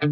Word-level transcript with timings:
Hello 0.00 0.08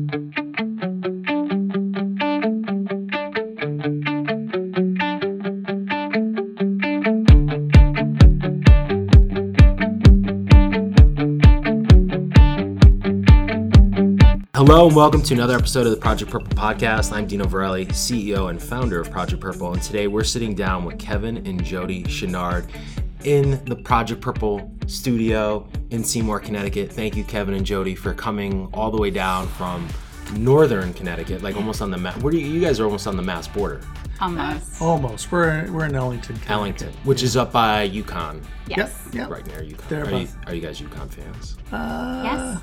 and 14.87 14.95
welcome 14.95 15.23
to 15.23 15.33
another 15.33 15.57
episode 15.57 15.87
of 15.87 15.93
the 15.93 15.97
Project 15.99 16.31
Purple 16.31 16.49
podcast. 16.49 17.11
I'm 17.11 17.27
Dino 17.27 17.47
Varelli, 17.47 17.87
CEO 17.87 18.51
and 18.51 18.63
founder 18.63 19.01
of 19.01 19.11
Project 19.11 19.41
Purple, 19.41 19.73
and 19.73 19.81
today 19.81 20.07
we're 20.07 20.23
sitting 20.23 20.55
down 20.55 20.85
with 20.85 20.99
Kevin 20.99 21.39
and 21.47 21.65
Jody 21.65 22.03
Chenard 22.03 22.69
in 23.25 23.65
the 23.65 23.77
Project 23.77 24.21
Purple 24.21 24.71
studio 24.89 25.67
in 25.91 26.03
Seymour, 26.03 26.41
Connecticut. 26.41 26.93
Thank 26.93 27.17
you, 27.17 27.25
Kevin 27.25 27.55
and 27.55 27.65
Jody, 27.65 27.95
for 27.95 28.15
coming 28.15 28.69
all 28.73 28.91
the 28.91 28.99
way 29.01 29.11
down 29.11 29.47
from 29.49 29.87
northern 30.37 30.93
Connecticut, 30.95 31.43
like 31.43 31.57
almost 31.57 31.81
on 31.81 31.91
the 31.91 31.97
map. 31.99 32.21
Where 32.23 32.33
do 32.33 32.39
you, 32.39 32.47
you 32.47 32.61
guys 32.61 32.81
are 32.81 32.85
almost 32.85 33.07
on 33.07 33.17
the 33.17 33.23
Mass 33.23 33.49
border, 33.49 33.81
Almost. 34.21 34.83
Almost. 34.83 35.31
We're 35.33 35.71
we're 35.71 35.85
in 35.87 35.95
Ellington. 35.95 36.35
Connecticut. 36.37 36.51
Ellington, 36.51 36.93
which 37.05 37.23
is 37.23 37.37
up 37.37 37.53
by 37.53 37.89
UConn, 37.89 38.43
Yes. 38.67 39.05
Yep. 39.07 39.15
Yep. 39.15 39.31
right 39.31 39.47
near 39.47 39.61
UConn. 39.63 40.07
Are 40.13 40.21
you, 40.21 40.29
are 40.47 40.55
you 40.55 40.61
guys 40.61 40.81
UConn 40.81 41.09
fans? 41.11 41.57
Yes. 41.73 42.61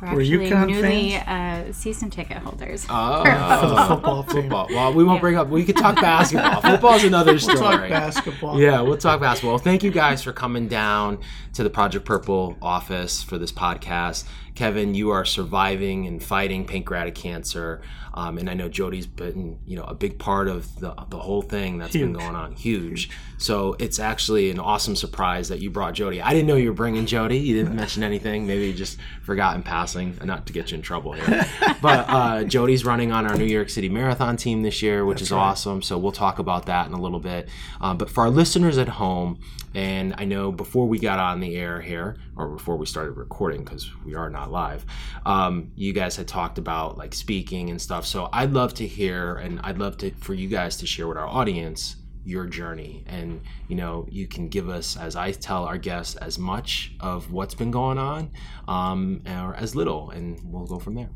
We're 0.00 0.14
Were 0.14 0.20
actually 0.20 0.50
UConn 0.50 0.66
newly 0.68 1.16
uh, 1.16 1.72
season 1.72 2.10
ticket 2.10 2.36
holders. 2.38 2.86
Oh, 2.90 3.24
For 3.60 3.66
the 3.68 3.84
football 3.94 4.22
football. 4.24 4.66
Well, 4.70 4.92
we 4.92 5.04
won't 5.04 5.16
Yeah. 5.16 5.20
bring 5.20 5.36
up. 5.36 5.48
We 5.48 5.64
could 5.64 5.76
talk 5.76 5.96
basketball. 5.96 6.60
Football's 6.60 7.04
another 7.04 7.32
We'll 7.32 7.40
story. 7.40 7.58
talk 7.58 7.88
basketball. 7.88 8.60
Yeah, 8.60 8.80
we'll 8.82 8.98
talk 8.98 9.20
basketball. 9.20 9.58
Thank 9.58 9.82
you 9.82 9.90
guys 9.90 10.22
for 10.22 10.32
coming 10.32 10.68
down 10.68 11.18
to 11.54 11.62
the 11.62 11.70
Project 11.70 12.04
Purple 12.04 12.56
office 12.60 13.22
for 13.22 13.38
this 13.38 13.52
podcast. 13.52 14.24
Kevin, 14.56 14.94
you 14.94 15.10
are 15.10 15.24
surviving 15.24 16.06
and 16.06 16.22
fighting 16.22 16.64
pancreatic 16.64 17.14
cancer, 17.14 17.82
um, 18.14 18.38
and 18.38 18.48
I 18.48 18.54
know 18.54 18.70
Jody's 18.70 19.06
been, 19.06 19.58
you 19.66 19.76
know, 19.76 19.84
a 19.84 19.94
big 19.94 20.18
part 20.18 20.48
of 20.48 20.80
the 20.80 20.94
the 21.10 21.18
whole 21.18 21.42
thing 21.42 21.76
that's 21.78 21.92
been 21.92 22.14
going 22.14 22.34
on. 22.34 22.52
Huge. 22.52 23.10
So 23.36 23.76
it's 23.78 23.98
actually 23.98 24.50
an 24.50 24.58
awesome 24.58 24.96
surprise 24.96 25.48
that 25.50 25.60
you 25.60 25.70
brought 25.70 25.92
Jody. 25.92 26.22
I 26.22 26.32
didn't 26.32 26.46
know 26.46 26.56
you 26.56 26.70
were 26.70 26.74
bringing 26.74 27.04
Jody. 27.04 27.36
You 27.36 27.54
didn't 27.56 27.76
mention 27.76 28.02
anything. 28.02 28.46
Maybe 28.46 28.66
you 28.66 28.72
just 28.72 28.98
forgot 29.22 29.56
in 29.56 29.62
passing, 29.62 30.18
not 30.24 30.46
to 30.46 30.54
get 30.54 30.70
you 30.70 30.76
in 30.76 30.82
trouble 30.82 31.12
here. 31.12 31.46
but 31.82 32.08
uh, 32.08 32.44
Jody's 32.44 32.86
running 32.86 33.12
on 33.12 33.26
our 33.26 33.36
New 33.36 33.44
York 33.44 33.68
City 33.68 33.90
Marathon 33.90 34.38
team 34.38 34.62
this 34.62 34.80
year, 34.80 35.04
which 35.04 35.20
is 35.20 35.30
awesome. 35.30 35.82
So 35.82 35.98
we'll 35.98 36.12
talk 36.12 36.38
about 36.38 36.64
that 36.66 36.86
in 36.86 36.94
a 36.94 37.00
little 37.00 37.20
bit. 37.20 37.50
Um, 37.82 37.98
but 37.98 38.08
for 38.08 38.22
our 38.22 38.30
listeners 38.30 38.78
at 38.78 38.88
home, 38.88 39.38
and 39.76 40.14
I 40.16 40.24
know 40.24 40.50
before 40.50 40.88
we 40.88 40.98
got 40.98 41.18
on 41.18 41.38
the 41.38 41.54
air 41.54 41.82
here, 41.82 42.16
or 42.34 42.48
before 42.48 42.78
we 42.78 42.86
started 42.86 43.12
recording, 43.12 43.62
because 43.62 43.90
we 44.06 44.14
are 44.14 44.30
not 44.30 44.50
live, 44.50 44.86
um, 45.26 45.70
you 45.74 45.92
guys 45.92 46.16
had 46.16 46.26
talked 46.26 46.56
about 46.56 46.96
like 46.96 47.12
speaking 47.12 47.68
and 47.68 47.80
stuff. 47.80 48.06
So 48.06 48.30
I'd 48.32 48.54
love 48.54 48.72
to 48.74 48.86
hear, 48.86 49.36
and 49.36 49.60
I'd 49.62 49.76
love 49.76 49.98
to 49.98 50.12
for 50.12 50.32
you 50.32 50.48
guys 50.48 50.78
to 50.78 50.86
share 50.86 51.06
with 51.06 51.18
our 51.18 51.28
audience 51.28 51.96
your 52.24 52.46
journey 52.46 53.04
and 53.06 53.40
you 53.68 53.76
know 53.76 54.04
you 54.10 54.26
can 54.26 54.48
give 54.48 54.68
us 54.68 54.96
as 54.96 55.14
i 55.14 55.30
tell 55.30 55.62
our 55.62 55.78
guests 55.78 56.16
as 56.16 56.40
much 56.40 56.92
of 56.98 57.30
what's 57.30 57.54
been 57.54 57.70
going 57.70 57.98
on 57.98 58.28
um, 58.66 59.22
or 59.28 59.54
as 59.54 59.76
little 59.76 60.10
and 60.10 60.40
we'll 60.42 60.66
go 60.66 60.80
from 60.80 60.96
there 60.96 61.08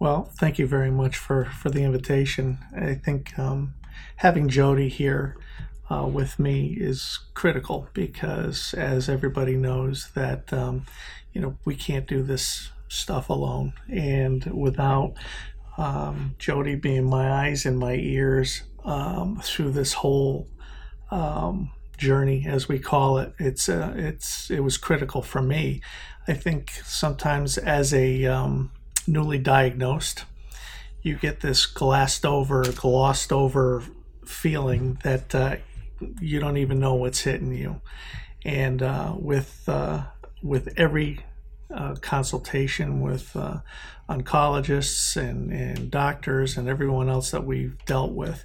Well, 0.00 0.32
thank 0.40 0.58
you 0.58 0.66
very 0.66 0.90
much 0.90 1.16
for 1.16 1.44
for 1.44 1.70
the 1.70 1.82
invitation. 1.82 2.58
I 2.76 2.94
think 2.94 3.38
um, 3.38 3.74
having 4.16 4.48
Jody 4.48 4.88
here 4.88 5.36
uh, 5.90 6.06
with 6.06 6.38
me 6.38 6.76
is 6.78 7.18
critical 7.34 7.88
because, 7.94 8.74
as 8.74 9.08
everybody 9.08 9.56
knows, 9.56 10.10
that 10.14 10.52
um, 10.52 10.84
you 11.32 11.40
know 11.40 11.56
we 11.64 11.74
can't 11.74 12.06
do 12.06 12.22
this 12.22 12.70
stuff 12.88 13.28
alone, 13.28 13.72
and 13.88 14.44
without 14.46 15.14
um, 15.76 16.34
Jody 16.38 16.74
being 16.74 17.08
my 17.08 17.30
eyes 17.30 17.64
and 17.64 17.78
my 17.78 17.94
ears 17.94 18.62
um, 18.84 19.40
through 19.42 19.72
this 19.72 19.94
whole 19.94 20.48
um, 21.10 21.70
journey, 21.96 22.44
as 22.46 22.68
we 22.68 22.78
call 22.78 23.18
it, 23.18 23.32
it's 23.38 23.68
uh, 23.68 23.94
it's 23.96 24.50
it 24.50 24.60
was 24.60 24.76
critical 24.76 25.22
for 25.22 25.40
me. 25.40 25.80
I 26.26 26.34
think 26.34 26.70
sometimes 26.84 27.56
as 27.56 27.94
a 27.94 28.26
um, 28.26 28.70
newly 29.06 29.38
diagnosed, 29.38 30.24
you 31.02 31.16
get 31.16 31.40
this 31.40 31.64
glassed 31.64 32.26
over, 32.26 32.62
glossed 32.72 33.32
over 33.32 33.82
feeling 34.26 34.98
that 35.02 35.34
uh, 35.34 35.56
you 36.20 36.40
don't 36.40 36.56
even 36.56 36.78
know 36.78 36.94
what's 36.94 37.20
hitting 37.20 37.52
you. 37.52 37.80
And 38.44 38.82
uh, 38.82 39.14
with 39.16 39.64
uh, 39.68 40.04
with 40.42 40.72
every 40.76 41.20
uh, 41.72 41.94
consultation 42.00 43.00
with 43.00 43.36
uh, 43.36 43.58
oncologists 44.08 45.16
and, 45.16 45.52
and 45.52 45.90
doctors 45.90 46.56
and 46.56 46.68
everyone 46.68 47.08
else 47.08 47.30
that 47.30 47.44
we've 47.44 47.76
dealt 47.84 48.12
with, 48.12 48.44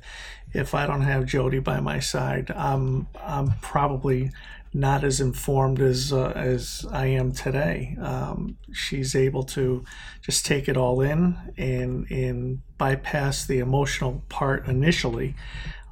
if 0.54 0.74
I 0.74 0.86
don't 0.86 1.02
have 1.02 1.26
Jody 1.26 1.60
by 1.60 1.80
my 1.80 2.00
side, 2.00 2.52
I'm 2.52 3.08
I'm 3.22 3.54
probably 3.62 4.32
not 4.74 5.04
as 5.04 5.22
informed 5.22 5.80
as 5.80 6.12
uh, 6.12 6.32
as 6.36 6.86
I 6.92 7.08
am 7.08 7.32
today. 7.32 7.96
Um, 8.02 8.58
she's 8.72 9.16
able 9.16 9.44
to 9.44 9.84
just 10.22 10.46
take 10.46 10.68
it 10.68 10.78
all 10.78 11.02
in 11.02 11.38
and 11.58 12.10
and 12.10 12.62
bypass 12.78 13.46
the 13.46 13.60
emotional 13.60 14.24
part 14.30 14.68
initially, 14.68 15.36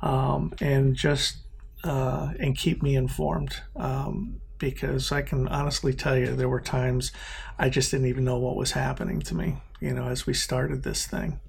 um, 0.02 0.54
and 0.60 0.96
just 0.96 1.38
uh, 1.84 2.32
and 2.40 2.58
keep 2.58 2.82
me 2.82 2.96
informed. 2.96 3.56
Um, 3.76 4.42
because 4.58 5.12
I 5.12 5.24
can 5.24 5.48
honestly 5.48 5.94
tell 5.94 6.16
you, 6.16 6.36
there 6.36 6.48
were 6.48 6.62
times 6.62 7.12
I 7.58 7.70
just 7.70 7.90
didn't 7.90 8.06
even 8.06 8.24
know 8.24 8.38
what 8.38 8.56
was 8.56 8.72
happening 8.72 9.20
to 9.22 9.36
me. 9.36 9.58
You 9.80 9.94
know, 9.94 10.06
as 10.06 10.28
we 10.28 10.34
started 10.34 10.84
this 10.84 11.08
thing. 11.08 11.40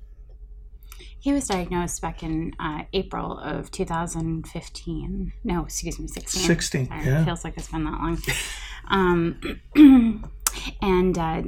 He 1.20 1.32
was 1.32 1.47
diagnosed 1.47 2.03
back 2.03 2.25
in 2.25 2.53
uh, 2.59 2.82
April 2.93 3.38
of 3.38 3.70
2015. 3.70 5.32
No, 5.44 5.62
excuse 5.62 6.00
me, 6.00 6.09
16. 6.09 6.43
16, 6.43 6.87
Sorry, 6.88 7.04
yeah. 7.04 7.22
It 7.22 7.25
feels 7.26 7.44
like 7.44 7.56
it's 7.56 7.69
been 7.69 7.84
that 7.84 8.00
long. 8.00 8.19
Um, 8.91 9.41
and 10.82 11.16
uh, 11.16 11.43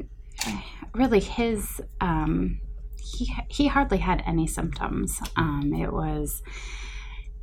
really, 0.94 1.18
his 1.18 1.80
um, 2.00 2.60
he 2.96 3.34
he 3.48 3.66
hardly 3.66 3.98
had 3.98 4.22
any 4.24 4.46
symptoms. 4.46 5.20
Um, 5.36 5.74
it 5.74 5.92
was 5.92 6.42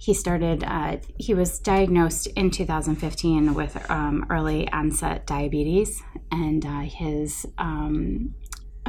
he 0.02 0.16
started 0.16 0.64
uh, 0.64 0.98
he 1.20 1.36
was 1.36 1.60
diagnosed 1.60 2.26
in 2.36 2.50
2015 2.50 3.54
with 3.54 3.78
um, 3.92 4.26
early 4.32 4.68
onset 4.72 5.28
diabetes 5.28 6.02
and 6.32 6.66
uh, 6.66 6.80
his 6.80 7.46
um, 7.60 8.34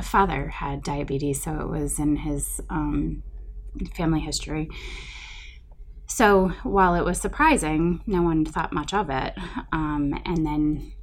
father 0.01 0.49
had 0.49 0.83
diabetes 0.83 1.43
so 1.43 1.61
it 1.61 1.69
was 1.69 1.99
in 1.99 2.17
his 2.17 2.63
um, 2.71 3.23
family 3.95 4.21
history. 4.21 4.71
So 6.07 6.49
while 6.63 6.95
it 6.95 7.05
was 7.05 7.21
surprising 7.21 8.01
no 8.07 8.23
one 8.23 8.47
thought 8.47 8.73
much 8.73 8.95
of 8.95 9.11
it 9.11 9.35
um, 9.71 10.19
and 10.25 10.47
then 10.47 10.95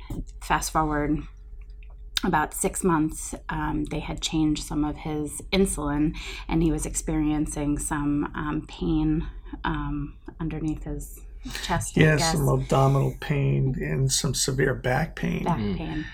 fast 0.42 0.72
forward 0.72 1.20
about 2.24 2.54
six 2.54 2.84
months, 2.84 3.36
um, 3.48 3.86
they 3.86 4.00
had 4.00 4.22
changed 4.22 4.64
some 4.64 4.84
of 4.84 4.98
his 4.98 5.42
insulin, 5.54 6.18
and 6.50 6.62
he 6.62 6.70
was 6.70 6.86
experiencing 6.86 7.78
some 7.78 8.30
um, 8.36 8.66
pain 8.68 9.26
um, 9.64 10.18
underneath 10.40 10.84
his 10.84 11.20
chest. 11.64 11.98
I 11.98 12.02
Yeah, 12.02 12.18
some 12.18 12.48
abdominal 12.48 13.16
pain 13.20 13.76
and 13.80 14.12
some 14.12 14.34
severe 14.34 14.74
back 14.74 15.16
pain. 15.16 15.44
back 15.44 15.58
pain, 15.58 16.06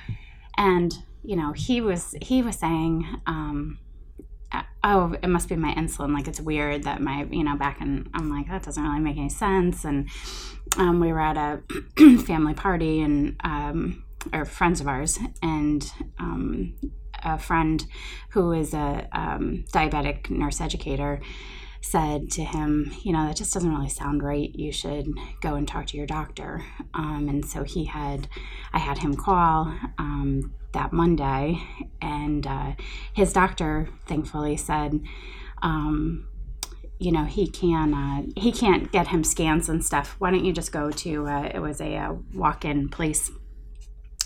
and 0.58 0.94
you 1.24 1.36
know 1.36 1.52
he 1.54 1.82
was 1.82 2.16
he 2.22 2.42
was 2.42 2.58
saying, 2.58 3.06
um, 3.26 3.80
uh, 4.52 4.64
"Oh, 4.84 5.16
it 5.22 5.28
must 5.28 5.50
be 5.50 5.56
my 5.56 5.74
insulin. 5.74 6.14
Like 6.14 6.28
it's 6.28 6.42
weird 6.42 6.84
that 6.84 7.02
my 7.02 7.28
you 7.30 7.44
know 7.44 7.56
back." 7.56 7.82
And 7.82 8.10
I'm 8.14 8.30
like, 8.30 8.48
that 8.48 8.64
doesn't 8.64 8.84
really 8.84 9.00
make 9.00 9.18
any 9.18 9.30
sense. 9.30 9.86
And 9.86 10.10
um, 10.78 11.00
we 11.00 11.12
were 11.12 11.22
at 11.22 11.38
a 11.38 11.62
family 12.26 12.54
party 12.54 13.02
and 13.02 13.36
um, 13.44 14.04
or 14.34 14.46
friends 14.46 14.82
of 14.82 14.88
ours 14.88 15.20
and 15.42 15.92
um, 16.20 16.76
a 17.24 17.38
friend 17.38 17.86
who 18.30 18.52
is 18.52 18.74
a 18.74 19.08
um, 19.12 19.66
diabetic 19.72 20.30
nurse 20.30 20.62
educator 20.62 21.22
said 21.86 22.32
to 22.32 22.44
him 22.44 22.92
you 23.04 23.14
know 23.14 23.28
that 23.28 23.36
just 23.36 23.54
doesn't 23.54 23.74
really 23.74 23.90
sound 23.90 24.24
right. 24.24 24.54
You 24.56 24.72
should 24.72 25.08
go 25.42 25.54
and 25.54 25.68
talk 25.68 25.86
to 25.88 25.98
your 25.98 26.08
doctor. 26.08 26.64
Um, 26.96 27.28
and 27.30 27.46
so 27.46 27.64
he 27.64 27.86
had 27.86 28.28
i 28.74 28.80
had 28.80 28.98
him 28.98 29.16
call 29.16 29.74
um, 29.98 30.54
that 30.74 30.92
monday 30.92 31.62
and 32.02 32.46
uh, 32.48 32.72
his 33.14 33.34
doctor 33.34 33.88
thankfully 34.08 34.58
said 34.58 35.00
um, 35.62 36.28
you 37.00 37.12
know 37.12 37.26
he 37.26 37.48
can 37.48 37.94
uh, 37.94 38.24
he 38.36 38.52
can't 38.52 38.92
get 38.92 39.08
him 39.08 39.24
scans 39.24 39.70
and 39.70 39.84
stuff. 39.84 40.16
Why 40.20 40.32
don't 40.32 40.46
you 40.46 40.54
just 40.54 40.72
go 40.72 40.90
to 40.92 41.28
uh, 41.28 41.52
it 41.54 41.60
was 41.60 41.82
a, 41.82 41.96
uh 41.96 42.14
walk-in 42.34 42.90
place 42.90 43.32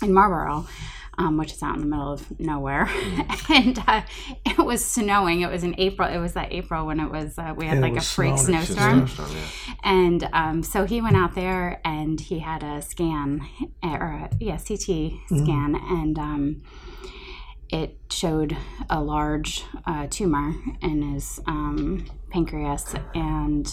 in 0.02 0.14
Marlborough 0.14 0.66
um, 1.20 1.36
which 1.36 1.52
is 1.52 1.62
out 1.62 1.74
in 1.76 1.82
the 1.82 1.86
middle 1.86 2.12
of 2.12 2.40
nowhere. 2.40 2.88
And 3.52 3.76
uh, 3.86 4.02
it 4.46 4.58
was 4.58 4.84
snowing. 4.84 5.40
It 5.40 5.50
was 5.50 5.62
in 5.64 5.74
april 5.86 6.08
it 6.16 6.18
was 6.18 6.32
that 6.34 6.52
april 6.52 6.86
when 6.86 6.98
it 7.00 7.10
was 7.10 7.36
uh, 7.36 7.52
we 7.56 7.66
had 7.66 7.76
Yeah, 7.78 7.86
like 7.88 7.96
a 7.96 8.00
freak 8.00 8.38
snowing. 8.38 8.64
snowstorm. 8.64 9.06
Snowstorm, 9.08 9.30
yeah. 9.36 9.74
and 9.82 10.20
um, 10.32 10.62
so 10.62 10.78
he 10.92 11.00
went 11.06 11.16
out 11.16 11.34
there 11.34 11.80
and 11.84 12.20
he 12.20 12.38
had 12.50 12.62
a 12.62 12.80
scan 12.80 13.28
or 13.82 14.06
a, 14.24 14.30
yeah 14.40 14.56
ct 14.56 14.88
scan. 15.26 15.70
And 15.98 16.16
um, 16.18 16.62
it 17.80 17.98
showed 18.10 18.56
a 18.88 19.00
large 19.02 19.64
uh, 19.86 20.06
tumor 20.10 20.54
in 20.82 21.02
his 21.12 21.40
um, 21.46 22.06
pancreas 22.30 22.94
and 23.14 23.66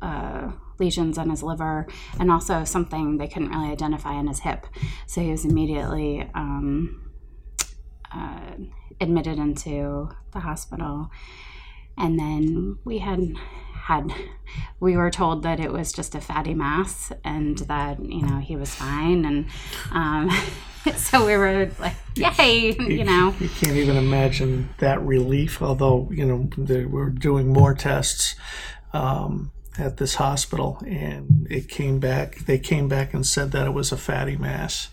uh, 0.00 0.52
lesions 0.82 1.18
on 1.18 1.30
his 1.30 1.42
liver, 1.42 1.86
and 2.18 2.30
also 2.30 2.64
something 2.64 3.18
they 3.18 3.28
couldn't 3.28 3.50
really 3.50 3.70
identify 3.70 4.18
in 4.18 4.26
his 4.26 4.40
hip. 4.40 4.66
So 5.06 5.20
he 5.20 5.30
was 5.30 5.44
immediately 5.44 6.28
um, 6.34 7.12
uh, 8.14 8.56
admitted 9.00 9.38
into 9.38 10.10
the 10.32 10.40
hospital. 10.40 11.10
And 11.96 12.18
then 12.18 12.78
we 12.84 12.98
had 12.98 13.34
had 13.84 14.12
we 14.78 14.96
were 14.96 15.10
told 15.10 15.42
that 15.42 15.58
it 15.58 15.72
was 15.72 15.92
just 15.92 16.14
a 16.14 16.20
fatty 16.20 16.54
mass 16.54 17.10
and 17.24 17.58
that 17.58 18.02
you 18.04 18.22
know 18.22 18.38
he 18.38 18.54
was 18.54 18.72
fine 18.72 19.24
and 19.24 19.46
um, 19.90 20.30
so 20.96 21.26
we 21.26 21.36
were 21.36 21.68
like 21.80 21.96
yay 22.14 22.76
you 22.78 23.04
know 23.04 23.34
You 23.40 23.48
can't 23.48 23.76
even 23.76 23.96
imagine 23.96 24.68
that 24.78 25.02
relief. 25.02 25.60
Although 25.60 26.08
you 26.12 26.24
know 26.24 26.48
they 26.56 26.84
were 26.84 27.10
doing 27.10 27.52
more 27.52 27.74
tests 27.74 28.36
um, 28.92 29.50
at 29.78 29.96
this 29.96 30.16
hospital, 30.16 30.82
and 30.86 31.46
it 31.50 31.68
came 31.68 31.98
back. 31.98 32.38
They 32.40 32.58
came 32.58 32.88
back 32.88 33.14
and 33.14 33.26
said 33.26 33.52
that 33.52 33.66
it 33.66 33.72
was 33.72 33.92
a 33.92 33.96
fatty 33.96 34.36
mass, 34.36 34.88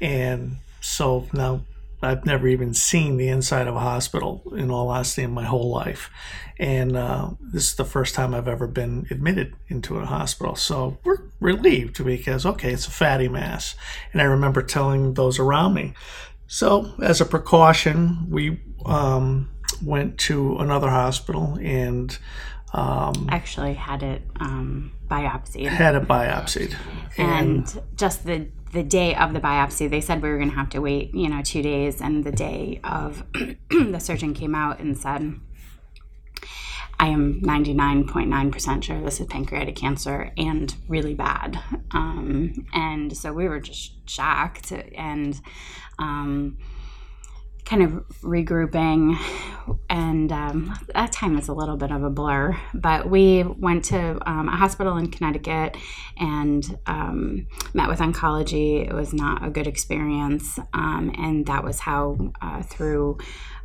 and 0.00 0.56
so 0.80 1.26
now 1.32 1.62
I've 2.02 2.24
never 2.24 2.48
even 2.48 2.72
seen 2.72 3.16
the 3.16 3.28
inside 3.28 3.66
of 3.66 3.76
a 3.76 3.80
hospital, 3.80 4.42
in 4.56 4.70
all 4.70 4.88
honesty, 4.88 5.22
in 5.22 5.32
my 5.32 5.44
whole 5.44 5.70
life. 5.70 6.10
And 6.58 6.96
uh, 6.96 7.30
this 7.40 7.64
is 7.64 7.74
the 7.74 7.84
first 7.84 8.14
time 8.14 8.34
I've 8.34 8.48
ever 8.48 8.66
been 8.66 9.06
admitted 9.10 9.54
into 9.68 9.98
a 9.98 10.06
hospital. 10.06 10.56
So 10.56 10.98
we're 11.04 11.22
relieved 11.40 12.02
because, 12.02 12.46
okay, 12.46 12.72
it's 12.72 12.86
a 12.86 12.90
fatty 12.90 13.28
mass. 13.28 13.74
And 14.12 14.22
I 14.22 14.24
remember 14.24 14.62
telling 14.62 15.14
those 15.14 15.38
around 15.38 15.74
me. 15.74 15.92
So, 16.46 16.94
as 17.00 17.20
a 17.20 17.26
precaution, 17.26 18.28
we 18.28 18.60
um, 18.84 19.50
went 19.84 20.18
to 20.18 20.56
another 20.56 20.90
hospital 20.90 21.56
and 21.60 22.18
um, 22.72 23.28
actually 23.30 23.74
had 23.74 24.02
it 24.02 24.22
um, 24.38 24.92
biopsied 25.08 25.68
had 25.68 25.94
it 25.94 26.06
biopsied. 26.06 26.74
and 27.18 27.82
just 27.96 28.24
the 28.24 28.48
the 28.72 28.82
day 28.82 29.14
of 29.14 29.32
the 29.32 29.40
biopsy 29.40 29.90
they 29.90 30.00
said 30.00 30.22
we 30.22 30.28
were 30.28 30.36
going 30.36 30.50
to 30.50 30.56
have 30.56 30.70
to 30.70 30.80
wait 30.80 31.12
you 31.14 31.28
know 31.28 31.42
two 31.42 31.62
days 31.62 32.00
and 32.00 32.24
the 32.24 32.32
day 32.32 32.80
of 32.84 33.24
the 33.70 33.98
surgeon 33.98 34.32
came 34.34 34.54
out 34.54 34.78
and 34.78 34.96
said 34.96 35.34
i 37.00 37.08
am 37.08 37.40
99.9% 37.42 38.82
sure 38.84 39.00
this 39.00 39.20
is 39.20 39.26
pancreatic 39.26 39.74
cancer 39.74 40.32
and 40.36 40.76
really 40.86 41.14
bad 41.14 41.60
um, 41.90 42.66
and 42.72 43.16
so 43.16 43.32
we 43.32 43.48
were 43.48 43.60
just 43.60 44.08
shocked 44.08 44.72
and 44.94 45.40
um, 45.98 46.56
kind 47.70 47.82
of 47.84 47.92
regrouping 48.22 49.16
and 49.88 50.32
um, 50.32 50.76
that 50.92 51.12
time 51.12 51.38
is 51.38 51.46
a 51.46 51.52
little 51.52 51.76
bit 51.76 51.92
of 51.92 52.02
a 52.02 52.10
blur 52.10 52.56
but 52.74 53.08
we 53.08 53.44
went 53.44 53.84
to 53.84 54.18
um, 54.28 54.48
a 54.48 54.56
hospital 54.56 54.96
in 54.96 55.08
connecticut 55.08 55.76
and 56.16 56.76
um, 56.86 57.46
met 57.72 57.88
with 57.88 58.00
oncology 58.00 58.84
it 58.84 58.92
was 58.92 59.14
not 59.14 59.46
a 59.46 59.50
good 59.50 59.68
experience 59.68 60.58
um, 60.74 61.12
and 61.16 61.46
that 61.46 61.62
was 61.62 61.78
how 61.78 62.18
uh, 62.42 62.60
through 62.62 63.16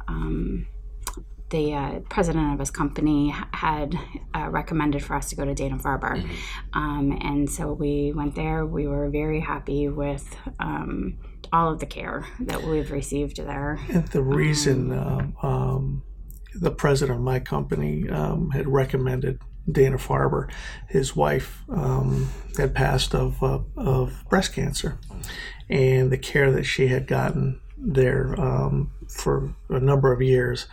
um, 0.07 0.67
the 1.49 1.73
uh, 1.73 1.99
president 2.09 2.53
of 2.53 2.59
his 2.59 2.69
company 2.69 3.33
had 3.53 3.97
uh, 4.35 4.47
recommended 4.49 5.03
for 5.03 5.15
us 5.15 5.29
to 5.29 5.35
go 5.35 5.45
to 5.45 5.53
Dana 5.53 5.77
Farber. 5.77 6.27
Um, 6.73 7.17
and 7.21 7.47
so 7.47 7.71
we 7.71 8.13
went 8.13 8.33
there. 8.33 8.65
We 8.65 8.87
were 8.87 9.09
very 9.09 9.39
happy 9.39 9.87
with 9.87 10.35
um, 10.59 11.19
all 11.51 11.71
of 11.71 11.79
the 11.79 11.85
care 11.85 12.25
that 12.41 12.63
we've 12.63 12.91
received 12.91 13.37
there. 13.37 13.79
And 13.89 14.07
the 14.07 14.21
reason 14.21 14.91
um, 14.91 15.35
um, 15.41 16.03
the 16.53 16.71
president 16.71 17.19
of 17.19 17.23
my 17.23 17.39
company 17.39 18.09
um, 18.09 18.51
had 18.51 18.67
recommended 18.67 19.39
Dana 19.69 19.97
Farber, 19.97 20.49
his 20.87 21.15
wife 21.15 21.63
um, 21.69 22.29
had 22.57 22.73
passed 22.73 23.15
of, 23.15 23.41
uh, 23.41 23.59
of 23.75 24.23
breast 24.29 24.53
cancer, 24.53 24.99
and 25.69 26.11
the 26.11 26.17
care 26.17 26.51
that 26.51 26.63
she 26.63 26.87
had 26.87 27.07
gotten 27.07 27.59
there 27.77 28.39
um, 28.39 28.91
for 29.09 29.55
a 29.69 29.79
number 29.79 30.11
of 30.11 30.21
years, 30.21 30.67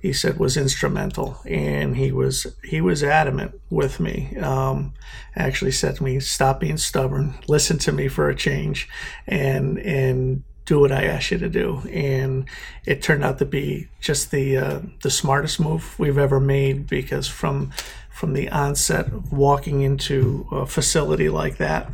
he 0.00 0.12
said 0.12 0.38
was 0.38 0.56
instrumental, 0.56 1.40
and 1.44 1.96
he 1.96 2.12
was 2.12 2.46
he 2.62 2.80
was 2.80 3.02
adamant 3.02 3.60
with 3.68 3.98
me. 3.98 4.36
Um, 4.38 4.94
actually 5.34 5.72
said 5.72 5.96
to 5.96 6.04
me, 6.04 6.20
"Stop 6.20 6.60
being 6.60 6.76
stubborn. 6.76 7.34
Listen 7.48 7.78
to 7.78 7.92
me 7.92 8.08
for 8.08 8.28
a 8.28 8.34
change, 8.34 8.88
and 9.26 9.78
and 9.78 10.44
do 10.66 10.78
what 10.78 10.92
I 10.92 11.04
ask 11.04 11.32
you 11.32 11.38
to 11.38 11.48
do." 11.48 11.82
And 11.92 12.48
it 12.86 13.02
turned 13.02 13.24
out 13.24 13.38
to 13.38 13.44
be 13.44 13.88
just 14.00 14.30
the 14.30 14.56
uh, 14.56 14.80
the 15.02 15.10
smartest 15.10 15.58
move 15.58 15.98
we've 15.98 16.18
ever 16.18 16.38
made 16.38 16.86
because 16.86 17.26
from 17.26 17.72
from 18.10 18.34
the 18.34 18.48
onset 18.50 19.06
of 19.06 19.32
walking 19.32 19.82
into 19.82 20.46
a 20.52 20.66
facility 20.66 21.28
like 21.28 21.56
that. 21.58 21.90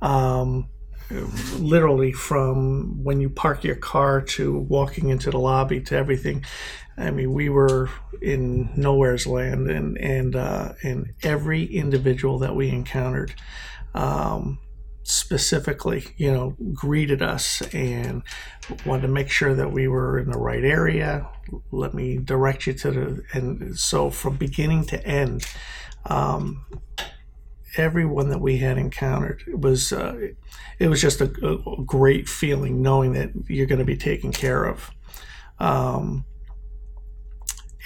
Um, 0.00 0.68
literally 1.58 2.12
from 2.12 3.02
when 3.04 3.20
you 3.20 3.28
park 3.28 3.64
your 3.64 3.76
car 3.76 4.20
to 4.20 4.58
walking 4.58 5.08
into 5.08 5.30
the 5.30 5.38
lobby 5.38 5.80
to 5.80 5.96
everything. 5.96 6.44
I 6.96 7.10
mean, 7.10 7.32
we 7.32 7.48
were 7.48 7.88
in 8.20 8.70
nowhere's 8.76 9.26
land, 9.26 9.70
and 9.70 9.96
and 9.98 10.36
uh, 10.36 10.72
and 10.82 11.12
every 11.22 11.64
individual 11.64 12.38
that 12.40 12.54
we 12.54 12.68
encountered, 12.68 13.34
um, 13.94 14.58
specifically, 15.02 16.04
you 16.16 16.30
know, 16.30 16.54
greeted 16.74 17.22
us 17.22 17.62
and 17.72 18.22
wanted 18.84 19.02
to 19.02 19.08
make 19.08 19.30
sure 19.30 19.54
that 19.54 19.72
we 19.72 19.88
were 19.88 20.18
in 20.18 20.30
the 20.30 20.38
right 20.38 20.64
area. 20.64 21.26
Let 21.70 21.94
me 21.94 22.18
direct 22.18 22.66
you 22.66 22.74
to 22.74 22.90
the 22.90 23.22
and 23.32 23.78
so 23.78 24.10
from 24.10 24.36
beginning 24.36 24.84
to 24.86 25.06
end. 25.06 25.46
Um, 26.04 26.66
everyone 27.76 28.28
that 28.28 28.40
we 28.40 28.58
had 28.58 28.76
encountered 28.76 29.42
it 29.46 29.58
was 29.58 29.92
uh, 29.92 30.14
it 30.78 30.88
was 30.88 31.00
just 31.00 31.20
a, 31.20 31.24
a 31.24 31.82
great 31.84 32.28
feeling 32.28 32.82
knowing 32.82 33.12
that 33.12 33.30
you're 33.48 33.66
going 33.66 33.78
to 33.78 33.84
be 33.84 33.96
taken 33.96 34.30
care 34.32 34.64
of. 34.64 34.90
Um, 35.58 36.24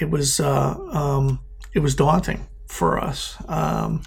it 0.01 0.11
was 0.11 0.41
uh, 0.41 0.77
um, 0.93 1.41
it 1.75 1.81
was 1.81 1.95
daunting 1.95 2.47
for 2.67 2.99
us. 3.03 3.37
Um, 3.49 4.03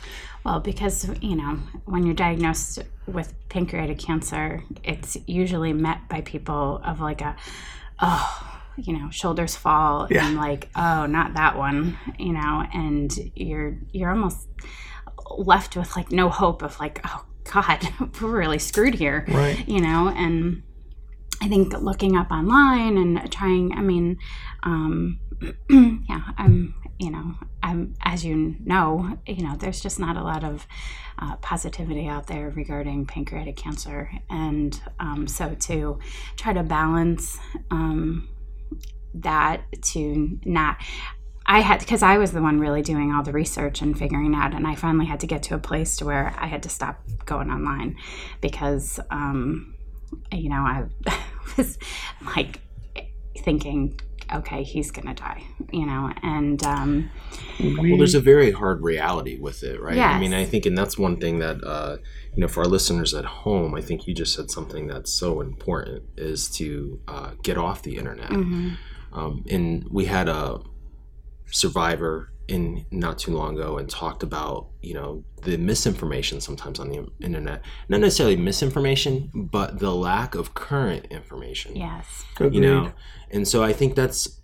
Well, 0.46 0.60
because, 0.62 1.10
you 1.22 1.36
know, 1.36 1.60
when 1.86 2.06
you're 2.06 2.16
diagnosed 2.16 2.80
with 3.08 3.34
pancreatic 3.50 4.00
cancer, 4.00 4.64
it's 4.84 5.18
usually 5.28 5.74
met 5.74 6.08
by 6.10 6.22
people 6.22 6.82
of 6.86 7.02
like 7.02 7.22
a, 7.22 7.36
oh, 8.00 8.62
you 8.78 8.98
know, 8.98 9.10
shoulders 9.10 9.56
fall 9.56 10.08
Yeah. 10.10 10.26
and 10.26 10.38
like, 10.38 10.70
oh, 10.76 11.06
not 11.06 11.34
that 11.34 11.58
one, 11.58 11.98
you 12.18 12.32
know, 12.34 12.64
and 12.74 13.12
you're 13.36 13.78
you're 13.92 14.10
almost 14.12 14.48
left 15.38 15.76
with 15.76 15.96
like 15.96 16.12
no 16.12 16.30
hope 16.30 16.62
of 16.62 16.80
like, 16.80 17.02
oh 17.06 17.26
God, 17.54 17.88
we're 18.22 18.30
really 18.40 18.60
screwed 18.60 18.96
here. 18.96 19.26
Right. 19.28 19.68
You 19.68 19.82
know, 19.82 20.08
and 20.10 20.64
I 21.42 21.48
think 21.48 21.74
looking 21.74 22.16
up 22.18 22.32
online 22.32 22.98
and 22.98 23.32
trying, 23.32 23.74
I 23.74 23.82
mean, 23.82 24.18
um, 24.64 25.20
yeah, 25.70 26.22
I'm, 26.38 26.76
you 27.00 27.12
know, 27.12 27.36
I'm, 27.64 27.96
as 28.02 28.26
you 28.26 28.56
know, 28.60 29.18
you 29.26 29.44
know, 29.44 29.56
there's 29.58 29.82
just 29.82 30.00
not 30.00 30.18
a 30.18 30.24
lot 30.24 30.44
of 30.44 30.68
uh, 31.18 31.36
positivity 31.38 32.08
out 32.08 32.28
there 32.28 32.50
regarding 32.50 33.06
pancreatic 33.06 33.56
cancer. 33.56 34.12
And 34.30 34.80
um, 35.00 35.28
so 35.28 35.56
to 35.56 36.00
try 36.36 36.54
to 36.54 36.64
balance 36.64 37.38
um, 37.72 38.28
that 39.14 39.64
to 39.82 40.40
not, 40.46 40.78
I 41.46 41.62
had, 41.62 41.80
because 41.80 42.04
I 42.04 42.18
was 42.18 42.32
the 42.32 42.42
one 42.42 42.60
really 42.60 42.82
doing 42.82 43.12
all 43.12 43.24
the 43.24 43.32
research 43.32 43.82
and 43.82 43.98
figuring 43.98 44.36
out, 44.36 44.54
and 44.54 44.68
I 44.68 44.76
finally 44.76 45.06
had 45.06 45.22
to 45.22 45.28
get 45.28 45.44
to 45.44 45.56
a 45.56 45.60
place 45.60 45.98
to 45.98 46.06
where 46.06 46.36
I 46.38 46.48
had 46.48 46.64
to 46.64 46.70
stop 46.70 47.02
going 47.26 47.50
online 47.50 47.98
because, 48.40 49.00
um, 49.10 49.76
you 50.32 50.50
know, 50.50 50.62
I 50.62 50.86
was 51.58 51.80
like 52.36 52.60
thinking, 53.44 54.00
okay, 54.34 54.64
he's 54.64 54.92
gonna 54.92 55.14
die, 55.14 55.44
you 55.72 55.86
know, 55.86 56.12
and 56.24 56.64
um, 56.64 57.10
Well, 57.60 57.98
there's 57.98 58.16
a 58.16 58.22
very 58.22 58.52
hard 58.52 58.82
reality 58.84 59.38
with 59.40 59.64
it, 59.64 59.82
right? 59.82 59.98
I 60.16 60.20
mean, 60.20 60.34
I 60.34 60.46
think, 60.46 60.66
and 60.66 60.78
that's 60.78 60.98
one 60.98 61.18
thing 61.18 61.40
that, 61.40 61.64
uh, 61.64 61.98
you 62.36 62.42
know, 62.42 62.48
for 62.48 62.62
our 62.64 62.70
listeners 62.70 63.14
at 63.14 63.26
home, 63.26 63.76
I 63.76 63.82
think 63.82 64.08
you 64.08 64.14
just 64.14 64.34
said 64.36 64.50
something 64.52 64.88
that's 64.88 65.12
so 65.12 65.42
important 65.42 66.04
is 66.18 66.50
to 66.52 67.00
uh, 67.08 67.32
get 67.44 67.58
off 67.58 67.82
the 67.82 67.98
internet. 67.98 68.30
mhm, 68.30 68.78
Um, 69.12 69.44
and 69.50 69.86
we 69.90 70.06
had 70.06 70.30
a 70.30 70.60
survivor 71.52 72.32
in 72.50 72.86
not 72.92 73.18
too 73.20 73.32
long 73.32 73.58
ago 73.58 73.78
and 73.78 73.90
talked 73.90 74.24
about, 74.24 74.68
you 74.82 74.94
know, 74.94 75.24
the 75.44 75.58
misinformation 75.58 76.42
sometimes 76.42 76.80
on 76.80 76.90
the 76.90 77.08
internet. 77.22 77.62
Not 77.88 78.02
necessarily 78.02 78.36
misinformation, 78.36 79.30
but 79.34 79.80
the 79.80 79.94
lack 79.94 80.36
of 80.36 80.54
current 80.54 81.06
information. 81.12 81.76
Yes, 81.76 82.26
you 82.54 82.62
know 82.62 82.92
and 83.32 83.48
so 83.48 83.64
i 83.64 83.74
think 83.74 83.96
that's 83.96 84.40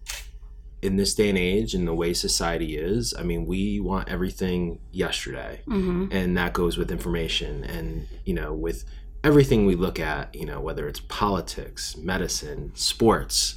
in 0.82 0.98
this 0.98 1.16
day 1.16 1.30
and 1.30 1.38
age 1.38 1.74
and 1.74 1.88
the 1.88 1.94
way 1.94 2.14
society 2.14 2.78
is 2.78 3.14
i 3.18 3.24
mean 3.24 3.46
we 3.46 3.80
want 3.80 4.08
everything 4.10 4.80
yesterday. 4.92 5.62
Hmm 5.66 6.08
and 6.12 6.38
that 6.38 6.54
goes 6.54 6.78
with 6.78 6.92
information 6.92 7.64
and 7.64 8.08
you 8.26 8.34
know 8.34 8.54
with 8.54 8.86
everything 9.24 9.66
we 9.66 9.76
look 9.76 10.00
at 10.00 10.34
you 10.36 10.46
know 10.46 10.60
whether 10.62 10.88
it's 10.88 11.00
politics 11.00 11.98
medicine 11.98 12.72
sports 12.76 13.56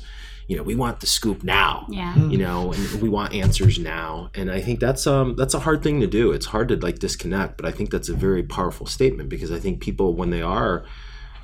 you 0.49 0.57
know 0.57 0.63
we 0.63 0.75
want 0.75 0.99
the 1.01 1.07
scoop 1.07 1.45
now 1.45 1.87
Yeah. 1.91 2.17
you 2.33 2.39
know 2.39 2.73
and 2.73 3.03
we 3.03 3.09
want 3.09 3.35
answers 3.35 3.79
now. 3.79 4.31
And 4.35 4.51
i 4.51 4.61
think 4.61 4.81
that's 4.81 5.07
um 5.07 5.37
that's 5.37 5.55
a 5.55 5.61
hard 5.61 5.83
thing 5.83 6.01
to 6.01 6.07
do. 6.07 6.33
It's 6.33 6.47
hard 6.47 6.69
to 6.69 6.77
like 6.77 6.99
disconnect 6.99 7.53
but 7.59 7.67
i 7.67 7.71
think 7.77 7.91
that's 7.91 8.09
a 8.09 8.15
very 8.15 8.43
powerful 8.43 8.87
statement 8.87 9.29
because 9.29 9.53
i 9.53 9.61
think 9.61 9.81
people 9.81 10.15
when 10.21 10.31
they 10.31 10.43
are 10.43 10.85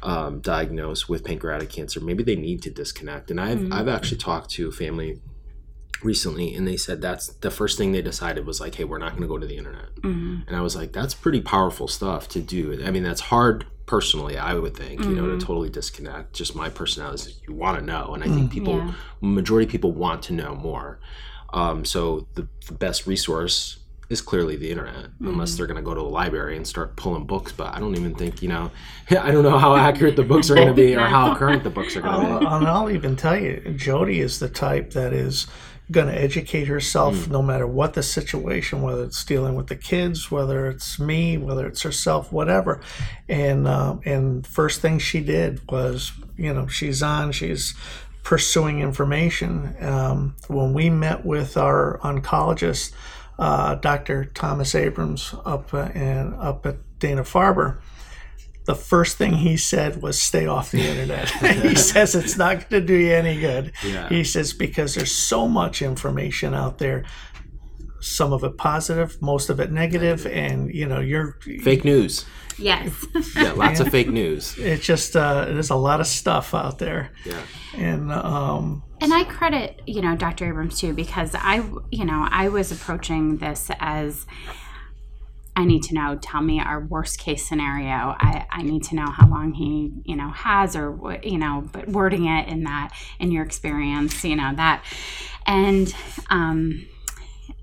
um, 0.02 0.40
diagnosed 0.40 1.08
with 1.08 1.24
pancreatic 1.24 1.70
cancer 1.70 1.98
maybe 2.00 2.22
they 2.22 2.36
need 2.36 2.60
to 2.62 2.70
disconnect. 2.70 3.30
And 3.30 3.40
i've 3.40 3.62
i've 3.72 3.88
actually 3.88 4.18
talked 4.18 4.50
to 4.56 4.68
a 4.68 4.72
family 4.72 5.20
recently 6.04 6.54
and 6.54 6.66
they 6.68 6.76
said 6.76 7.00
that's 7.00 7.28
the 7.28 7.50
first 7.50 7.78
thing 7.78 7.92
they 7.92 8.02
decided 8.02 8.46
was 8.46 8.60
like 8.60 8.74
hey 8.76 8.84
we're 8.84 8.98
not 8.98 9.10
going 9.10 9.22
to 9.22 9.28
go 9.28 9.38
to 9.38 9.46
the 9.46 9.56
internet. 9.56 9.88
Hmm 10.02 10.40
and 10.46 10.56
i 10.56 10.60
was 10.60 10.76
like 10.76 10.92
that's 10.92 11.14
pretty 11.14 11.40
powerful 11.40 11.88
stuff 11.88 12.28
to 12.30 12.40
do. 12.40 12.82
I 12.84 12.90
mean 12.90 13.02
that's 13.02 13.20
hard 13.22 13.66
personally 13.86 14.38
i 14.38 14.54
would 14.54 14.74
think 14.76 15.04
you 15.04 15.14
know 15.14 15.26
to 15.26 15.38
totally 15.38 15.68
disconnect. 15.68 16.32
Just 16.32 16.54
my 16.56 16.68
personality 16.70 17.30
is 17.30 17.40
you 17.46 17.54
want 17.54 17.78
to 17.78 17.84
know 17.84 18.14
and 18.14 18.22
i 18.24 18.28
think 18.28 18.50
people 18.52 18.76
Yeah. 18.78 18.92
majority 19.20 19.66
of 19.66 19.70
people 19.70 19.92
want 19.92 20.22
to 20.24 20.32
know 20.32 20.54
more. 20.54 21.00
Um, 21.52 21.84
so 21.84 22.26
the, 22.34 22.48
the 22.66 22.72
best 22.74 23.06
resource 23.06 23.78
is 24.10 24.20
clearly 24.20 24.56
the 24.56 24.70
internet 24.70 25.06
unless 25.20 25.54
they're 25.56 25.66
going 25.66 25.76
to 25.76 25.82
go 25.82 25.94
to 25.94 26.00
the 26.00 26.06
library 26.06 26.56
and 26.56 26.66
start 26.66 26.94
pulling 26.94 27.24
books 27.24 27.52
but 27.52 27.68
i 27.74 27.78
don't 27.80 27.96
even 27.96 28.14
think 28.14 28.42
you 28.42 28.48
know 28.50 28.70
i 29.10 29.30
don't 29.30 29.42
know 29.44 29.58
how 29.58 29.74
accurate 29.74 30.14
the 30.14 30.22
books 30.22 30.50
are 30.50 30.54
going 30.56 30.68
to 30.68 30.74
be 30.74 30.94
or 30.94 31.00
how 31.16 31.34
current 31.34 31.62
the 31.64 31.70
books 31.70 31.96
are 31.96 32.02
going 32.02 32.20
to 32.34 32.38
be. 32.40 32.46
And 32.46 32.66
I'll 32.68 32.90
even 32.90 33.16
tell 33.16 33.38
you, 33.38 33.60
Jody 33.76 34.20
is 34.20 34.40
the 34.40 34.48
type 34.50 34.90
that 34.92 35.12
is 35.14 35.46
going 35.90 36.06
to 36.06 36.18
educate 36.18 36.66
herself 36.66 37.28
no 37.28 37.42
matter 37.42 37.66
what 37.66 37.92
the 37.92 38.02
situation, 38.02 38.80
whether 38.80 39.04
it's 39.04 39.24
dealing 39.24 39.54
with 39.54 39.66
the 39.66 39.76
kids, 39.76 40.30
whether 40.30 40.66
it's 40.68 40.98
me, 40.98 41.36
whether 41.36 41.66
it's 41.66 41.82
herself, 41.82 42.32
whatever. 42.32 42.80
And 43.28 43.68
um, 43.68 44.00
and 44.04 44.46
first 44.46 44.80
thing 44.80 44.98
she 44.98 45.20
did 45.20 45.60
was, 45.70 46.12
you 46.36 46.52
know, 46.54 46.66
she's 46.66 47.02
on, 47.02 47.32
she's 47.32 47.74
pursuing 48.22 48.80
information. 48.80 49.76
Um, 49.80 50.36
when 50.48 50.72
we 50.72 50.88
met 50.88 51.24
with 51.24 51.56
our 51.58 51.98
oncologist, 52.02 52.92
uh, 53.38 53.74
Dr. 53.74 54.24
Thomas 54.24 54.74
Abrams, 54.74 55.34
up 55.44 55.74
uh, 55.74 55.90
and 55.94 56.34
up 56.36 56.64
at 56.64 56.76
Dana 56.98 57.22
Farber 57.22 57.78
the 58.66 58.74
first 58.74 59.18
thing 59.18 59.34
he 59.34 59.56
said 59.56 60.02
was 60.02 60.20
stay 60.20 60.46
off 60.46 60.70
the 60.70 60.80
internet. 60.80 61.30
he 61.62 61.74
says 61.74 62.14
it's 62.14 62.36
not 62.36 62.70
going 62.70 62.82
to 62.82 62.86
do 62.86 62.94
you 62.94 63.12
any 63.12 63.38
good. 63.38 63.72
Yeah. 63.84 64.08
He 64.08 64.24
says 64.24 64.52
because 64.52 64.94
there's 64.94 65.12
so 65.12 65.46
much 65.46 65.82
information 65.82 66.54
out 66.54 66.78
there, 66.78 67.04
some 68.00 68.32
of 68.32 68.42
it 68.42 68.56
positive, 68.56 69.20
most 69.20 69.50
of 69.50 69.60
it 69.60 69.70
negative, 69.70 70.26
and 70.26 70.74
you 70.74 70.86
know 70.86 71.00
you're. 71.00 71.38
fake 71.62 71.84
news 71.84 72.24
Yes. 72.56 73.06
yeah 73.36 73.52
lots 73.52 73.80
of 73.80 73.88
fake 73.88 74.08
news 74.08 74.56
It's 74.58 74.86
just 74.86 75.16
uh, 75.16 75.46
there's 75.46 75.70
a 75.70 75.76
lot 75.76 76.00
of 76.00 76.06
stuff 76.06 76.54
out 76.54 76.78
there, 76.78 77.10
yeah 77.24 77.42
and 77.76 78.12
um, 78.12 78.82
And 79.00 79.12
I 79.12 79.24
credit, 79.24 79.82
you 79.86 80.00
know, 80.00 80.16
Dr. 80.16 80.48
Abrams 80.48 80.78
too, 80.78 80.94
because 80.94 81.34
I, 81.34 81.56
you 81.90 82.04
know, 82.04 82.26
I 82.30 82.48
was 82.48 82.70
approaching 82.72 83.38
this 83.38 83.70
as 83.80 84.26
I 85.56 85.64
need 85.64 85.82
to 85.84 85.94
know, 85.94 86.18
tell 86.20 86.40
me 86.40 86.60
our 86.60 86.80
worst 86.80 87.18
case 87.18 87.46
scenario. 87.46 88.16
I, 88.18 88.46
I 88.50 88.62
need 88.62 88.82
to 88.84 88.96
know 88.96 89.06
how 89.06 89.28
long 89.28 89.52
he, 89.52 89.92
you 90.04 90.16
know, 90.16 90.30
has 90.30 90.74
or, 90.74 90.90
what 90.90 91.24
you 91.24 91.38
know, 91.38 91.68
but 91.72 91.88
wording 91.88 92.26
it 92.26 92.48
in 92.48 92.64
that, 92.64 92.92
in 93.20 93.30
your 93.30 93.44
experience, 93.44 94.24
you 94.24 94.36
know, 94.36 94.52
that. 94.56 94.84
And, 95.46 95.94
um, 96.28 96.86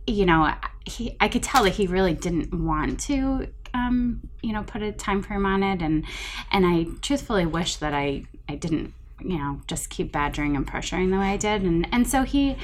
you 0.07 0.25
know, 0.25 0.53
he, 0.85 1.17
I 1.19 1.27
could 1.27 1.43
tell 1.43 1.63
that 1.65 1.73
he 1.73 1.87
really 1.87 2.13
didn't 2.13 2.53
want 2.53 2.99
to, 3.01 3.47
um, 3.73 4.21
you 4.41 4.53
know, 4.53 4.63
put 4.63 4.81
a 4.81 4.91
time 4.91 5.21
frame 5.21 5.45
on 5.45 5.61
it. 5.61 5.81
And, 5.81 6.05
and 6.51 6.65
I 6.65 6.85
truthfully 7.01 7.45
wish 7.45 7.75
that 7.77 7.93
I, 7.93 8.23
I 8.47 8.55
didn't 8.55 8.93
you 9.23 9.37
know 9.37 9.61
just 9.67 9.91
keep 9.91 10.11
badgering 10.11 10.55
and 10.55 10.65
pressuring 10.65 11.11
the 11.11 11.17
way 11.17 11.27
I 11.27 11.37
did 11.37 11.61
and 11.61 11.87
and 11.91 12.07
so 12.07 12.23
he 12.23 12.57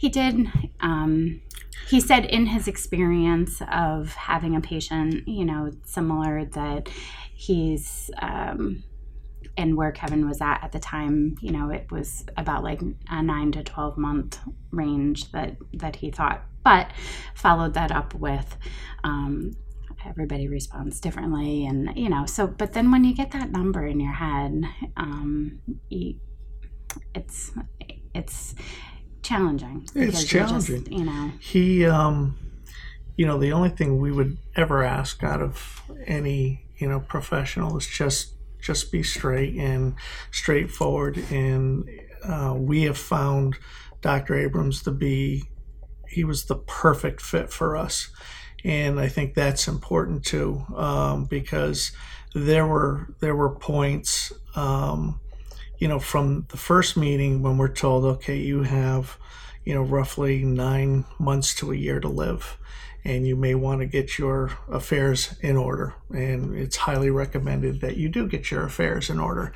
he 0.00 0.08
did 0.08 0.46
um 0.80 1.40
he 1.88 2.00
said 2.00 2.24
in 2.24 2.46
his 2.46 2.66
experience 2.66 3.60
of 3.70 4.14
having 4.14 4.56
a 4.56 4.60
patient 4.60 5.26
you 5.28 5.44
know 5.44 5.70
similar 5.84 6.44
that 6.46 6.88
he's 7.34 8.10
um 8.20 8.82
and 9.56 9.76
where 9.76 9.92
Kevin 9.92 10.26
was 10.26 10.40
at 10.40 10.62
at 10.62 10.72
the 10.72 10.78
time, 10.78 11.36
you 11.42 11.50
know, 11.52 11.68
it 11.70 11.90
was 11.90 12.24
about 12.38 12.62
like 12.62 12.80
a 13.10 13.22
nine 13.22 13.52
to 13.52 13.62
twelve 13.62 13.98
month 13.98 14.38
range 14.70 15.30
that 15.32 15.56
that 15.74 15.96
he 15.96 16.10
thought, 16.10 16.42
but 16.64 16.90
followed 17.34 17.74
that 17.74 17.92
up 17.92 18.14
with 18.14 18.56
um, 19.04 19.52
everybody 20.06 20.48
responds 20.48 20.98
differently 21.00 21.66
and 21.66 21.90
you 21.94 22.08
know 22.08 22.24
so 22.24 22.46
but 22.46 22.72
then 22.72 22.90
when 22.90 23.04
you 23.04 23.14
get 23.14 23.32
that 23.32 23.50
number 23.50 23.86
in 23.86 24.00
your 24.00 24.12
head 24.12 24.62
um 24.96 25.60
you, 25.90 26.14
it's 27.14 27.52
it's 28.14 28.54
challenging 29.22 29.82
It's 29.94 29.94
you're 29.94 30.10
just, 30.10 30.28
challenging. 30.66 30.92
you 30.92 31.04
know 31.04 31.30
he, 31.40 31.84
um, 31.86 32.38
you 33.16 33.26
know, 33.26 33.38
the 33.38 33.52
only 33.52 33.68
thing 33.68 34.00
we 34.00 34.10
would 34.12 34.38
ever 34.56 34.82
ask 34.82 35.22
out 35.22 35.42
of 35.42 35.82
any 36.06 36.64
you 36.78 36.88
know 36.88 37.00
professional 37.00 37.76
is 37.76 37.86
just 37.86 38.32
just 38.60 38.90
be 38.92 39.02
straight 39.02 39.56
and 39.56 39.94
straightforward. 40.30 41.18
And 41.30 41.88
uh, 42.24 42.54
we 42.56 42.82
have 42.84 42.98
found 42.98 43.56
Dr. 44.00 44.34
Abrams 44.36 44.82
to 44.84 44.90
be 44.90 45.44
he 46.08 46.24
was 46.24 46.44
the 46.46 46.56
perfect 46.56 47.20
fit 47.20 47.50
for 47.50 47.76
us, 47.76 48.08
and 48.64 48.98
I 48.98 49.08
think 49.08 49.34
that's 49.34 49.68
important 49.68 50.24
too 50.24 50.64
um, 50.76 51.26
because 51.26 51.92
there 52.34 52.66
were 52.66 53.14
there 53.20 53.36
were 53.36 53.54
points. 53.54 54.32
Um, 54.56 55.20
you 55.80 55.88
know, 55.88 55.98
from 55.98 56.46
the 56.50 56.58
first 56.58 56.96
meeting 56.96 57.42
when 57.42 57.56
we're 57.56 57.66
told, 57.66 58.04
okay, 58.04 58.36
you 58.36 58.62
have, 58.62 59.16
you 59.64 59.74
know, 59.74 59.82
roughly 59.82 60.44
nine 60.44 61.06
months 61.18 61.54
to 61.56 61.72
a 61.72 61.76
year 61.76 61.98
to 61.98 62.08
live, 62.08 62.58
and 63.02 63.26
you 63.26 63.34
may 63.34 63.54
want 63.54 63.80
to 63.80 63.86
get 63.86 64.18
your 64.18 64.52
affairs 64.70 65.34
in 65.40 65.56
order. 65.56 65.94
And 66.10 66.54
it's 66.54 66.76
highly 66.76 67.10
recommended 67.10 67.80
that 67.80 67.96
you 67.96 68.10
do 68.10 68.28
get 68.28 68.50
your 68.50 68.64
affairs 68.64 69.08
in 69.08 69.18
order. 69.18 69.54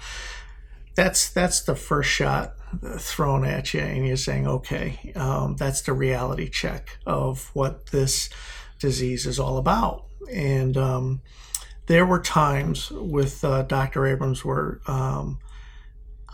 That's 0.95 1.29
that's 1.29 1.61
the 1.61 1.77
first 1.77 2.09
shot 2.09 2.55
thrown 2.99 3.45
at 3.45 3.75
you, 3.75 3.81
and 3.81 4.07
you're 4.07 4.17
saying, 4.17 4.47
okay, 4.47 5.13
um, 5.15 5.57
that's 5.57 5.83
the 5.83 5.93
reality 5.93 6.49
check 6.49 6.99
of 7.05 7.51
what 7.53 7.87
this 7.87 8.31
disease 8.79 9.27
is 9.27 9.39
all 9.39 9.59
about. 9.59 10.07
And 10.33 10.77
um, 10.79 11.21
there 11.87 12.07
were 12.07 12.21
times 12.21 12.91
with 12.91 13.45
uh, 13.45 13.63
Dr. 13.63 14.07
Abrams 14.07 14.43
where 14.45 14.81
um, 14.87 15.39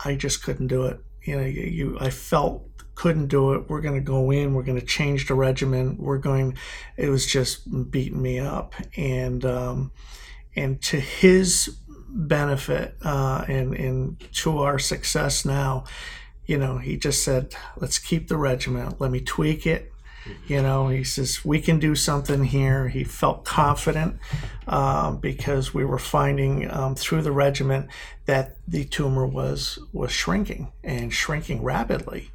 I 0.03 0.15
just 0.15 0.43
couldn't 0.43 0.67
do 0.67 0.85
it. 0.85 0.99
You 1.23 1.37
know, 1.37 1.45
you, 1.45 1.97
I 1.99 2.09
felt 2.09 2.67
couldn't 2.95 3.27
do 3.27 3.53
it. 3.53 3.69
We're 3.69 3.81
going 3.81 3.95
to 3.95 4.01
go 4.01 4.31
in. 4.31 4.53
We're 4.53 4.63
going 4.63 4.79
to 4.79 4.85
change 4.85 5.27
the 5.27 5.33
regimen. 5.33 5.97
We're 5.97 6.17
going. 6.17 6.57
It 6.97 7.09
was 7.09 7.25
just 7.25 7.91
beating 7.91 8.21
me 8.21 8.39
up, 8.39 8.73
and 8.95 9.43
um, 9.45 9.91
and 10.55 10.81
to 10.83 10.99
his 10.99 11.77
benefit 12.09 12.95
uh, 13.03 13.45
and 13.47 13.73
and 13.73 14.19
to 14.33 14.59
our 14.59 14.77
success 14.77 15.45
now, 15.45 15.85
you 16.45 16.57
know, 16.57 16.77
he 16.77 16.97
just 16.97 17.23
said, 17.23 17.55
"Let's 17.77 17.99
keep 17.99 18.27
the 18.27 18.37
regimen. 18.37 18.95
Let 18.99 19.11
me 19.11 19.21
tweak 19.21 19.65
it." 19.65 19.91
You 20.47 20.61
know, 20.61 20.87
he 20.87 21.03
says 21.03 21.43
we 21.43 21.59
can 21.59 21.79
do 21.79 21.95
something 21.95 22.43
here. 22.43 22.89
He 22.89 23.03
felt 23.03 23.43
confident 23.43 24.17
um, 24.67 25.17
because 25.17 25.73
we 25.73 25.83
were 25.83 25.97
finding 25.99 26.69
um, 26.71 26.95
through 26.95 27.23
the 27.23 27.31
regimen 27.31 27.89
that 28.25 28.57
the 28.67 28.85
tumor 28.85 29.25
was 29.25 29.79
was 29.93 30.11
shrinking 30.11 30.71
and 30.83 31.11
shrinking 31.13 31.63
rapidly. 31.63 32.29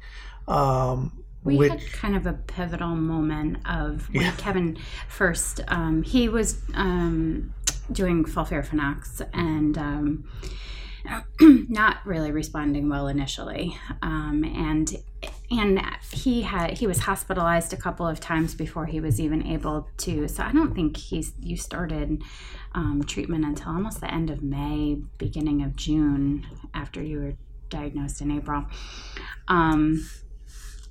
Um, 0.47 1.23
we 1.43 1.55
which- 1.57 1.71
had 1.71 1.91
kind 1.93 2.15
of 2.15 2.25
a 2.25 2.33
pivotal 2.33 2.95
moment 2.95 3.57
of 3.65 4.09
when 4.13 4.23
Yeah. 4.25 4.33
Kevin 4.37 4.77
first 5.07 5.61
um, 5.69 6.03
he 6.03 6.27
was 6.27 6.61
um, 6.73 7.53
doing 7.91 8.25
FOLFIRINOX 8.25 9.21
and 9.33 9.77
um, 9.77 10.29
not 11.69 11.97
really 12.05 12.31
responding 12.31 12.89
well 12.89 13.07
initially 13.07 13.77
um, 14.01 14.43
and 14.43 14.97
and 15.49 15.81
he 16.11 16.41
had 16.41 16.77
he 16.77 16.85
was 16.87 16.99
hospitalized 16.99 17.71
a 17.73 17.77
couple 17.77 18.05
of 18.07 18.19
times 18.19 18.53
before 18.53 18.85
he 18.85 18.99
was 18.99 19.19
even 19.19 19.45
able 19.47 19.87
to 19.97 20.27
so 20.27 20.43
i 20.43 20.51
don't 20.51 20.75
think 20.75 20.97
he's 20.97 21.31
you 21.39 21.55
started 21.55 22.21
um, 22.75 23.01
treatment 23.07 23.45
until 23.45 23.69
almost 23.71 24.01
the 24.01 24.13
end 24.13 24.29
of 24.29 24.43
may 24.43 24.95
beginning 25.17 25.63
of 25.63 25.75
june 25.75 26.45
after 26.73 27.01
you 27.01 27.19
were 27.19 27.33
diagnosed 27.69 28.21
in 28.21 28.31
april 28.31 28.65
um, 29.47 30.05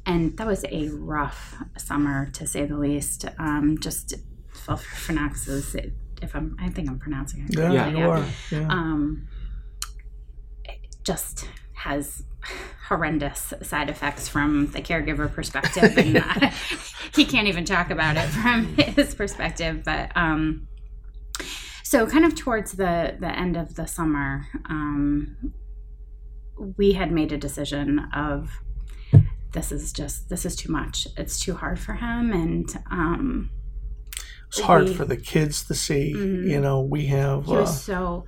and 0.06 0.36
that 0.38 0.46
was 0.46 0.64
a 0.70 0.88
rough 0.88 1.56
summer 1.76 2.30
to 2.30 2.46
say 2.46 2.64
the 2.64 2.76
least 2.76 3.24
um, 3.38 3.76
just 3.78 4.14
FOLFIRINOX 4.54 5.92
if 6.22 6.34
i'm 6.34 6.56
i 6.60 6.68
think 6.70 6.88
i'm 6.88 6.98
pronouncing 6.98 7.44
it 7.44 7.56
yeah, 7.56 7.72
Yeah. 7.72 7.88
you 7.90 7.98
Yeah. 7.98 8.28
Yeah. 8.50 8.66
um, 8.70 9.28
just 11.04 11.48
has 11.74 12.24
horrendous 12.88 13.52
side 13.62 13.90
effects 13.90 14.28
from 14.28 14.70
the 14.72 14.80
caregiver 14.80 15.32
perspective 15.32 15.96
and 15.98 16.16
uh, 16.18 16.50
he 17.14 17.24
can't 17.24 17.48
even 17.48 17.64
talk 17.64 17.90
about 17.90 18.16
it 18.16 18.26
from 18.28 18.66
his 18.76 19.14
perspective 19.14 19.82
but 19.84 20.10
um, 20.16 20.68
so 21.82 22.06
kind 22.06 22.24
of 22.24 22.34
towards 22.34 22.72
the 22.72 23.16
the 23.18 23.28
end 23.38 23.56
of 23.56 23.74
the 23.74 23.86
summer 23.86 24.46
um, 24.68 25.52
we 26.76 26.92
had 26.92 27.10
made 27.12 27.32
a 27.32 27.36
decision 27.38 27.98
of 28.14 28.50
this 29.52 29.72
is 29.72 29.92
just 29.92 30.28
this 30.28 30.44
is 30.44 30.54
too 30.54 30.70
much. 30.70 31.06
It's 31.16 31.40
too 31.40 31.54
hard 31.54 31.78
for 31.78 31.94
him, 31.94 32.30
and 32.32 32.68
um, 32.90 33.50
It's 34.48 34.60
hard 34.60 34.84
we- 34.84 34.94
for 34.94 35.06
the 35.06 35.16
kids 35.16 35.64
to 35.68 35.74
see. 35.74 36.12
Mhm. 36.14 36.50
You 36.50 36.60
know, 36.60 36.80
we 36.82 37.06
have. 37.06 37.48
Uh, 37.50 37.64
so. 37.64 38.26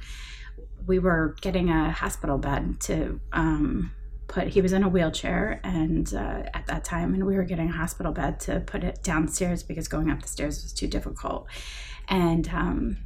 We 0.86 0.98
were 0.98 1.36
getting 1.42 1.68
a 1.68 1.90
hospital 1.92 2.38
bed 2.38 2.80
to 2.84 3.20
um, 3.34 3.90
put. 4.28 4.48
He 4.48 4.60
was 4.60 4.72
in 4.72 4.82
a 4.84 4.88
wheelchair, 4.88 5.60
and 5.64 6.12
uh, 6.14 6.42
at 6.54 6.66
that 6.66 6.84
time, 6.84 7.14
and 7.14 7.26
we 7.26 7.36
were 7.36 7.44
getting 7.44 7.68
a 7.68 7.72
hospital 7.72 8.12
bed 8.12 8.38
to 8.40 8.60
put 8.60 8.84
it 8.84 9.02
downstairs 9.02 9.62
because 9.62 9.88
going 9.88 10.10
up 10.10 10.22
the 10.22 10.28
stairs 10.28 10.62
was 10.62 10.72
too 10.72 10.86
difficult, 10.86 11.46
and 12.08 12.48
um, 12.48 12.98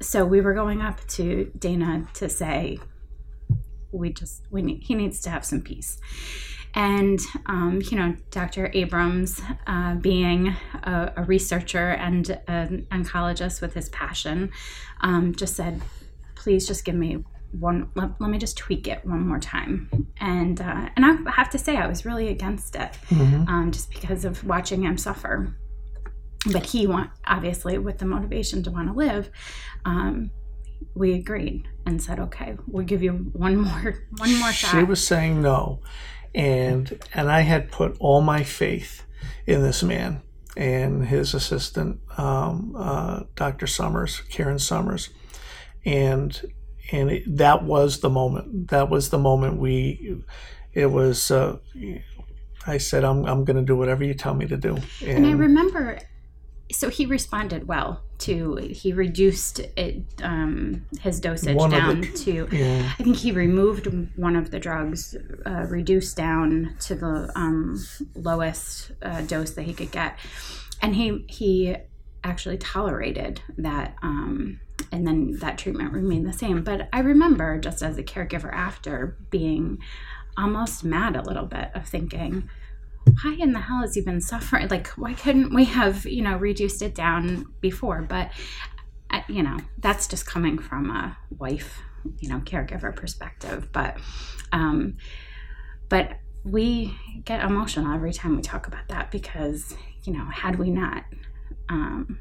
so 0.00 0.24
we 0.24 0.40
were 0.40 0.54
going 0.54 0.80
up 0.80 1.06
to 1.08 1.50
Dana 1.58 2.06
to 2.14 2.28
say, 2.28 2.78
we 3.92 4.12
just 4.12 4.42
we 4.50 4.62
need 4.62 4.82
he 4.82 4.94
needs 4.94 5.20
to 5.22 5.30
have 5.30 5.44
some 5.44 5.60
peace. 5.60 5.98
And 6.74 7.18
um, 7.46 7.82
you 7.90 7.96
know, 7.96 8.16
Dr. 8.30 8.70
Abrams, 8.72 9.40
uh, 9.66 9.96
being 9.96 10.54
a, 10.84 11.12
a 11.16 11.24
researcher 11.24 11.90
and 11.90 12.38
an 12.46 12.86
oncologist 12.92 13.60
with 13.60 13.74
his 13.74 13.88
passion, 13.88 14.52
um, 15.00 15.34
just 15.34 15.56
said, 15.56 15.82
"Please, 16.36 16.66
just 16.66 16.84
give 16.84 16.94
me 16.94 17.24
one. 17.52 17.90
Let, 17.94 18.20
let 18.20 18.30
me 18.30 18.38
just 18.38 18.56
tweak 18.56 18.88
it 18.88 19.04
one 19.04 19.26
more 19.26 19.38
time." 19.38 20.08
And 20.18 20.60
uh, 20.60 20.88
and 20.96 21.04
I 21.04 21.30
have 21.30 21.50
to 21.50 21.58
say, 21.58 21.76
I 21.76 21.86
was 21.86 22.04
really 22.04 22.28
against 22.28 22.76
it, 22.76 22.92
mhm. 23.08 23.48
um, 23.48 23.70
just 23.72 23.90
because 23.90 24.24
of 24.24 24.44
watching 24.44 24.82
him 24.82 24.98
suffer. 24.98 25.56
But 26.52 26.66
he 26.66 26.86
want 26.86 27.10
obviously 27.26 27.78
with 27.78 27.98
the 27.98 28.06
motivation 28.06 28.62
to 28.64 28.70
want 28.70 28.88
to 28.88 28.94
live. 28.94 29.30
Um, 29.84 30.30
we 30.94 31.14
agreed 31.14 31.68
and 31.86 32.02
said, 32.02 32.18
"Okay, 32.18 32.56
we'll 32.66 32.86
give 32.86 33.02
you 33.02 33.12
one 33.32 33.56
more 33.56 33.94
one 34.16 34.38
more 34.38 34.52
shot." 34.52 34.70
She 34.70 34.84
was 34.84 35.06
saying 35.06 35.42
no, 35.42 35.80
and 36.34 37.00
and 37.14 37.30
I 37.30 37.40
had 37.40 37.70
put 37.70 37.96
all 38.00 38.20
my 38.20 38.42
faith 38.42 39.04
in 39.46 39.62
this 39.62 39.82
man 39.82 40.22
and 40.56 41.06
his 41.06 41.34
assistant, 41.34 42.00
um, 42.16 42.74
uh, 42.76 43.20
Dr. 43.36 43.66
Summers, 43.66 44.20
Karen 44.30 44.58
Summers, 44.58 45.10
and 45.84 46.40
and 46.92 47.10
it, 47.10 47.36
that 47.36 47.64
was 47.64 48.00
the 48.00 48.10
moment. 48.10 48.68
That 48.68 48.90
was 48.90 49.10
the 49.10 49.18
moment 49.18 49.58
we. 49.58 50.22
It 50.72 50.86
was. 50.86 51.30
Uh, 51.30 51.58
I 52.66 52.78
said, 52.78 53.04
"I'm 53.04 53.24
I'm 53.24 53.44
going 53.44 53.56
to 53.56 53.62
do 53.62 53.76
whatever 53.76 54.04
you 54.04 54.14
tell 54.14 54.34
me 54.34 54.46
to 54.46 54.56
do." 54.56 54.78
And 55.04 55.26
I 55.26 55.32
remember, 55.32 55.98
so 56.72 56.88
he 56.88 57.06
responded 57.06 57.66
well 57.66 58.02
to. 58.18 58.56
He 58.56 58.92
reduced 58.92 59.60
it, 59.60 60.04
um, 60.22 60.86
his 61.00 61.20
dosage 61.20 61.56
down 61.58 62.02
the- 62.02 62.12
to. 62.12 62.48
yeah, 62.52 62.92
I 62.98 63.02
think 63.02 63.16
he 63.16 63.32
removed 63.32 63.86
one 64.16 64.36
of 64.36 64.50
the 64.50 64.58
drugs, 64.58 65.16
uh, 65.46 65.66
reduced 65.68 66.16
down 66.16 66.76
to 66.80 66.94
the 66.94 67.32
um, 67.34 67.82
lowest 68.14 68.92
uh, 69.02 69.22
dose 69.22 69.52
that 69.52 69.62
he 69.62 69.74
could 69.74 69.90
get, 69.90 70.18
and 70.82 70.94
he 70.94 71.24
he 71.28 71.76
actually 72.22 72.58
tolerated 72.58 73.40
that. 73.56 73.96
Um, 74.02 74.60
and 74.92 75.06
then 75.06 75.38
that 75.38 75.58
treatment 75.58 75.92
remained 75.92 76.26
the 76.26 76.32
same. 76.32 76.62
But 76.62 76.88
I 76.92 77.00
remember, 77.00 77.58
just 77.58 77.82
as 77.82 77.96
a 77.98 78.02
caregiver 78.02 78.52
after, 78.52 79.16
being 79.30 79.78
almost 80.36 80.84
mad 80.84 81.16
a 81.16 81.22
little 81.22 81.46
bit 81.46 81.70
of 81.74 81.86
thinking, 81.86 82.48
why 83.22 83.36
in 83.38 83.52
the 83.52 83.60
hell 83.60 83.80
has 83.80 83.94
he 83.94 84.00
been 84.00 84.20
suffering? 84.20 84.68
Like, 84.68 84.88
why 84.88 85.14
couldn't 85.14 85.54
we 85.54 85.64
have, 85.64 86.06
you 86.06 86.22
know, 86.22 86.36
reduced 86.36 86.82
it 86.82 86.94
down 86.94 87.46
before? 87.60 88.02
But, 88.02 88.30
uh, 89.10 89.22
you 89.28 89.42
know, 89.42 89.58
that's 89.78 90.06
just 90.06 90.26
coming 90.26 90.58
from 90.58 90.90
a 90.90 91.16
wife, 91.38 91.80
you 92.18 92.28
know, 92.28 92.38
caregiver 92.40 92.94
perspective. 92.94 93.68
But, 93.72 93.98
um, 94.52 94.96
but 95.88 96.18
we 96.44 96.94
get 97.24 97.44
emotional 97.44 97.92
every 97.92 98.12
time 98.12 98.36
we 98.36 98.42
talk 98.42 98.66
about 98.66 98.88
that 98.88 99.10
because, 99.10 99.74
you 100.04 100.12
know, 100.12 100.24
had 100.24 100.58
we 100.58 100.70
not 100.70 101.04
um, 101.68 102.18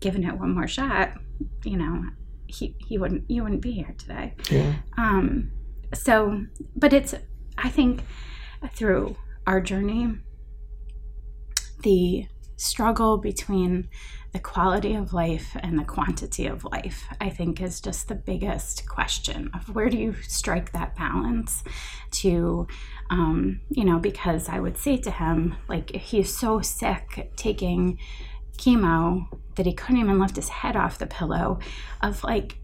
given 0.00 0.24
it 0.24 0.38
one 0.38 0.54
more 0.54 0.68
shot, 0.68 1.12
you 1.64 1.76
know, 1.76 2.04
he, 2.46 2.74
he 2.78 2.98
wouldn't, 2.98 3.30
you 3.30 3.42
wouldn't 3.42 3.62
be 3.62 3.72
here 3.72 3.94
today. 3.98 4.34
yeah, 4.50 4.74
Um, 4.96 5.52
so, 5.94 6.44
but 6.76 6.92
it's, 6.92 7.14
I 7.56 7.68
think, 7.68 8.02
through 8.72 9.16
our 9.46 9.60
journey, 9.60 10.14
the 11.82 12.26
struggle 12.56 13.18
between 13.18 13.88
the 14.32 14.38
quality 14.38 14.94
of 14.94 15.14
life 15.14 15.56
and 15.60 15.78
the 15.78 15.84
quantity 15.84 16.46
of 16.46 16.64
life, 16.64 17.04
I 17.20 17.30
think, 17.30 17.62
is 17.62 17.80
just 17.80 18.08
the 18.08 18.14
biggest 18.14 18.86
question 18.86 19.50
of 19.54 19.74
where 19.74 19.88
do 19.88 19.96
you 19.96 20.14
strike 20.22 20.72
that 20.72 20.96
balance 20.96 21.64
to, 22.10 22.66
um, 23.10 23.60
you 23.70 23.84
know, 23.84 23.98
because 23.98 24.48
I 24.48 24.60
would 24.60 24.76
say 24.76 24.98
to 24.98 25.10
him, 25.10 25.56
like, 25.68 25.90
he's 25.94 26.36
so 26.36 26.60
sick 26.60 27.32
taking 27.36 27.98
chemo 28.58 29.26
that 29.56 29.66
he 29.66 29.72
couldn't 29.72 30.00
even 30.00 30.18
lift 30.18 30.36
his 30.36 30.48
head 30.48 30.76
off 30.76 30.98
the 30.98 31.06
pillow, 31.06 31.58
of 32.02 32.22
like, 32.24 32.58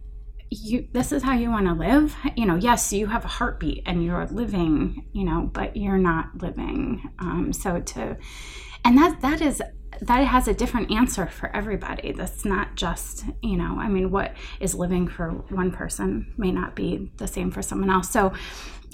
you 0.50 0.86
this 0.92 1.10
is 1.10 1.22
how 1.22 1.32
you 1.32 1.50
want 1.50 1.66
to 1.66 1.72
live? 1.72 2.14
You 2.36 2.46
know 2.46 2.56
yes 2.56 2.92
you 2.92 3.06
have 3.06 3.24
a 3.24 3.28
heartbeat 3.28 3.82
and 3.86 4.04
you're 4.04 4.26
living 4.26 5.06
you 5.12 5.24
know 5.24 5.50
but 5.52 5.76
you're 5.76 5.98
not 5.98 6.42
living 6.42 7.10
um, 7.18 7.52
so 7.52 7.80
to 7.80 8.16
and 8.84 8.96
that 8.98 9.20
that 9.20 9.40
is 9.40 9.62
that 10.00 10.24
has 10.24 10.48
a 10.48 10.54
different 10.54 10.90
answer 10.90 11.26
for 11.26 11.54
everybody. 11.54 12.12
That's 12.12 12.44
not 12.44 12.74
just 12.74 13.24
you 13.42 13.56
know 13.56 13.76
i 13.78 13.88
mean 13.88 14.10
what 14.10 14.34
is 14.60 14.74
living 14.74 15.08
for 15.08 15.30
one 15.30 15.70
person 15.70 16.32
may 16.36 16.50
not 16.50 16.76
be 16.76 17.10
the 17.16 17.26
same 17.26 17.50
for 17.50 17.62
someone 17.62 17.90
else. 17.90 18.10
So 18.10 18.32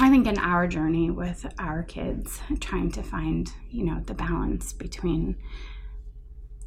i 0.00 0.08
think 0.08 0.26
in 0.26 0.38
our 0.38 0.66
journey 0.66 1.10
with 1.10 1.46
our 1.58 1.82
kids 1.82 2.40
trying 2.60 2.90
to 2.92 3.02
find 3.02 3.52
you 3.70 3.84
know 3.84 4.00
the 4.06 4.14
balance 4.14 4.72
between 4.72 5.36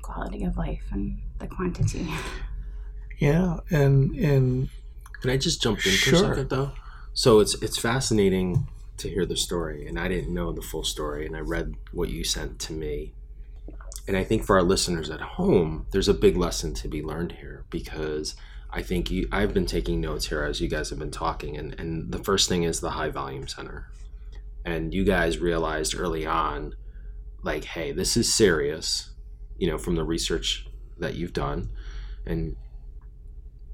quality 0.03 0.43
of 0.43 0.55
life 0.55 0.83
and 0.91 1.17
the 1.39 1.47
quantity 1.47 2.07
yeah, 3.23 3.59
and 3.69 4.15
and 4.17 4.69
Can 5.21 5.29
I 5.29 5.37
just 5.37 5.61
jump 5.61 5.85
in 5.85 5.93
for 5.93 6.15
a 6.15 6.17
second 6.17 6.49
though? 6.49 6.71
So 7.13 7.39
it's 7.39 7.55
it's 7.61 7.77
fascinating 7.77 8.67
to 8.97 9.09
hear 9.09 9.25
the 9.25 9.37
story, 9.37 9.87
and 9.87 9.97
I 9.97 10.09
didn't 10.09 10.33
know 10.33 10.51
the 10.51 10.61
full 10.61 10.83
story, 10.83 11.25
and 11.25 11.35
I 11.35 11.39
read 11.39 11.75
what 11.93 12.09
you 12.09 12.25
sent 12.25 12.59
to 12.59 12.73
me. 12.73 13.13
And 14.09 14.17
I 14.17 14.25
think 14.25 14.43
for 14.43 14.57
our 14.57 14.63
listeners 14.63 15.09
at 15.09 15.21
home, 15.21 15.85
there's 15.91 16.09
a 16.09 16.13
big 16.13 16.35
lesson 16.35 16.73
to 16.73 16.89
be 16.89 17.01
learned 17.01 17.33
here 17.33 17.63
because 17.69 18.35
I 18.69 18.81
think 18.81 19.09
you, 19.09 19.29
I've 19.31 19.53
been 19.53 19.65
taking 19.65 20.01
notes 20.01 20.27
here 20.27 20.43
as 20.43 20.59
you 20.59 20.67
guys 20.67 20.89
have 20.89 20.99
been 20.99 21.09
talking, 21.09 21.55
and, 21.55 21.79
and 21.79 22.11
the 22.11 22.21
first 22.21 22.49
thing 22.49 22.63
is 22.63 22.81
the 22.81 22.91
high 22.91 23.09
volume 23.09 23.47
center. 23.47 23.89
And 24.65 24.93
you 24.93 25.05
guys 25.05 25.39
realized 25.39 25.97
early 25.97 26.25
on, 26.25 26.75
like, 27.41 27.63
hey, 27.63 27.93
this 27.93 28.17
is 28.17 28.33
serious, 28.33 29.12
you 29.63 29.71
know, 29.71 29.78
from 29.78 29.95
the 29.95 30.04
research 30.04 30.67
that 30.97 31.15
you've 31.15 31.32
done. 31.32 31.69
And 32.26 32.58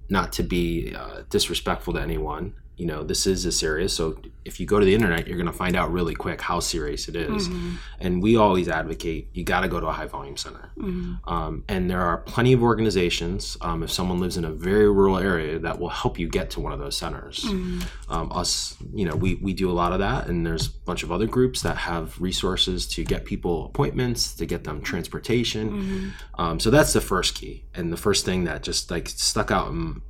not 0.07 0.31
to 0.33 0.43
be 0.43 0.93
uh, 0.95 1.23
disrespectful 1.31 1.95
to 1.95 1.99
anyone, 1.99 2.53
you 2.79 2.85
know, 2.85 3.03
this 3.03 3.27
is 3.27 3.45
a 3.45 3.51
serious. 3.51 3.91
So 3.93 4.05
if 4.45 4.59
you 4.59 4.65
go 4.65 4.79
to 4.79 4.85
the 4.85 4.95
internet, 4.95 5.27
you're 5.27 5.37
going 5.43 5.53
to 5.55 5.59
find 5.65 5.75
out 5.75 5.91
really 5.91 6.15
quick 6.15 6.39
how 6.41 6.59
serious 6.61 7.07
it 7.09 7.15
is. 7.15 7.49
Mhm, 7.49 7.73
And 7.99 8.23
we 8.23 8.37
always 8.37 8.67
advocate 8.69 9.29
you 9.33 9.43
got 9.43 9.61
to 9.61 9.67
go 9.67 9.79
to 9.81 9.87
a 9.87 9.91
high 9.91 10.07
volume 10.07 10.37
center. 10.37 10.65
mhm. 10.77 11.19
Um, 11.35 11.63
and 11.67 11.91
there 11.91 12.01
are 12.01 12.17
plenty 12.19 12.53
of 12.53 12.63
organizations, 12.63 13.57
um, 13.61 13.83
if 13.83 13.91
someone 13.91 14.19
lives 14.19 14.37
in 14.37 14.45
a 14.45 14.51
very 14.51 14.89
rural 14.89 15.17
area, 15.17 15.59
that 15.59 15.77
will 15.79 15.89
help 15.89 16.17
you 16.17 16.27
get 16.29 16.49
to 16.51 16.59
one 16.61 16.71
of 16.71 16.79
those 16.79 16.95
centers. 16.97 17.43
Mhm. 17.45 17.83
Um, 18.07 18.31
us, 18.31 18.75
you 18.93 19.05
know, 19.05 19.15
we, 19.15 19.35
we 19.35 19.51
do 19.53 19.69
a 19.69 19.75
lot 19.81 19.91
of 19.91 19.99
that. 19.99 20.27
And 20.27 20.45
there's 20.45 20.67
a 20.67 20.71
bunch 20.85 21.03
of 21.03 21.11
other 21.11 21.27
groups 21.27 21.61
that 21.63 21.75
have 21.77 22.19
resources 22.19 22.87
to 22.95 23.03
get 23.03 23.25
people 23.25 23.65
appointments, 23.65 24.33
to 24.35 24.45
get 24.45 24.63
them 24.63 24.81
transportation. 24.81 25.65
Mhm. 25.69 26.11
Um, 26.41 26.59
so 26.61 26.69
that's 26.69 26.93
the 26.93 27.01
first 27.01 27.35
key, 27.35 27.65
and 27.75 27.91
the 27.91 27.97
first 27.97 28.23
thing 28.25 28.45
that 28.45 28.63
just 28.63 28.89
like 28.89 29.09
stuck 29.09 29.51
out. 29.51 29.67
In, 29.71 30.01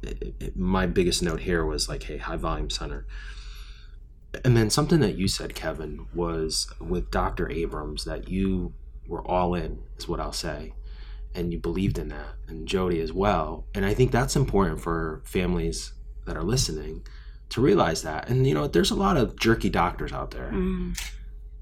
my 0.55 0.85
biggest 0.85 1.23
note 1.23 1.39
here 1.41 1.65
was 1.65 1.89
like, 1.89 2.03
"Hey, 2.03 2.17
high 2.17 2.35
volume 2.37 2.58
center." 2.67 3.05
And 4.43 4.57
then 4.57 4.69
something 4.69 4.99
that 4.99 5.15
you 5.17 5.27
said, 5.27 5.55
Kevin, 5.55 6.07
was 6.13 6.67
with 6.79 7.09
Dr. 7.11 7.49
Abrams 7.49 8.03
that 8.05 8.27
you 8.27 8.73
were 9.07 9.25
all 9.25 9.55
in, 9.55 9.83
is 9.97 10.07
what 10.07 10.19
I'll 10.19 10.33
say, 10.33 10.73
and 11.33 11.51
you 11.53 11.59
believed 11.59 11.97
in 11.97 12.09
that, 12.09 12.35
and 12.47 12.67
Jody 12.67 12.99
as 12.99 13.13
well. 13.13 13.65
And 13.73 13.85
I 13.85 13.93
think 13.93 14.11
that's 14.11 14.35
important 14.35 14.81
for 14.81 15.21
families 15.25 15.93
that 16.25 16.35
are 16.37 16.43
listening 16.43 17.03
to 17.49 17.61
realize 17.61 18.03
that. 18.03 18.29
And 18.29 18.45
you 18.45 18.53
know, 18.53 18.67
there's 18.67 18.91
a 18.91 18.95
lot 18.95 19.17
of 19.17 19.39
jerky 19.39 19.69
doctors 19.69 20.11
out 20.11 20.31
there 20.31 20.51
Mhm. 20.51 20.99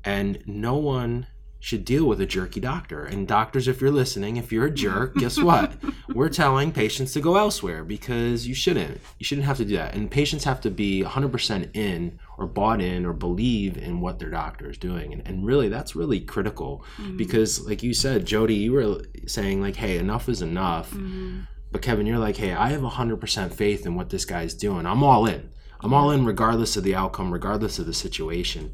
and 0.03 0.43
no 0.45 0.75
one 0.75 1.27
should 1.59 1.83
deal 1.83 2.05
with 2.05 2.21
a 2.21 2.25
jerky 2.25 2.59
doctor. 2.59 3.03
And 3.03 3.27
doctors, 3.27 3.67
if 3.67 3.81
you're 3.81 3.91
listening, 3.91 4.37
if 4.37 4.51
you're 4.51 4.65
a 4.67 4.71
jerk, 4.71 5.15
guess 5.15 5.39
what? 5.41 5.73
We're 6.13 6.29
telling 6.29 6.71
patients 6.71 7.13
to 7.13 7.19
go 7.21 7.35
elsewhere 7.35 7.83
because 7.83 8.47
you 8.47 8.53
shouldn't. 8.53 8.99
You 9.17 9.23
shouldn't 9.25 9.47
have 9.47 9.57
to 9.57 9.65
do 9.65 9.75
that. 9.75 9.95
And 9.95 10.09
patients 10.11 10.43
have 10.43 10.61
to 10.61 10.69
be 10.69 11.03
100% 11.03 11.75
in 11.75 12.19
or 12.37 12.45
bought 12.45 12.79
in 12.81 13.05
or 13.05 13.13
believe 13.13 13.77
in 13.77 14.01
what 14.01 14.19
their 14.19 14.29
doctor 14.29 14.69
is 14.69 14.77
doing. 14.77 15.13
And, 15.13 15.27
and 15.27 15.45
really, 15.45 15.67
that's 15.69 15.95
really 15.95 16.19
critical 16.19 16.83
because, 17.17 17.65
like 17.67 17.81
you 17.81 17.93
said, 17.93 18.25
Jody, 18.25 18.55
you 18.55 18.73
were 18.73 19.01
saying, 19.25 19.59
like, 19.61 19.77
hey, 19.77 19.97
enough 19.97 20.29
is 20.29 20.41
enough. 20.41 20.91
Mhm. 20.91 21.47
But 21.71 21.81
Kevin, 21.81 22.05
you're 22.05 22.19
like, 22.19 22.37
hey, 22.37 22.53
I 22.53 22.69
have 22.69 22.81
100% 22.81 23.53
faith 23.53 23.85
in 23.85 23.95
what 23.95 24.09
this 24.09 24.25
guy's 24.25 24.53
doing. 24.53 24.85
I'm 24.85 25.03
all 25.03 25.25
in. 25.25 25.49
I'm 25.81 25.93
all 25.93 26.11
in 26.11 26.25
regardless 26.25 26.77
of 26.77 26.83
the 26.83 26.95
outcome, 26.95 27.31
regardless 27.33 27.77
of 27.77 27.85
the 27.87 27.93
situation. 27.93 28.71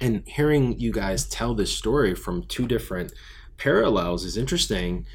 And 0.00 0.22
hearing 0.26 0.78
you 0.78 0.92
guys 0.92 1.26
tell 1.26 1.54
this 1.54 1.74
story 1.74 2.14
from 2.14 2.42
two 2.44 2.66
different 2.66 3.12
parallels 3.56 4.24
is 4.24 4.36
interesting. 4.36 5.06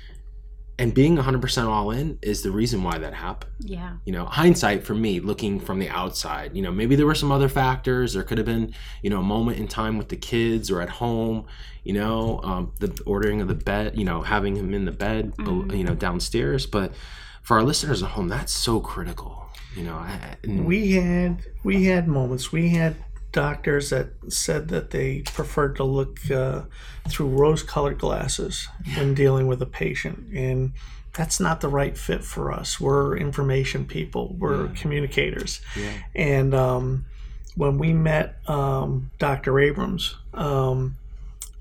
And 0.80 0.92
being 0.94 1.18
100% 1.18 1.66
all 1.68 1.92
in 1.92 2.18
is 2.24 2.42
the 2.42 2.50
reason 2.50 2.82
why 2.82 2.98
that 2.98 3.14
happened. 3.14 3.52
Yeah. 3.60 3.98
You 4.06 4.12
know, 4.12 4.26
hindsight 4.26 4.84
for 4.84 4.96
me, 4.96 5.20
looking 5.20 5.60
from 5.60 5.78
the 5.78 5.88
outside, 5.88 6.56
you 6.56 6.64
know, 6.64 6.72
maybe 6.72 6.96
there 6.96 7.06
were 7.06 7.14
some 7.14 7.32
other 7.32 7.48
factors. 7.48 8.14
There 8.14 8.24
could 8.24 8.40
have 8.40 8.48
been, 8.48 8.74
you 9.04 9.12
know, 9.12 9.20
a 9.20 9.24
moment 9.24 9.60
in 9.60 9.68
time 9.68 10.00
with 10.00 10.10
the 10.10 10.16
kids 10.18 10.72
or 10.72 10.82
at 10.82 10.90
home, 10.90 11.46
you 11.84 11.94
know, 11.94 12.40
um, 12.44 12.74
the 12.80 13.00
ordering 13.06 13.40
of 13.40 13.48
the 13.48 13.54
bed, 13.54 13.98
you 14.00 14.04
know, 14.04 14.24
having 14.24 14.56
him 14.56 14.74
in 14.74 14.86
the 14.86 14.92
bed, 14.92 15.34
Mhm. 15.38 15.78
you 15.78 15.84
know, 15.84 15.94
downstairs. 15.94 16.66
But 16.66 16.92
for 17.44 17.56
our 17.58 17.64
listeners 17.64 18.02
at 18.02 18.10
home, 18.10 18.28
that's 18.28 18.52
so 18.52 18.80
critical. 18.80 19.46
You 19.78 19.84
know, 19.84 19.94
I, 19.96 20.38
and- 20.44 20.66
We 20.66 20.94
had 20.94 21.44
we 21.64 21.84
had 21.86 22.08
moments. 22.08 22.52
We 22.52 22.70
had 22.70 22.96
doctors 23.34 23.90
that 23.90 24.10
said 24.30 24.70
that 24.70 24.92
they 24.92 25.22
preferred 25.22 25.76
to 25.76 25.84
look 25.84 26.32
uh, 26.32 26.62
through 27.10 27.28
rose-colored 27.28 28.00
glasses 28.00 28.70
when 28.96 29.14
dealing 29.14 29.48
with 29.48 29.62
a 29.62 29.66
patient, 29.66 30.32
and 30.34 30.72
that's 31.14 31.40
not 31.40 31.60
the 31.60 31.68
right 31.68 31.98
fit 31.98 32.24
for 32.24 32.52
us. 32.52 32.80
We're 32.80 33.18
information 33.18 33.86
people. 33.86 34.36
We're 34.40 34.70
communicators, 34.70 35.60
yeah. 35.76 35.92
and 36.16 36.56
um, 36.56 37.06
when 37.56 37.78
we 37.78 37.92
met 37.92 38.38
um, 38.48 39.12
Dr. 39.20 39.60
Abrams, 39.60 40.16
um, 40.34 40.96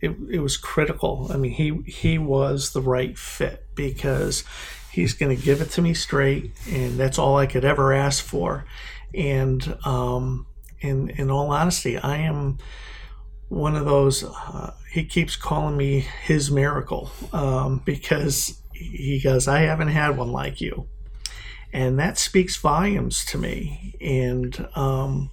it, 0.00 0.14
it 0.30 0.38
was 0.40 0.56
critical. 0.56 1.28
I 1.32 1.36
mean, 1.36 1.52
he 1.52 1.80
he 1.90 2.18
was 2.18 2.72
the 2.72 2.82
right 2.82 3.18
fit 3.18 3.64
because 3.74 4.44
he's 4.92 5.14
going 5.14 5.34
to 5.34 5.42
give 5.42 5.60
it 5.62 5.70
to 5.70 5.82
me 5.82 5.94
straight, 5.94 6.52
and 6.70 6.98
that's 6.98 7.18
all 7.18 7.36
I 7.38 7.46
could 7.46 7.64
ever 7.64 7.92
ask 7.92 8.22
for. 8.22 8.66
And 9.14 9.76
um, 9.84 10.46
in 10.82 11.08
in 11.10 11.30
all 11.30 11.50
honesty, 11.50 11.96
I 11.98 12.18
am 12.18 12.58
one 13.48 13.76
of 13.76 13.84
those. 13.84 14.24
Uh, 14.24 14.74
he 14.90 15.04
keeps 15.04 15.36
calling 15.36 15.76
me 15.76 16.06
his 16.24 16.50
miracle 16.50 17.10
um, 17.32 17.80
because 17.84 18.60
he 18.72 19.20
goes, 19.22 19.48
"I 19.48 19.60
haven't 19.60 19.88
had 19.88 20.16
one 20.16 20.32
like 20.32 20.60
you," 20.60 20.86
and 21.72 21.98
that 21.98 22.18
speaks 22.18 22.56
volumes 22.56 23.24
to 23.26 23.38
me. 23.38 23.94
And 24.00 24.68
um, 24.74 25.30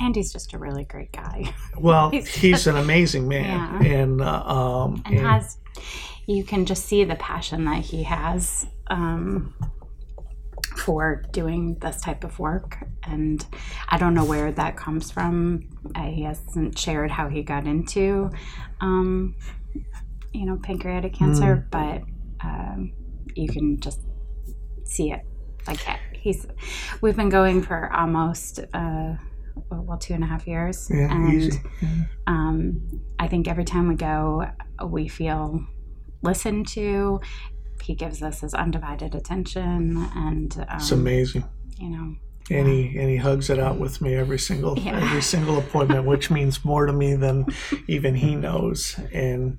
Andy's 0.00 0.32
just 0.32 0.52
a 0.52 0.58
really 0.58 0.84
great 0.84 1.12
guy. 1.12 1.54
well, 1.78 2.10
He's 2.10 2.28
he's 2.34 2.66
an 2.66 2.76
amazing 2.76 3.28
man, 3.28 3.82
Yeah. 3.82 4.00
and 4.00 4.20
uh, 4.20 4.42
um, 4.44 5.02
and 5.06 5.18
has 5.20 5.58
you 6.26 6.42
can 6.42 6.66
just 6.66 6.84
see 6.86 7.04
the 7.04 7.14
passion 7.14 7.64
that 7.66 7.82
he 7.84 8.02
has 8.02 8.66
um, 8.88 9.54
for 10.76 11.22
doing 11.32 11.76
this 11.80 12.00
type 12.00 12.22
of 12.24 12.38
work 12.38 12.78
and 13.04 13.46
i 13.88 13.96
don't 13.96 14.14
know 14.14 14.24
where 14.24 14.52
that 14.52 14.76
comes 14.76 15.10
from. 15.10 15.68
He 15.96 16.22
hasn't 16.22 16.78
shared 16.78 17.10
how 17.10 17.28
he 17.28 17.42
got 17.42 17.66
into 17.66 18.30
um, 18.80 19.34
you 20.32 20.46
know 20.46 20.56
pancreatic 20.62 21.14
cancer 21.14 21.66
but 21.70 22.02
um, 22.42 22.92
you 23.34 23.48
can 23.48 23.78
just 23.80 24.00
see 24.84 25.12
it. 25.12 25.20
Like 25.66 25.80
he's 26.12 26.46
we've 27.00 27.16
been 27.16 27.28
going 27.28 27.62
for 27.62 27.92
almost 27.92 28.60
uh, 28.72 29.14
well 29.70 29.98
two 29.98 30.14
and 30.14 30.22
a 30.22 30.26
half 30.26 30.46
years 30.46 30.88
yeah, 30.92 31.10
and 31.10 31.52
um, 32.26 33.02
I 33.18 33.28
think 33.28 33.48
every 33.48 33.64
time 33.64 33.88
we 33.88 33.94
go, 33.94 34.46
we 34.84 35.08
feel 35.08 35.64
listened 36.22 36.68
to. 36.68 37.20
He 37.82 37.94
gives 37.94 38.22
us 38.22 38.40
his 38.40 38.54
undivided 38.54 39.14
attention, 39.14 40.08
and 40.14 40.56
um, 40.68 40.76
It's 40.76 40.90
amazing. 40.92 41.44
you 41.78 41.90
know, 41.90 42.16
and 42.50 42.68
he 42.68 42.96
and 42.98 43.10
he 43.10 43.16
hugs 43.16 43.50
it 43.50 43.58
out 43.58 43.78
with 43.78 44.00
me 44.00 44.14
every 44.14 44.38
single 44.38 44.78
Yeah. 44.78 45.00
every 45.02 45.22
single 45.22 45.58
appointment, 45.58 46.04
which 46.06 46.30
means 46.30 46.64
more 46.64 46.86
to 46.86 46.92
me 46.92 47.14
than 47.16 47.46
even 47.88 48.14
he 48.14 48.34
knows. 48.36 48.98
And 49.12 49.58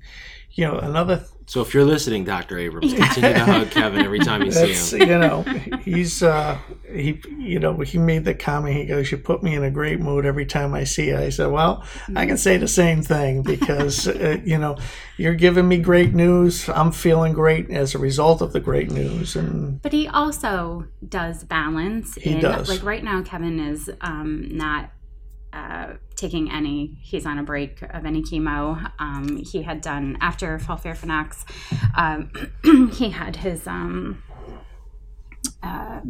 you 0.52 0.64
know, 0.66 0.78
another 0.78 1.24
So 1.46 1.62
if 1.62 1.72
you're 1.72 1.84
listening, 1.84 2.24
Dr. 2.24 2.58
Abrams, 2.58 2.92
continue 2.92 3.32
to 3.32 3.44
hug 3.44 3.70
Kevin 3.70 4.04
every 4.04 4.18
time 4.18 4.42
you 4.42 4.50
see 4.74 4.98
him. 4.98 5.08
you 5.08 5.18
know 5.18 5.42
he's 5.84 6.22
uh 6.22 6.58
he 6.92 7.20
you 7.38 7.58
know 7.58 7.78
he 7.80 7.96
made 7.98 8.24
the 8.24 8.34
comment 8.34 8.76
he 8.76 8.84
goes 8.84 9.10
you 9.10 9.18
put 9.18 9.42
me 9.42 9.54
in 9.54 9.62
a 9.64 9.70
great 9.70 10.00
mood 10.00 10.26
every 10.26 10.44
time 10.46 10.74
i 10.74 10.84
see 10.84 11.08
you." 11.08 11.16
i 11.16 11.28
said 11.28 11.46
well 11.46 11.84
i 12.16 12.26
can 12.26 12.36
say 12.36 12.56
the 12.56 12.68
same 12.68 13.02
thing 13.02 13.42
because 13.42 14.08
uh, 14.08 14.38
you 14.44 14.58
know 14.58 14.76
you're 15.16 15.34
giving 15.34 15.66
me 15.68 15.78
great 15.78 16.14
news 16.14 16.68
i'm 16.70 16.92
feeling 16.92 17.32
great 17.32 17.70
as 17.70 17.94
a 17.94 17.98
result 17.98 18.42
of 18.42 18.52
the 18.52 18.60
great 18.60 18.90
news 18.90 19.36
and 19.36 19.80
but 19.82 19.92
he 19.92 20.08
also 20.08 20.86
does 21.06 21.44
balance. 21.44 22.14
He 22.16 22.32
in, 22.32 22.40
does. 22.40 22.68
Like 22.68 22.82
right 22.82 23.02
now, 23.02 23.22
Kevin 23.22 23.60
is 23.60 23.90
um, 24.00 24.56
not. 24.56 24.90
Uh, 25.52 25.94
taking 26.14 26.50
any, 26.50 26.98
he's 27.00 27.24
on 27.24 27.38
a 27.38 27.42
break 27.42 27.80
of 27.82 28.04
any 28.04 28.22
chemo. 28.22 28.90
Um, 28.98 29.38
he 29.38 29.62
had 29.62 29.80
done 29.80 30.18
after 30.20 30.58
FOLFIRINOX, 30.58 31.44
um, 31.96 32.90
he 32.92 33.08
had 33.10 33.36
his 33.36 33.66
um, 33.66 34.22
uh, 35.62 36.00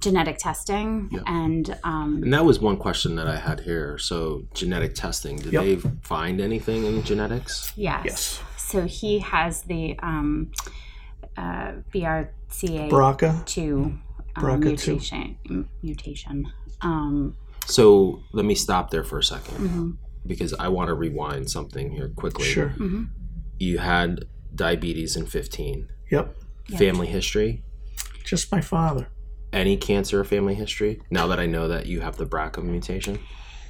genetic 0.00 0.38
testing, 0.38 1.10
Yeah. 1.12 1.20
and 1.26 1.78
um, 1.84 2.22
And 2.22 2.32
that 2.32 2.44
was 2.46 2.60
one 2.60 2.78
question 2.78 3.14
that 3.16 3.26
I 3.28 3.36
had 3.36 3.60
here. 3.60 3.98
So 3.98 4.44
genetic 4.54 4.94
testing, 4.94 5.36
did 5.36 5.52
Yep. 5.52 5.62
they 5.64 5.76
find 6.02 6.40
anything 6.40 6.86
in 6.86 7.02
genetics? 7.02 7.72
yes. 7.76 8.02
yes 8.06 8.40
So 8.56 8.86
he 8.86 9.18
has 9.18 9.62
the 9.64 9.98
um, 10.00 10.50
uh, 11.36 11.72
BRCA2 11.94 13.72
um, 13.82 14.02
BRCA2. 14.36 14.60
mutation. 14.64 15.36
m- 15.48 15.68
Mutation. 15.82 16.50
Um, 16.80 17.36
So 17.66 18.22
let 18.32 18.44
me 18.44 18.54
stop 18.54 18.90
there 18.90 19.04
for 19.04 19.18
a 19.18 19.22
2nd 19.22 19.56
mhm, 19.58 19.96
because 20.26 20.52
I 20.54 20.68
want 20.68 20.88
to 20.88 20.94
rewind 20.94 21.50
something 21.50 21.90
here 21.92 22.08
quickly. 22.16 22.44
sure 22.46 22.74
mhm. 22.78 23.08
You 23.58 23.78
had 23.78 24.24
diabetes 24.54 25.16
in 25.16 25.26
15. 25.26 25.88
yep 26.10 26.36
Yeah. 26.68 26.78
Family 26.78 27.06
history? 27.06 27.62
just 28.24 28.52
my 28.52 28.60
father 28.60 29.08
Any 29.52 29.76
cancer 29.76 30.22
family 30.24 30.54
history? 30.54 31.00
Now 31.10 31.26
that 31.28 31.40
I 31.40 31.46
know 31.46 31.66
that 31.68 31.86
you 31.86 32.00
have 32.00 32.16
the 32.16 32.26
BRCA 32.26 32.62
mutation? 32.62 33.18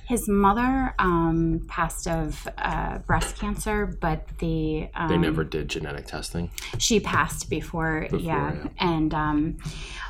His 0.07 0.29
mother 0.29 0.93
um, 0.99 1.61
passed 1.69 2.09
of 2.09 2.47
uh, 2.59 2.99
breast 2.99 3.37
cancer, 3.39 3.87
but 4.01 4.27
the 4.41 4.89
um, 4.95 5.09
They 5.09 5.17
never 5.17 5.45
did 5.45 5.69
genetic 5.71 6.07
testing. 6.07 6.51
she 6.79 6.99
passed 7.01 7.49
before, 7.49 8.09
Before, 8.11 8.19
yeah. 8.19 8.53
yeah. 8.65 8.69
and 8.95 9.15
um, 9.15 9.57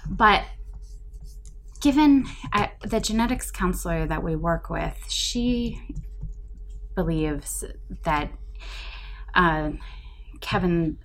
but 0.09 0.43
given 1.81 2.27
uh, 2.53 2.67
the 2.85 3.01
genetics 3.01 3.51
counselor 3.51 4.07
that 4.07 4.23
we 4.23 4.37
work 4.37 4.71
with 4.71 4.97
she 5.09 5.81
believes 6.95 7.65
that 8.05 8.31
uh, 9.35 9.71
kevin 10.41 10.99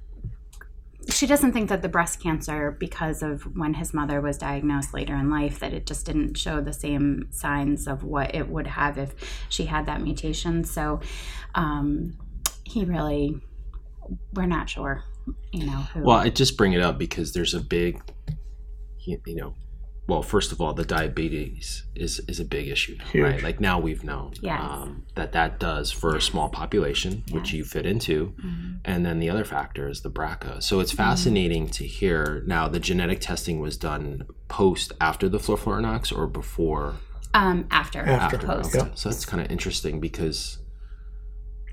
she 1.09 1.27
doesn't 1.27 1.53
think 1.53 1.69
that 1.69 1.81
the 1.81 1.89
breast 1.89 2.21
cancer 2.21 2.75
because 2.79 3.21
of 3.21 3.43
when 3.55 3.75
his 3.75 3.93
mother 3.93 4.21
was 4.21 4.37
diagnosed 4.37 4.93
later 4.93 5.15
in 5.15 5.29
life 5.29 5.59
that 5.59 5.73
it 5.73 5.85
just 5.85 6.05
didn't 6.05 6.35
show 6.35 6.61
the 6.61 6.73
same 6.73 7.27
signs 7.31 7.87
of 7.87 8.03
what 8.03 8.33
it 8.33 8.49
would 8.49 8.65
have 8.65 8.97
if 8.97 9.13
she 9.49 9.65
had 9.65 9.85
that 9.85 10.01
mutation. 10.01 10.63
So 10.63 11.01
um, 11.53 12.17
he 12.63 12.85
really 12.85 13.39
we're 14.33 14.45
not 14.45 14.69
sure 14.69 15.03
you 15.51 15.65
know 15.65 15.71
who 15.93 16.03
Well, 16.03 16.17
I 16.17 16.29
just 16.29 16.57
bring 16.57 16.73
it 16.73 16.81
up 16.81 16.97
because 16.97 17.33
there's 17.33 17.53
a 17.53 17.59
big, 17.59 18.01
you 19.05 19.19
you 19.25 19.35
know, 19.35 19.55
well, 20.07 20.21
first 20.21 20.51
of 20.51 20.61
all, 20.61 20.73
the 20.73 20.85
diabetes 20.85 21.83
is 21.95 22.19
is 22.27 22.39
a 22.39 22.45
big 22.45 22.67
issue, 22.67 22.97
Huge. 23.11 23.23
right? 23.23 23.43
Like 23.43 23.59
now 23.59 23.79
we've 23.79 24.03
known 24.03 24.33
Yes. 24.41 24.61
um, 24.61 25.03
that 25.15 25.31
that 25.31 25.59
does 25.59 25.91
for 25.91 26.15
a 26.15 26.21
small 26.21 26.49
population, 26.49 27.23
which 27.31 27.53
you 27.53 27.63
fit 27.63 27.85
into, 27.85 28.33
Mhm. 28.43 28.79
and 28.85 29.05
then 29.05 29.19
the 29.19 29.29
other 29.29 29.43
factor 29.45 29.87
is 29.89 30.01
the 30.01 30.09
BRCA. 30.09 30.61
So 30.61 30.79
it's 30.79 30.91
fascinating 30.91 31.67
to 31.69 31.85
hear 31.85 32.43
now 32.45 32.67
the 32.67 32.79
genetic 32.79 33.19
testing 33.21 33.59
was 33.59 33.77
done 33.77 34.25
post 34.47 34.91
after 35.01 35.27
the 35.29 35.39
flurfluranox 35.39 36.15
or 36.15 36.27
before 36.27 36.95
um 37.33 37.65
after, 37.71 37.99
After, 37.99 38.37
post 38.37 38.75
okay. 38.75 38.91
So 38.95 39.09
that's 39.09 39.25
kind 39.25 39.43
of 39.43 39.51
interesting 39.51 39.99
because 39.99 40.59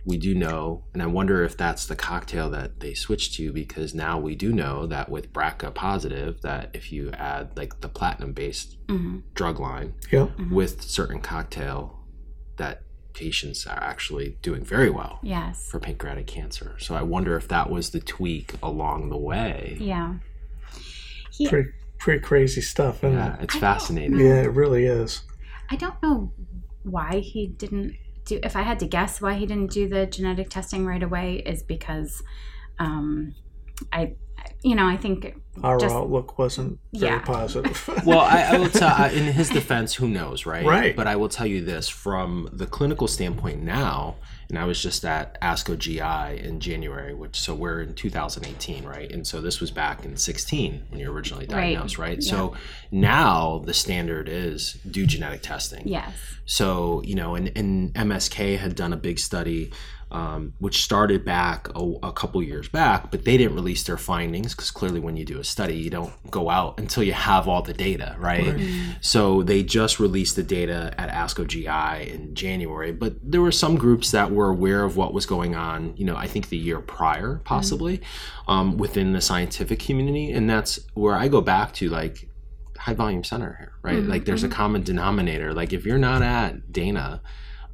we 0.04 0.16
do 0.18 0.34
know, 0.34 0.84
and 0.92 1.00
I 1.02 1.06
wonder 1.06 1.44
if 1.44 1.56
that's 1.56 1.86
the 1.86 1.94
cocktail 1.94 2.50
that 2.50 2.80
they 2.80 2.92
switched 2.92 3.34
to 3.34 3.52
because 3.52 3.94
now 3.94 4.18
we 4.18 4.34
do 4.34 4.52
know 4.52 4.86
that 4.86 5.08
with 5.08 5.32
BRCA 5.32 5.72
positive, 5.74 6.40
that 6.42 6.70
if 6.74 6.90
you 6.90 7.10
add 7.12 7.56
like 7.56 7.80
the 7.80 7.88
platinum 7.88 8.32
based 8.32 8.76
Mhm. 8.88 9.22
drug 9.34 9.60
line 9.60 9.94
yep 10.10 10.30
with 10.50 10.82
certain 10.82 11.20
cocktail, 11.20 12.00
that 12.56 12.82
patients 13.14 13.66
are 13.66 13.78
actually 13.82 14.38
doing 14.42 14.64
very 14.64 14.88
well 14.90 15.18
yes 15.22 15.68
for 15.70 15.78
pancreatic 15.78 16.26
cancer. 16.26 16.76
So 16.78 16.94
I 16.94 17.02
wonder 17.02 17.36
if 17.36 17.46
that 17.48 17.70
was 17.70 17.90
the 17.90 18.00
tweak 18.00 18.54
along 18.62 19.10
the 19.10 19.18
way. 19.18 19.76
yeah 19.80 20.14
he, 21.30 21.48
pretty 21.48 21.70
pretty 21.98 22.20
crazy 22.20 22.60
stuff 22.60 23.04
isn't 23.04 23.12
Yeah, 23.16 23.34
it 23.36 23.44
it's 23.44 23.56
I 23.56 23.60
fascinating. 23.60 24.18
yeah 24.18 24.42
it 24.42 24.52
really 24.52 24.84
is 24.86 25.22
I 25.70 25.76
don't 25.76 26.02
know 26.02 26.32
why 26.82 27.20
he 27.20 27.46
didn't 27.46 27.94
do. 28.34 28.40
If 28.42 28.56
I 28.56 28.62
had 28.62 28.78
to 28.80 28.86
guess 28.86 29.20
why 29.20 29.34
he 29.34 29.46
didn't 29.46 29.70
do 29.70 29.88
the 29.88 30.06
genetic 30.06 30.50
testing 30.50 30.86
right 30.86 31.02
away, 31.02 31.36
is 31.46 31.62
because 31.62 32.22
um, 32.78 33.34
I 33.92 34.14
you 34.62 34.74
know, 34.74 34.86
I 34.86 34.96
think 34.96 35.34
Our 35.62 35.78
Just- 35.78 35.94
outlook 35.94 36.38
wasn't 36.38 36.78
very 36.94 37.12
Yeah. 37.12 37.18
positive. 37.20 37.86
well, 38.06 38.20
I, 38.20 38.42
I 38.52 38.58
will 38.58 38.70
tell. 38.70 38.88
I- 38.88 39.10
In 39.10 39.32
his 39.34 39.50
defense, 39.50 39.94
who 39.94 40.08
knows, 40.08 40.46
right? 40.46 40.64
Right. 40.64 40.96
But 40.96 41.06
I 41.06 41.16
will 41.16 41.28
tell 41.28 41.46
you 41.46 41.62
this 41.62 41.88
from 41.90 42.48
the 42.52 42.66
clinical 42.66 43.06
standpoint 43.06 43.62
now, 43.62 44.16
and 44.48 44.58
I 44.58 44.64
was 44.64 44.82
just 44.82 45.04
at 45.04 45.38
ASCO 45.42 45.76
GI 45.78 46.42
in 46.46 46.58
January, 46.60 47.12
which 47.12 47.38
so 47.38 47.54
we're 47.54 47.82
in 47.82 47.94
2018, 47.94 48.84
right? 48.84 49.10
And 49.12 49.26
so 49.26 49.42
this 49.42 49.60
was 49.60 49.70
back 49.70 50.06
in 50.06 50.16
16 50.16 50.84
when 50.88 51.00
you 51.00 51.08
were 51.08 51.14
originally 51.14 51.44
Right. 51.46 51.72
diagnosed, 51.74 51.98
right? 51.98 52.22
So 52.22 52.54
now 52.90 53.62
the 53.66 53.74
standard 53.74 54.28
is 54.30 54.78
do 54.90 55.06
genetic 55.06 55.42
testing. 55.42 55.82
yes, 55.86 56.12
So, 56.46 57.02
you 57.04 57.14
know, 57.14 57.34
and, 57.34 57.52
and 57.56 57.92
MSK 57.94 58.56
had 58.58 58.74
done 58.74 58.92
a 58.92 58.96
big 58.96 59.18
study, 59.18 59.70
um, 60.12 60.52
which 60.58 60.82
started 60.82 61.24
back 61.24 61.68
a, 61.74 61.94
a 62.02 62.12
couple 62.12 62.42
years 62.42 62.68
back, 62.68 63.10
but 63.10 63.24
they 63.24 63.38
didn't 63.38 63.54
release 63.54 63.82
their 63.82 63.96
findings 63.96 64.54
because 64.54 64.70
clearly 64.70 65.00
when 65.00 65.16
you 65.16 65.24
do 65.24 65.40
a 65.40 65.44
study, 65.44 65.74
you 65.74 65.88
don't 65.88 66.12
go 66.30 66.50
out 66.50 66.78
until 66.78 67.02
you 67.02 67.14
have 67.14 67.48
all 67.48 67.62
the 67.62 67.72
data, 67.72 68.14
right? 68.18 68.60
So 69.00 69.42
they 69.42 69.62
just 69.62 69.98
released 69.98 70.36
the 70.36 70.42
data 70.42 70.94
at 70.98 71.08
ASCO 71.08 71.46
GI 71.46 72.12
in 72.12 72.34
January, 72.34 72.92
but 72.92 73.14
there 73.22 73.40
were 73.40 73.50
some 73.50 73.76
groups 73.76 74.10
that 74.10 74.30
were 74.30 74.50
aware 74.50 74.84
of 74.84 74.98
what 74.98 75.14
was 75.14 75.24
going 75.24 75.56
on, 75.56 75.96
you 75.96 76.04
know, 76.04 76.16
I 76.16 76.26
think 76.26 76.50
the 76.50 76.58
year 76.58 76.80
prior, 76.80 77.40
possibly, 77.44 78.02
um, 78.46 78.76
within 78.76 79.14
the 79.14 79.20
scientific 79.22 79.78
community. 79.78 80.30
And 80.30 80.48
that's 80.48 80.78
where 80.92 81.14
I 81.14 81.28
go 81.28 81.40
back 81.40 81.72
to 81.74 81.88
like, 81.88 82.28
high 82.76 82.94
volume 82.94 83.22
center 83.22 83.54
here, 83.58 83.72
right? 83.82 84.02
Like 84.02 84.24
there's 84.24 84.42
a 84.42 84.48
common 84.48 84.82
denominator. 84.82 85.54
Like 85.54 85.72
if 85.72 85.86
you're 85.86 85.98
not 85.98 86.20
at 86.20 86.72
Dana 86.72 87.22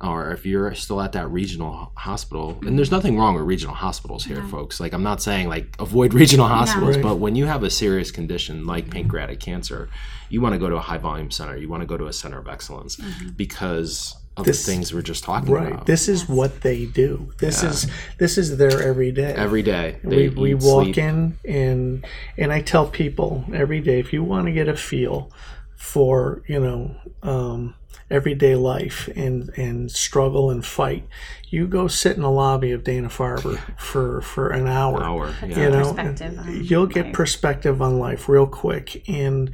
or 0.00 0.30
if 0.32 0.46
you're 0.46 0.74
still 0.74 1.00
at 1.00 1.12
that 1.12 1.28
regional 1.28 1.90
hospital, 1.96 2.50
and 2.50 2.60
mm-hmm. 2.60 2.76
there's 2.76 2.90
nothing 2.90 3.18
wrong 3.18 3.34
with 3.34 3.44
regional 3.44 3.74
hospitals 3.74 4.24
here, 4.24 4.42
folks. 4.44 4.78
Like 4.78 4.92
I'm 4.92 5.02
not 5.02 5.20
saying 5.20 5.48
like 5.48 5.74
avoid 5.78 6.14
regional 6.22 6.46
hospitals, 6.46 6.96
Right. 6.96 7.02
but 7.02 7.16
when 7.16 7.34
you 7.34 7.46
have 7.46 7.62
a 7.62 7.70
serious 7.70 8.10
condition 8.10 8.64
like 8.66 8.84
mm-hmm. 8.84 8.92
pancreatic 8.92 9.40
cancer, 9.40 9.88
you 10.28 10.40
want 10.40 10.52
to 10.52 10.58
go 10.58 10.68
to 10.68 10.76
a 10.76 10.80
high 10.80 10.98
volume 10.98 11.30
center. 11.30 11.56
You 11.56 11.68
want 11.68 11.82
to 11.82 11.86
go 11.86 11.96
to 11.96 12.06
a 12.06 12.12
center 12.12 12.38
of 12.38 12.48
excellence 12.48 12.96
mm-hmm. 12.96 13.30
because 13.30 14.14
of 14.36 14.44
This- 14.46 14.64
the 14.64 14.72
things 14.72 14.94
we're 14.94 15.02
just 15.02 15.24
talking 15.24 15.52
right. 15.52 15.72
about. 15.72 15.86
This 15.86 16.08
is 16.08 16.28
what 16.28 16.60
they 16.60 16.86
do. 16.86 17.32
This 17.38 17.62
is 17.62 17.90
this 18.18 18.38
is 18.38 18.56
their 18.56 18.82
every 18.82 19.10
day. 19.10 19.32
Every 19.34 19.62
day. 19.62 19.98
we, 20.04 20.16
They 20.16 20.28
we 20.28 20.50
eat, 20.52 20.62
walk 20.62 20.84
sleep. 20.84 20.98
in 20.98 21.38
and 21.44 22.06
and 22.36 22.52
I 22.52 22.62
tell 22.62 22.86
people 22.86 23.44
every 23.52 23.80
day 23.80 23.98
if 23.98 24.12
you 24.12 24.22
want 24.22 24.46
to 24.46 24.52
get 24.52 24.68
a 24.68 24.76
feel 24.76 25.32
for 25.78 26.42
you 26.48 26.58
know 26.58 26.94
um, 27.22 27.74
everyday 28.10 28.56
life 28.56 29.08
and 29.14 29.48
and 29.56 29.90
struggle 29.90 30.50
and 30.50 30.66
fight, 30.66 31.06
you 31.48 31.66
go 31.66 31.88
sit 31.88 32.16
in 32.16 32.22
the 32.22 32.30
lobby 32.30 32.72
of 32.72 32.84
Dana 32.84 33.08
Farber 33.08 33.58
for 33.78 34.20
for 34.20 34.48
an 34.50 34.66
hour. 34.66 35.02
hour. 35.02 35.34
Yeah. 35.46 35.56
You 35.56 35.70
know, 35.70 35.94
perspective 35.94 36.38
on 36.38 36.64
you'll 36.64 36.86
get 36.86 37.06
life. 37.06 37.14
perspective 37.14 37.80
on 37.80 37.98
life 37.98 38.28
real 38.28 38.46
quick 38.46 39.08
and 39.08 39.52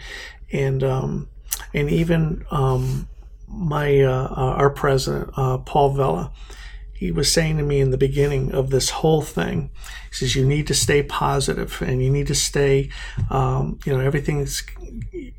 and 0.50 0.82
um, 0.82 1.28
and 1.74 1.90
even 1.90 2.46
um, 2.50 3.06
my 3.46 4.00
uh, 4.00 4.28
uh, 4.30 4.54
our 4.56 4.70
president 4.70 5.30
uh, 5.36 5.58
Paul 5.58 5.90
Vella 5.90 6.32
he 6.94 7.10
was 7.10 7.30
saying 7.30 7.58
to 7.58 7.62
me 7.62 7.80
in 7.80 7.90
the 7.90 7.98
beginning 7.98 8.52
of 8.52 8.70
this 8.70 8.88
whole 8.88 9.20
thing 9.20 9.68
he 10.08 10.14
says 10.14 10.36
you 10.36 10.46
need 10.46 10.66
to 10.68 10.74
stay 10.74 11.02
positive 11.02 11.82
and 11.82 12.02
you 12.02 12.08
need 12.08 12.26
to 12.28 12.34
stay 12.34 12.88
um, 13.30 13.78
you 13.84 13.92
know 13.92 14.00
everything's 14.00 14.64
you 15.12 15.32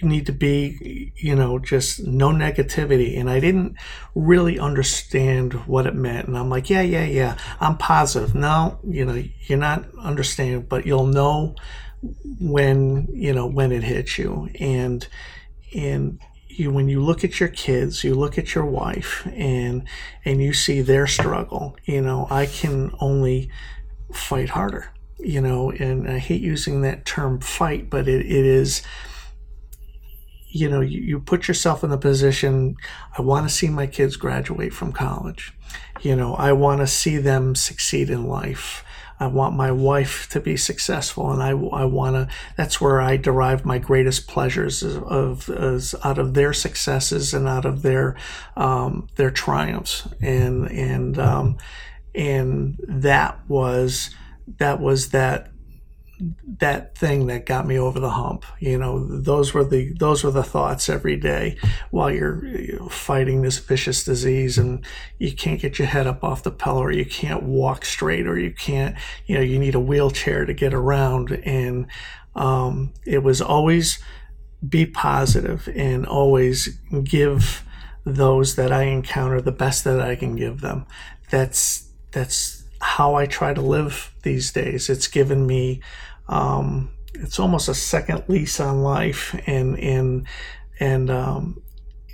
need 0.00 0.26
to 0.26 0.32
be 0.32 1.12
you 1.16 1.34
know 1.34 1.58
just 1.58 2.00
no 2.06 2.28
negativity. 2.30 3.18
And 3.18 3.28
i 3.28 3.40
didn't 3.40 3.76
really 4.14 4.58
understand 4.58 5.52
what 5.66 5.86
it 5.86 5.94
meant. 5.94 6.28
And 6.28 6.38
i'm 6.38 6.48
like 6.48 6.70
yeah 6.70 6.82
yeah 6.82 7.04
yeah 7.04 7.36
i'm 7.60 7.76
positive. 7.76 8.34
No 8.34 8.78
you 8.84 9.04
know 9.04 9.22
you're 9.46 9.58
not 9.58 9.84
understanding 9.98 10.62
but 10.62 10.86
you'll 10.86 11.06
know 11.06 11.54
when 12.40 13.08
you 13.12 13.32
know 13.32 13.46
when 13.46 13.72
it 13.72 13.82
hits 13.82 14.18
you. 14.18 14.48
And 14.60 15.06
and 15.74 16.20
you 16.48 16.70
when 16.70 16.88
you 16.88 17.02
look 17.02 17.24
at 17.24 17.40
your 17.40 17.48
kids 17.48 18.04
you 18.04 18.14
look 18.14 18.36
at 18.38 18.54
your 18.54 18.66
wife 18.66 19.26
and 19.32 19.88
and 20.24 20.42
you 20.42 20.52
see 20.52 20.82
their 20.82 21.06
struggle 21.06 21.74
you 21.84 21.98
know 21.98 22.26
i 22.30 22.44
can 22.44 22.94
only 23.00 23.50
fight 24.12 24.50
harder 24.50 24.92
you 25.18 25.40
know. 25.40 25.70
And 25.70 26.08
i 26.10 26.18
hate 26.18 26.42
using 26.42 26.82
that 26.82 27.04
term 27.04 27.40
fight 27.40 27.88
but 27.88 28.06
it, 28.06 28.26
it 28.26 28.44
is 28.44 28.82
you 30.52 30.68
know 30.68 30.80
you, 30.80 31.00
you 31.00 31.18
put 31.18 31.48
yourself 31.48 31.82
in 31.82 31.90
the 31.90 31.98
position 31.98 32.76
i 33.18 33.22
want 33.22 33.48
to 33.48 33.54
see 33.54 33.68
my 33.68 33.86
kids 33.86 34.16
graduate 34.16 34.72
from 34.72 34.92
college. 34.92 35.52
You 36.02 36.16
know 36.16 36.34
i 36.34 36.52
want 36.52 36.80
to 36.80 36.86
see 36.86 37.16
them 37.16 37.54
succeed 37.54 38.10
in 38.10 38.26
life. 38.26 38.84
I 39.20 39.28
want 39.28 39.54
my 39.54 39.70
wife 39.70 40.28
to 40.30 40.40
be 40.40 40.56
successful 40.56 41.30
and 41.30 41.42
i, 41.42 41.50
I 41.50 41.84
want 41.84 42.16
to 42.16 42.28
that's 42.56 42.80
where 42.80 43.00
i 43.00 43.16
derive 43.16 43.64
my 43.64 43.78
greatest 43.78 44.26
pleasures 44.26 44.82
of, 44.82 45.48
is 45.48 45.94
out 46.02 46.18
of 46.18 46.34
their 46.34 46.52
successes 46.52 47.32
and 47.32 47.46
out 47.46 47.64
of 47.64 47.82
their 47.82 48.16
um, 48.56 49.08
their 49.16 49.30
triumphs. 49.30 50.08
And 50.20 50.68
and 50.70 51.18
um, 51.18 51.58
and 52.14 52.78
that 52.86 53.38
was 53.48 54.10
that 54.58 54.80
was 54.80 55.10
that 55.10 55.51
that 56.58 56.96
thing 56.96 57.26
that 57.26 57.46
got 57.46 57.66
me 57.66 57.76
over 57.78 57.98
the 57.98 58.10
hump 58.10 58.44
you 58.60 58.78
know 58.78 59.04
those 59.06 59.52
were 59.52 59.64
the 59.64 59.92
those 59.98 60.22
were 60.22 60.30
the 60.30 60.42
thoughts 60.42 60.88
every 60.88 61.16
day 61.16 61.56
while 61.90 62.10
you're 62.10 62.44
you 62.46 62.78
know, 62.78 62.88
fighting 62.88 63.42
this 63.42 63.58
vicious 63.58 64.04
disease 64.04 64.56
and 64.56 64.84
you 65.18 65.32
can't 65.32 65.60
get 65.60 65.78
your 65.78 65.88
head 65.88 66.06
up 66.06 66.22
off 66.22 66.44
the 66.44 66.50
pillow 66.50 66.82
or 66.82 66.92
you 66.92 67.04
can't 67.04 67.42
walk 67.42 67.84
straight 67.84 68.26
or 68.26 68.38
you 68.38 68.52
can't 68.52 68.96
you 69.26 69.34
know 69.34 69.40
you 69.40 69.58
need 69.58 69.74
a 69.74 69.80
wheelchair 69.80 70.44
to 70.44 70.54
get 70.54 70.72
around 70.72 71.32
and 71.44 71.86
um, 72.34 72.92
it 73.04 73.22
was 73.22 73.40
always 73.42 73.98
be 74.66 74.86
positive 74.86 75.68
and 75.74 76.06
always 76.06 76.78
give 77.04 77.64
those 78.04 78.56
that 78.56 78.72
I 78.72 78.84
encounter 78.84 79.40
the 79.40 79.52
best 79.52 79.84
that 79.84 80.00
I 80.00 80.16
can 80.16 80.36
give 80.36 80.60
them. 80.60 80.86
That's 81.30 81.88
that's 82.10 82.64
how 82.80 83.14
I 83.14 83.26
try 83.26 83.54
to 83.54 83.60
live 83.60 84.12
these 84.22 84.52
days. 84.52 84.90
It's 84.90 85.06
given 85.06 85.46
me 85.46 85.80
um, 86.28 86.90
it's 87.14 87.38
almost 87.38 87.68
a 87.68 87.74
second 87.74 88.24
lease 88.28 88.60
on 88.60 88.82
life 88.82 89.38
and 89.46 89.78
and 89.78 90.26
and 90.80 91.10
um, 91.10 91.62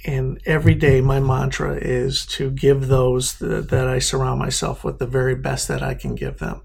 and 0.05 0.41
every 0.47 0.75
day 0.75 1.01
my 1.01 1.21
mantra 1.21 1.77
is 1.77 2.25
to 2.25 2.51
give 2.51 2.89
those 2.89 3.39
that, 3.39 3.69
that 3.71 3.89
I 3.89 3.99
surround 3.99 4.39
myself 4.39 4.85
with 4.85 4.99
the 4.99 5.07
very 5.07 5.35
best 5.35 5.69
that 5.69 5.83
I 5.83 5.95
can 5.95 6.15
give 6.15 6.39
them. 6.39 6.63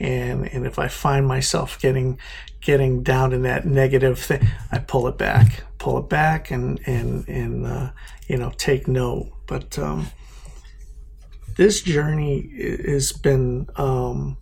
And 0.00 0.46
and 0.52 0.66
if 0.66 0.78
I 0.78 0.88
find 0.88 1.26
myself 1.26 1.80
getting 1.80 2.18
getting 2.60 3.02
down 3.02 3.32
in 3.32 3.42
that 3.42 3.66
negative 3.66 4.18
thing, 4.18 4.46
I 4.70 4.78
pull 4.78 5.06
it 5.08 5.18
back, 5.18 5.64
pull 5.78 5.98
it 5.98 6.08
back, 6.08 6.50
and 6.50 6.80
and 6.86 7.28
and 7.28 7.66
uh, 7.66 7.90
you 8.28 8.36
know 8.36 8.52
take 8.56 8.88
note. 8.88 9.30
But 9.46 9.78
um, 9.78 10.08
this 11.56 11.82
journey 11.82 12.50
has 12.86 13.12
been 13.12 13.68
um, 13.76 14.36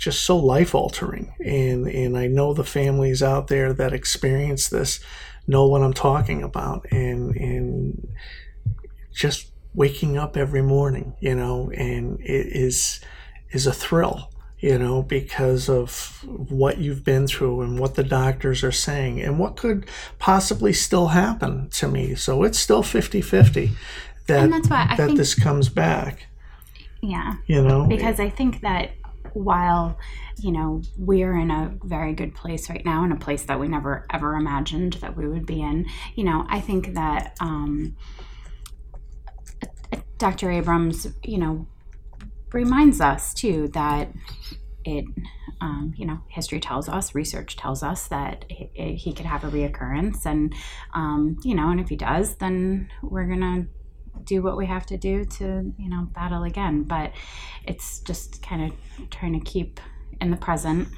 just 0.00 0.24
so 0.24 0.36
life 0.36 0.74
altering, 0.74 1.34
and 1.38 1.86
and 1.86 2.16
I 2.18 2.26
know 2.26 2.54
the 2.54 2.64
families 2.64 3.22
out 3.22 3.48
there 3.48 3.72
that 3.74 3.92
experience 3.92 4.68
this 4.68 4.98
know 5.46 5.66
what 5.66 5.82
I'm 5.82 5.92
talking 5.92 6.42
about, 6.42 6.86
and 6.90 7.36
and 7.36 8.08
just 9.14 9.48
waking 9.74 10.16
up 10.16 10.36
every 10.36 10.62
morning, 10.62 11.14
you 11.20 11.34
know, 11.34 11.70
and 11.70 12.18
it 12.20 12.46
is 12.56 13.00
is 13.52 13.66
a 13.66 13.72
thrill, 13.72 14.30
you 14.58 14.78
know, 14.78 15.02
because 15.02 15.68
of 15.68 16.24
what 16.24 16.78
you've 16.78 17.04
been 17.04 17.26
through 17.26 17.60
and 17.60 17.78
what 17.78 17.94
the 17.94 18.02
doctors 18.04 18.64
are 18.64 18.72
saying 18.72 19.20
and 19.20 19.38
what 19.38 19.56
could 19.56 19.86
possibly 20.18 20.72
still 20.72 21.08
happen 21.08 21.68
to 21.70 21.88
me. 21.88 22.14
So 22.14 22.42
it's 22.44 22.58
still 22.58 22.82
50-50 22.82 23.70
that 24.26 24.50
that's 24.50 24.68
why 24.68 24.86
I 24.88 24.96
that 24.96 25.06
think- 25.08 25.18
this 25.18 25.34
comes 25.34 25.68
back, 25.68 26.26
yeah. 27.02 27.34
you 27.46 27.62
know. 27.62 27.86
because 27.86 28.20
I 28.20 28.30
think 28.30 28.60
that 28.60 28.92
while 29.34 29.98
you 30.38 30.52
know 30.52 30.82
we're 30.96 31.36
in 31.36 31.50
a 31.50 31.74
very 31.84 32.12
good 32.12 32.34
place 32.34 32.68
right 32.68 32.84
now, 32.84 33.04
in 33.04 33.12
a 33.12 33.16
place 33.16 33.44
that 33.44 33.58
we 33.58 33.68
never 33.68 34.06
ever 34.10 34.34
imagined 34.34 34.94
that 34.94 35.16
we 35.16 35.28
would 35.28 35.46
be 35.46 35.60
in, 35.60 35.86
you 36.14 36.24
know, 36.24 36.46
I 36.48 36.60
think 36.60 36.94
that 36.94 37.36
um, 37.40 37.96
Dr. 40.18 40.50
Abrams, 40.50 41.06
you 41.24 41.38
know, 41.38 41.66
reminds 42.52 43.00
us 43.00 43.32
too 43.32 43.68
that 43.68 44.12
it, 44.84 45.04
um, 45.60 45.94
you 45.96 46.06
know, 46.06 46.20
history 46.28 46.60
tells 46.60 46.88
us, 46.88 47.14
research 47.14 47.56
tells 47.56 47.82
us 47.82 48.08
that 48.08 48.44
he, 48.48 48.94
he 48.94 49.12
could 49.12 49.26
have 49.26 49.44
a 49.44 49.50
reoccurrence, 49.50 50.26
and 50.26 50.54
um, 50.94 51.38
you 51.42 51.54
know, 51.54 51.70
and 51.70 51.80
if 51.80 51.88
he 51.88 51.96
does, 51.96 52.36
then 52.36 52.90
we're 53.02 53.26
gonna 53.26 53.66
do 54.24 54.42
what 54.42 54.56
we 54.56 54.66
have 54.66 54.86
to 54.86 54.96
do 54.96 55.24
to 55.24 55.72
you 55.78 55.88
know 55.88 56.08
battle 56.12 56.44
again. 56.44 56.84
But 56.84 57.12
it's 57.66 58.00
just 58.00 58.42
kind 58.42 58.70
of 58.70 59.10
trying 59.10 59.38
to 59.38 59.44
keep 59.44 59.80
in 60.20 60.30
the 60.30 60.36
present 60.36 60.88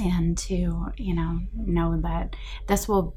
and 0.00 0.36
to 0.36 0.86
you 0.96 1.14
know 1.14 1.40
know 1.54 2.00
that 2.02 2.36
this 2.66 2.88
will 2.88 3.14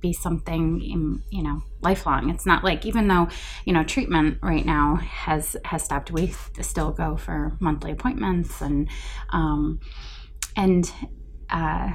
be 0.00 0.12
something 0.12 0.82
in, 0.82 1.22
you 1.30 1.42
know 1.42 1.62
lifelong. 1.80 2.30
It's 2.30 2.46
not 2.46 2.64
like 2.64 2.84
even 2.84 3.08
though 3.08 3.28
you 3.64 3.72
know 3.72 3.84
treatment 3.84 4.38
right 4.42 4.64
now 4.64 4.96
has 4.96 5.56
has 5.64 5.82
stopped 5.84 6.10
we 6.10 6.34
still 6.60 6.90
go 6.90 7.16
for 7.16 7.56
monthly 7.60 7.92
appointments 7.92 8.60
and 8.60 8.88
um 9.30 9.80
and 10.56 10.92
uh, 11.50 11.92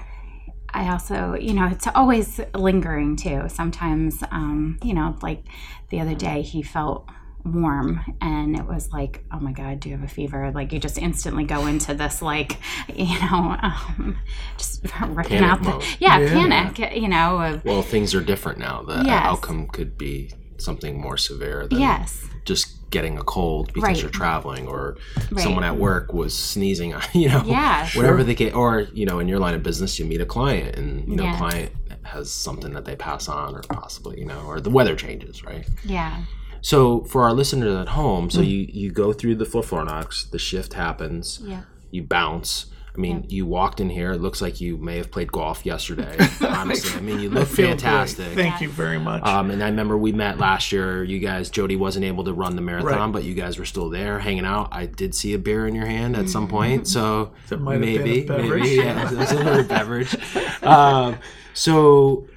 I 0.78 0.92
also, 0.92 1.34
you 1.34 1.54
know, 1.56 1.68
it's 1.68 1.88
always 1.88 2.40
lingering 2.54 3.16
too. 3.16 3.46
Sometimes, 3.48 4.24
um, 4.32 4.78
you 4.84 4.94
know, 4.94 5.18
like 5.24 5.44
the 5.90 6.00
other 6.00 6.14
day, 6.14 6.44
he 6.44 6.62
felt 6.62 7.10
warm 7.44 8.02
and 8.20 8.58
it 8.58 8.66
was 8.66 8.92
like 8.92 9.24
oh 9.32 9.40
my 9.40 9.54
god 9.54 9.80
do 9.80 9.88
you 9.88 9.96
have 9.96 10.04
a 10.04 10.08
fever 10.08 10.52
like 10.52 10.74
you 10.74 10.80
just 10.80 10.98
instantly 10.98 11.46
go 11.46 11.66
into 11.66 11.94
this 11.94 12.22
like 12.22 12.58
you 12.94 13.18
know 13.22 13.56
um, 13.62 14.18
just 14.58 14.84
ripping 15.08 15.40
Panic 15.40 15.44
out 15.44 15.64
the 15.64 15.96
yeah, 16.00 16.20
Yeah. 16.20 16.34
panic 16.34 16.94
you 16.94 17.08
know 17.08 17.40
of, 17.42 17.64
Well, 17.64 17.82
things 17.84 18.14
are 18.14 18.20
different 18.22 18.60
now. 18.60 18.84
The 18.84 19.02
Yes. 19.06 19.26
outcome 19.28 19.68
could 19.68 19.98
be 19.98 20.34
something 20.58 21.00
more 21.00 21.16
severe 21.16 21.68
than 21.68 21.80
yes 21.80 22.26
just 22.44 22.77
getting 22.90 23.18
a 23.18 23.24
cold 23.24 23.68
because 23.74 23.84
Right. 23.84 24.02
you're 24.02 24.10
traveling 24.10 24.68
or 24.68 24.98
Right. 25.32 25.44
someone 25.44 25.64
at 25.64 25.78
work 25.78 26.14
was 26.14 26.38
sneezing, 26.38 26.94
you 27.14 27.30
know. 27.30 27.44
Yeah. 27.46 27.88
Whatever 27.96 28.24
the 28.24 28.36
case, 28.36 28.54
or, 28.54 28.88
you 28.94 29.06
know, 29.06 29.20
in 29.20 29.28
your 29.28 29.40
line 29.40 29.54
of 29.56 29.64
business, 29.64 30.00
you 30.00 30.06
meet 30.06 30.22
a 30.22 30.26
client 30.26 30.76
and, 30.78 31.08
you 31.08 31.16
know, 31.16 31.24
Yeah. 31.24 31.38
client 31.38 31.72
has 32.04 32.32
something 32.32 32.74
that 32.74 32.86
they 32.86 32.96
pass 32.96 33.28
on 33.28 33.56
or 33.56 33.62
possibly, 33.70 34.20
you 34.20 34.26
know, 34.26 34.42
or 34.48 34.62
the 34.62 34.70
weather 34.70 34.96
changes, 34.96 35.44
right? 35.44 35.68
yeah 35.84 36.24
So 36.62 37.02
for 37.04 37.24
our 37.24 37.34
listeners 37.34 37.76
at 37.76 37.90
home, 37.90 38.30
so 38.30 38.40
mm. 38.42 38.48
you, 38.48 38.68
you 38.72 38.92
go 38.92 39.14
through 39.14 39.36
the 39.36 39.46
Flornox, 39.46 40.30
the 40.32 40.40
shift 40.40 40.74
happens, 40.74 41.40
yeah 41.44 41.62
you 41.92 42.04
bounce. 42.04 42.66
I 42.98 43.00
mean, 43.00 43.26
you 43.30 43.46
walked 43.46 43.80
in 43.80 43.92
here. 43.92 44.12
It 44.12 44.22
looks 44.22 44.42
like 44.42 44.60
you 44.60 44.76
may 44.76 44.98
have 44.98 45.12
played 45.12 45.32
golf 45.32 45.64
yesterday. 45.68 46.18
honestly, 46.42 46.98
I 46.98 47.02
mean, 47.02 47.20
you 47.20 47.30
look 47.30 47.48
feel 47.48 47.68
great. 47.68 47.80
fantastic. 47.82 48.26
Thank 48.34 48.60
you 48.60 48.70
very 48.70 48.98
much. 48.98 49.22
Um, 49.24 49.52
and 49.52 49.64
I 49.64 49.68
remember 49.68 49.96
we 49.96 50.12
met 50.14 50.40
last 50.40 50.72
year. 50.72 51.04
You 51.04 51.20
guys, 51.20 51.52
Jody 51.52 51.76
wasn't 51.76 52.06
able 52.06 52.24
to 52.24 52.34
run 52.34 52.56
the 52.56 52.62
marathon, 52.64 52.92
Right. 52.92 53.12
but 53.14 53.24
you 53.24 53.36
guys 53.36 53.60
were 53.60 53.66
still 53.66 53.92
there 53.92 54.18
hanging 54.18 54.46
out. 54.46 54.70
I 54.72 54.88
did 54.88 55.14
see 55.14 55.36
a 55.36 55.38
beer 55.38 55.68
in 55.68 55.76
your 55.76 55.86
hand 55.86 56.16
at 56.18 56.28
some 56.28 56.48
point, 56.48 56.88
so 56.88 57.34
That 57.50 57.62
might 57.62 57.74
have 57.74 57.82
been 57.82 58.02
a 58.02 58.04
maybe, 58.04 58.50
maybe, 58.50 58.70
yeah, 58.72 59.12
it 59.12 59.16
was 59.16 59.32
another 59.32 59.64
beverage. 59.76 60.16
Um, 60.64 61.18
so 61.54 62.28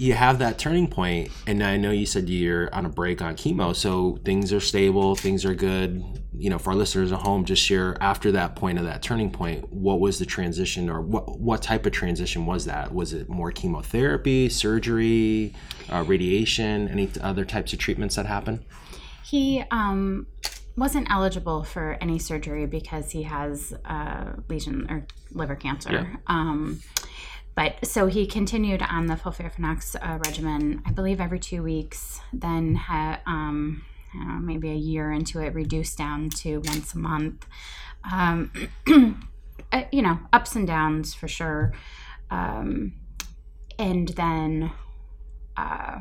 you 0.00 0.14
have 0.14 0.38
that 0.38 0.58
turning 0.58 0.88
point, 0.88 1.30
and 1.46 1.62
I 1.62 1.76
know 1.76 1.90
you 1.90 2.06
said 2.06 2.26
you're 2.26 2.74
on 2.74 2.86
a 2.86 2.88
break 2.88 3.20
on 3.20 3.36
chemo, 3.36 3.76
so 3.76 4.18
things 4.24 4.50
are 4.50 4.58
stable, 4.60 5.14
things 5.14 5.44
are 5.44 5.54
good. 5.54 6.02
You 6.32 6.48
know, 6.48 6.58
for 6.58 6.70
our 6.70 6.76
listeners 6.76 7.12
at 7.12 7.20
home, 7.20 7.44
just 7.44 7.62
share 7.62 7.98
after 8.00 8.32
that 8.32 8.56
point 8.56 8.78
of 8.78 8.84
that 8.84 9.02
turning 9.02 9.30
point, 9.30 9.70
what 9.70 10.00
was 10.00 10.18
the 10.18 10.24
transition, 10.24 10.88
or 10.88 11.02
what 11.02 11.38
what 11.38 11.60
type 11.60 11.84
of 11.84 11.92
transition 11.92 12.46
was 12.46 12.64
that? 12.64 12.94
Was 12.94 13.12
it 13.12 13.28
more 13.28 13.52
chemotherapy, 13.52 14.48
surgery, 14.48 15.54
uh, 15.90 16.02
radiation, 16.06 16.88
any 16.88 17.10
other 17.20 17.44
types 17.44 17.74
of 17.74 17.78
treatments 17.78 18.16
that 18.16 18.24
happen? 18.24 18.64
He 19.22 19.62
um, 19.70 20.26
wasn't 20.76 21.10
eligible 21.10 21.62
for 21.62 21.98
any 22.00 22.18
surgery 22.18 22.64
because 22.64 23.10
he 23.10 23.24
has 23.24 23.74
uh, 23.84 24.32
lesion 24.48 24.86
or 24.88 25.06
liver 25.32 25.56
cancer. 25.56 25.92
Yeah. 25.92 26.16
Um, 26.26 26.80
but 27.60 27.84
so 27.84 28.06
he 28.06 28.26
continued 28.26 28.80
on 28.80 29.04
the 29.04 29.16
FOLFIRINOX 29.16 29.94
uh, 29.96 30.18
regimen, 30.24 30.80
I 30.86 30.92
believe, 30.92 31.20
every 31.20 31.38
two 31.38 31.62
weeks. 31.62 32.18
Then 32.32 32.74
had 32.74 33.18
um, 33.26 33.84
maybe 34.40 34.70
a 34.70 34.74
year 34.74 35.12
into 35.12 35.40
it, 35.40 35.52
reduced 35.52 35.98
down 35.98 36.30
to 36.30 36.62
once 36.64 36.94
a 36.94 36.98
month. 36.98 37.46
Um, 38.10 38.50
uh, 39.72 39.82
you 39.92 40.00
know, 40.00 40.20
ups 40.32 40.56
and 40.56 40.66
downs 40.66 41.12
for 41.12 41.28
sure. 41.28 41.74
Um, 42.30 42.94
and 43.78 44.08
then 44.08 44.72
uh, 45.54 46.00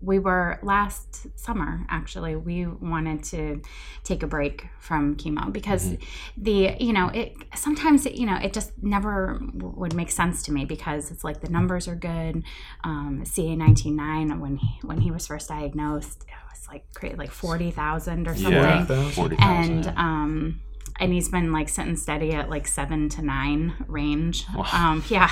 we 0.00 0.18
were 0.18 0.58
last 0.62 1.26
summer 1.38 1.84
actually 1.90 2.34
we 2.36 2.66
wanted 2.66 3.22
to 3.22 3.60
take 4.04 4.22
a 4.22 4.26
break 4.26 4.66
from 4.78 5.16
chemo 5.16 5.52
because 5.52 5.94
the 6.36 6.74
you 6.78 6.92
know 6.92 7.08
it 7.08 7.34
sometimes 7.54 8.06
it, 8.06 8.14
you 8.14 8.24
know 8.26 8.36
it 8.36 8.52
just 8.52 8.72
never 8.82 9.38
w- 9.56 9.74
would 9.76 9.94
make 9.94 10.10
sense 10.10 10.42
to 10.42 10.52
me 10.52 10.64
because 10.64 11.10
it's 11.10 11.24
like 11.24 11.40
the 11.40 11.48
numbers 11.50 11.88
are 11.88 11.96
good 11.96 12.42
um, 12.84 13.22
CA 13.24 13.56
19-9 13.56 14.40
when 14.40 14.56
he 14.56 14.78
when 14.82 15.00
he 15.00 15.10
was 15.10 15.26
first 15.26 15.48
diagnosed 15.48 16.22
it 16.22 16.34
was 16.50 16.66
like 16.68 16.84
cra- 16.94 17.16
like 17.16 17.30
40,000 17.30 18.28
or 18.28 18.34
something 18.34 18.52
Yeah. 18.52 18.84
Thousand. 18.84 19.12
Forty 19.12 19.36
and 19.40 19.84
thousand. 19.84 19.98
um 19.98 20.60
and 20.98 21.12
he's 21.12 21.28
been 21.28 21.52
like 21.52 21.68
sitting 21.68 21.96
steady 21.96 22.32
at 22.32 22.48
like 22.48 22.66
seven 22.66 23.08
to 23.10 23.22
nine 23.22 23.74
range 23.88 24.46
Wow. 24.54 24.64
um 24.72 25.04
yeah 25.08 25.30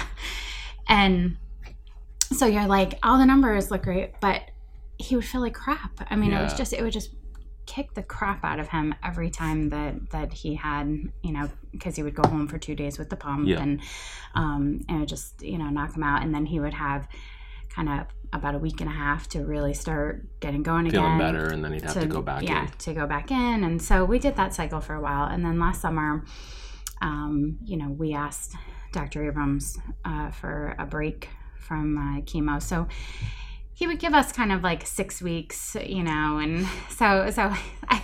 and 0.88 1.36
so 2.32 2.46
you're 2.46 2.66
like 2.66 2.98
all 3.02 3.18
the 3.18 3.26
numbers 3.26 3.70
look 3.70 3.82
great 3.82 4.12
but 4.20 4.42
he 4.98 5.16
would 5.16 5.24
feel 5.24 5.40
like 5.40 5.54
crap 5.54 5.92
i 6.10 6.16
mean 6.16 6.32
it 6.32 6.42
was 6.42 6.54
just 6.54 6.72
it 6.72 6.82
would 6.82 6.92
just 6.92 7.10
kick 7.66 7.94
the 7.94 8.02
crap 8.02 8.44
out 8.44 8.58
of 8.60 8.68
him 8.68 8.94
every 9.02 9.30
time 9.30 9.70
that 9.70 9.94
that 10.10 10.32
he 10.32 10.54
had 10.54 10.86
you 11.22 11.32
know 11.32 11.48
because 11.72 11.96
he 11.96 12.02
would 12.02 12.14
go 12.14 12.26
home 12.28 12.46
for 12.46 12.58
two 12.58 12.74
days 12.74 12.98
with 12.98 13.08
the 13.08 13.16
pump 13.16 13.48
Yeah. 13.48 13.60
and 13.62 13.80
um 14.34 14.80
and 14.88 14.96
it 14.96 15.00
would 15.00 15.08
just 15.08 15.42
you 15.42 15.56
know 15.58 15.70
knock 15.70 15.96
him 15.96 16.02
out 16.02 16.22
and 16.22 16.34
then 16.34 16.44
he 16.46 16.60
would 16.60 16.74
have 16.74 17.08
kind 17.74 17.88
of 17.88 18.06
about 18.32 18.54
a 18.54 18.58
week 18.58 18.80
and 18.80 18.90
a 18.90 18.92
half 18.92 19.28
to 19.28 19.44
really 19.44 19.74
start 19.74 20.26
getting 20.40 20.62
going 20.62 20.86
again. 20.86 21.00
feeling 21.00 21.16
again 21.16 21.32
better, 21.32 21.46
and 21.52 21.64
then 21.64 21.72
he'd 21.72 21.82
have 21.82 21.94
to, 21.94 22.06
go 22.06 22.20
back 22.22 22.42
yeah 22.42 22.62
in. 22.66 22.70
to 22.78 22.92
go 22.92 23.06
back 23.06 23.30
in 23.30 23.64
and 23.64 23.80
so 23.80 24.04
we 24.04 24.18
did 24.18 24.36
that 24.36 24.52
cycle 24.54 24.80
for 24.80 24.94
a 24.94 25.00
while 25.00 25.26
and 25.26 25.44
then 25.44 25.58
last 25.58 25.80
summer 25.80 26.24
um, 27.00 27.58
you 27.64 27.76
know 27.76 27.88
we 27.90 28.12
asked 28.12 28.54
dr 28.92 29.24
abrams 29.26 29.78
uh, 30.04 30.30
for 30.30 30.74
a 30.78 30.86
break 30.86 31.28
from 31.64 31.96
uh, 31.98 32.20
chemo 32.22 32.60
so 32.62 32.86
he 33.72 33.86
would 33.88 33.98
give 33.98 34.14
us 34.14 34.30
kind 34.32 34.52
of 34.52 34.62
like 34.62 34.86
six 34.86 35.20
weeks 35.22 35.76
you 35.84 36.02
know 36.02 36.38
and 36.38 36.66
so 36.90 37.30
so 37.30 37.52
i 37.88 38.02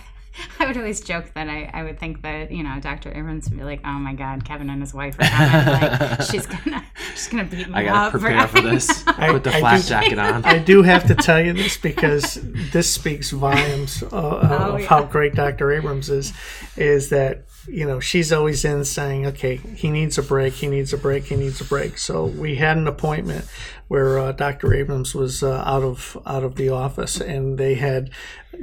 I 0.59 0.65
would 0.65 0.77
always 0.77 1.01
joke 1.01 1.25
that 1.35 1.49
I, 1.49 1.69
I 1.73 1.83
would 1.83 1.99
think 1.99 2.21
that 2.21 2.51
you 2.53 2.63
know 2.63 2.79
Dr. 2.79 3.09
Abrams 3.09 3.49
would 3.49 3.57
be 3.59 3.65
like, 3.65 3.81
oh 3.83 3.99
my 3.99 4.13
God, 4.13 4.45
Kevin 4.45 4.69
and 4.69 4.79
his 4.81 4.93
wife 4.93 5.15
are 5.19 5.23
coming. 5.25 5.65
Like, 5.81 6.21
she's 6.21 6.45
gonna 6.53 6.85
she's 7.11 7.27
gonna 7.27 7.43
beat 7.43 7.67
me 7.67 7.73
I 7.75 7.83
gotta 7.83 8.05
up. 8.07 8.11
prepare 8.21 8.47
for 8.47 8.61
this. 8.61 9.03
I- 9.07 9.27
Put 9.33 9.43
the 9.43 9.53
I 9.53 9.59
flak 9.59 9.81
do- 9.81 9.87
jacket 9.89 10.19
on. 10.19 10.45
I 10.45 10.57
do 10.59 10.83
have 10.83 11.05
to 11.07 11.15
tell 11.15 11.41
you 11.41 11.51
this 11.51 11.75
because 11.77 12.39
this 12.71 12.89
speaks 12.89 13.31
volumes 13.31 14.03
uh, 14.03 14.07
of 14.07 14.51
Oh, 14.61 14.77
yeah. 14.77 14.87
how 14.87 15.03
great 15.03 15.35
Dr. 15.35 15.69
Abrams 15.73 16.09
is. 16.09 16.31
Is 16.77 17.09
that 17.09 17.43
you 17.67 17.85
know 17.85 17.99
she's 17.99 18.31
always 18.31 18.65
in 18.65 18.83
saying, 18.85 19.25
okay, 19.27 19.55
he 19.57 19.89
needs 19.89 20.17
a 20.17 20.23
break, 20.23 20.53
he 20.53 20.67
needs 20.67 20.93
a 20.93 20.97
break, 20.97 21.25
he 21.25 21.35
needs 21.35 21.61
a 21.61 21.65
break. 21.65 21.97
So 21.97 22.25
we 22.25 22.55
had 22.55 22.77
an 22.77 22.87
appointment 22.87 23.45
where 23.87 24.17
uh, 24.19 24.31
Dr. 24.31 24.73
Abrams 24.73 25.13
was 25.13 25.43
uh, 25.43 25.63
out 25.65 25.83
of 25.83 26.17
out 26.25 26.43
of 26.43 26.55
the 26.55 26.69
office, 26.69 27.19
and 27.19 27.57
they 27.57 27.75
had 27.75 28.09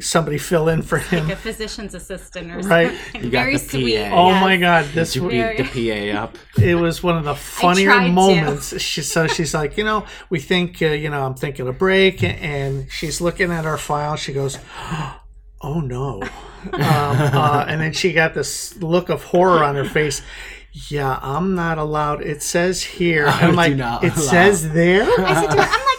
somebody 0.01 0.39
fill 0.39 0.69
in 0.69 0.81
for 0.83 0.99
him. 0.99 1.25
like 1.29 1.33
a 1.35 1.37
physician's 1.37 1.95
assistant 1.95 2.51
or 2.51 2.59
Right. 2.61 2.91
something. 2.97 3.25
You 3.25 3.31
got 3.31 3.43
Very 3.45 3.57
the 3.57 3.65
PA. 3.65 3.69
sweet. 3.71 3.99
Oh 4.11 4.29
yes. 4.31 4.43
my 4.43 4.57
God! 4.57 4.85
This 4.95 5.13
to 5.15 5.23
was 5.23 5.33
beat 5.33 5.57
the 5.73 6.15
PA 6.15 6.23
up. 6.23 6.39
it 6.59 6.75
was 6.77 7.03
one 7.03 7.17
of 7.19 7.25
the 7.25 7.35
funnier 7.35 8.01
moments. 8.09 8.81
She 8.81 9.03
so 9.03 9.27
she's 9.27 9.53
like, 9.55 9.77
you 9.77 9.85
know, 9.85 10.07
we 10.31 10.41
think, 10.41 10.81
uh, 10.83 10.87
you 10.87 11.11
know, 11.11 11.25
I'm 11.27 11.35
thinking 11.35 11.69
a 11.69 11.73
break, 11.73 12.23
and 12.23 12.91
she's 12.91 13.21
looking 13.21 13.51
at 13.53 13.67
our 13.67 13.79
file. 13.79 14.17
She 14.17 14.33
goes, 14.33 14.59
"Oh 14.81 15.21
no," 15.63 16.23
um, 16.23 16.81
uh, 16.81 17.65
and 17.69 17.81
then 17.81 17.93
she 17.93 18.13
got 18.13 18.35
this 18.35 18.77
look 18.83 19.09
of 19.09 19.25
horror 19.25 19.65
on 19.65 19.75
her 19.75 19.85
face. 19.85 20.23
Yeah, 20.89 21.19
I'm 21.23 21.55
not 21.55 21.79
allowed. 21.79 22.23
It 22.23 22.43
says 22.43 22.83
here. 22.83 23.27
I 23.27 23.41
I'm 23.41 23.51
do 23.51 23.57
like, 23.57 23.77
not 23.77 24.05
it 24.05 24.15
allow." 24.17 24.23
says 24.31 24.73
there. 24.73 25.03
I 25.05 25.35
said 25.35 25.51
to 25.51 25.57
her, 25.57 25.63
I'm 25.63 25.87
like, 25.87 25.99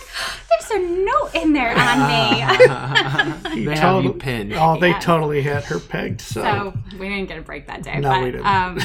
there's 0.50 0.72
a 0.72 0.80
note 1.04 1.32
in 1.34 1.54
there 1.54 1.76
on 1.78 2.08
me. 2.08 3.66
they 3.66 3.76
have 3.76 3.82
Total- 3.82 4.04
you 4.04 4.14
pinned. 4.14 4.54
Oh, 4.54 4.80
they 4.80 4.90
Yeah. 4.92 5.00
totally 5.00 5.42
had 5.42 5.64
her 5.66 5.80
pegged. 5.80 6.22
So, 6.22 6.42
so 6.42 6.74
we 6.98 7.10
didn't 7.10 7.28
get 7.28 7.40
a 7.40 7.42
break 7.42 7.68
that 7.68 7.84
day. 7.84 8.00
No, 8.00 8.10
but, 8.12 8.24
we 8.24 8.32
didn't. 8.32 8.46
Um, 8.46 8.80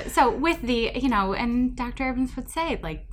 so 0.08 0.30
with 0.36 0.60
the, 0.62 0.92
you 0.94 1.08
know, 1.08 1.32
and 1.34 1.74
Dr. 1.76 2.04
Evans 2.04 2.36
would 2.36 2.48
say, 2.48 2.78
like, 2.82 3.06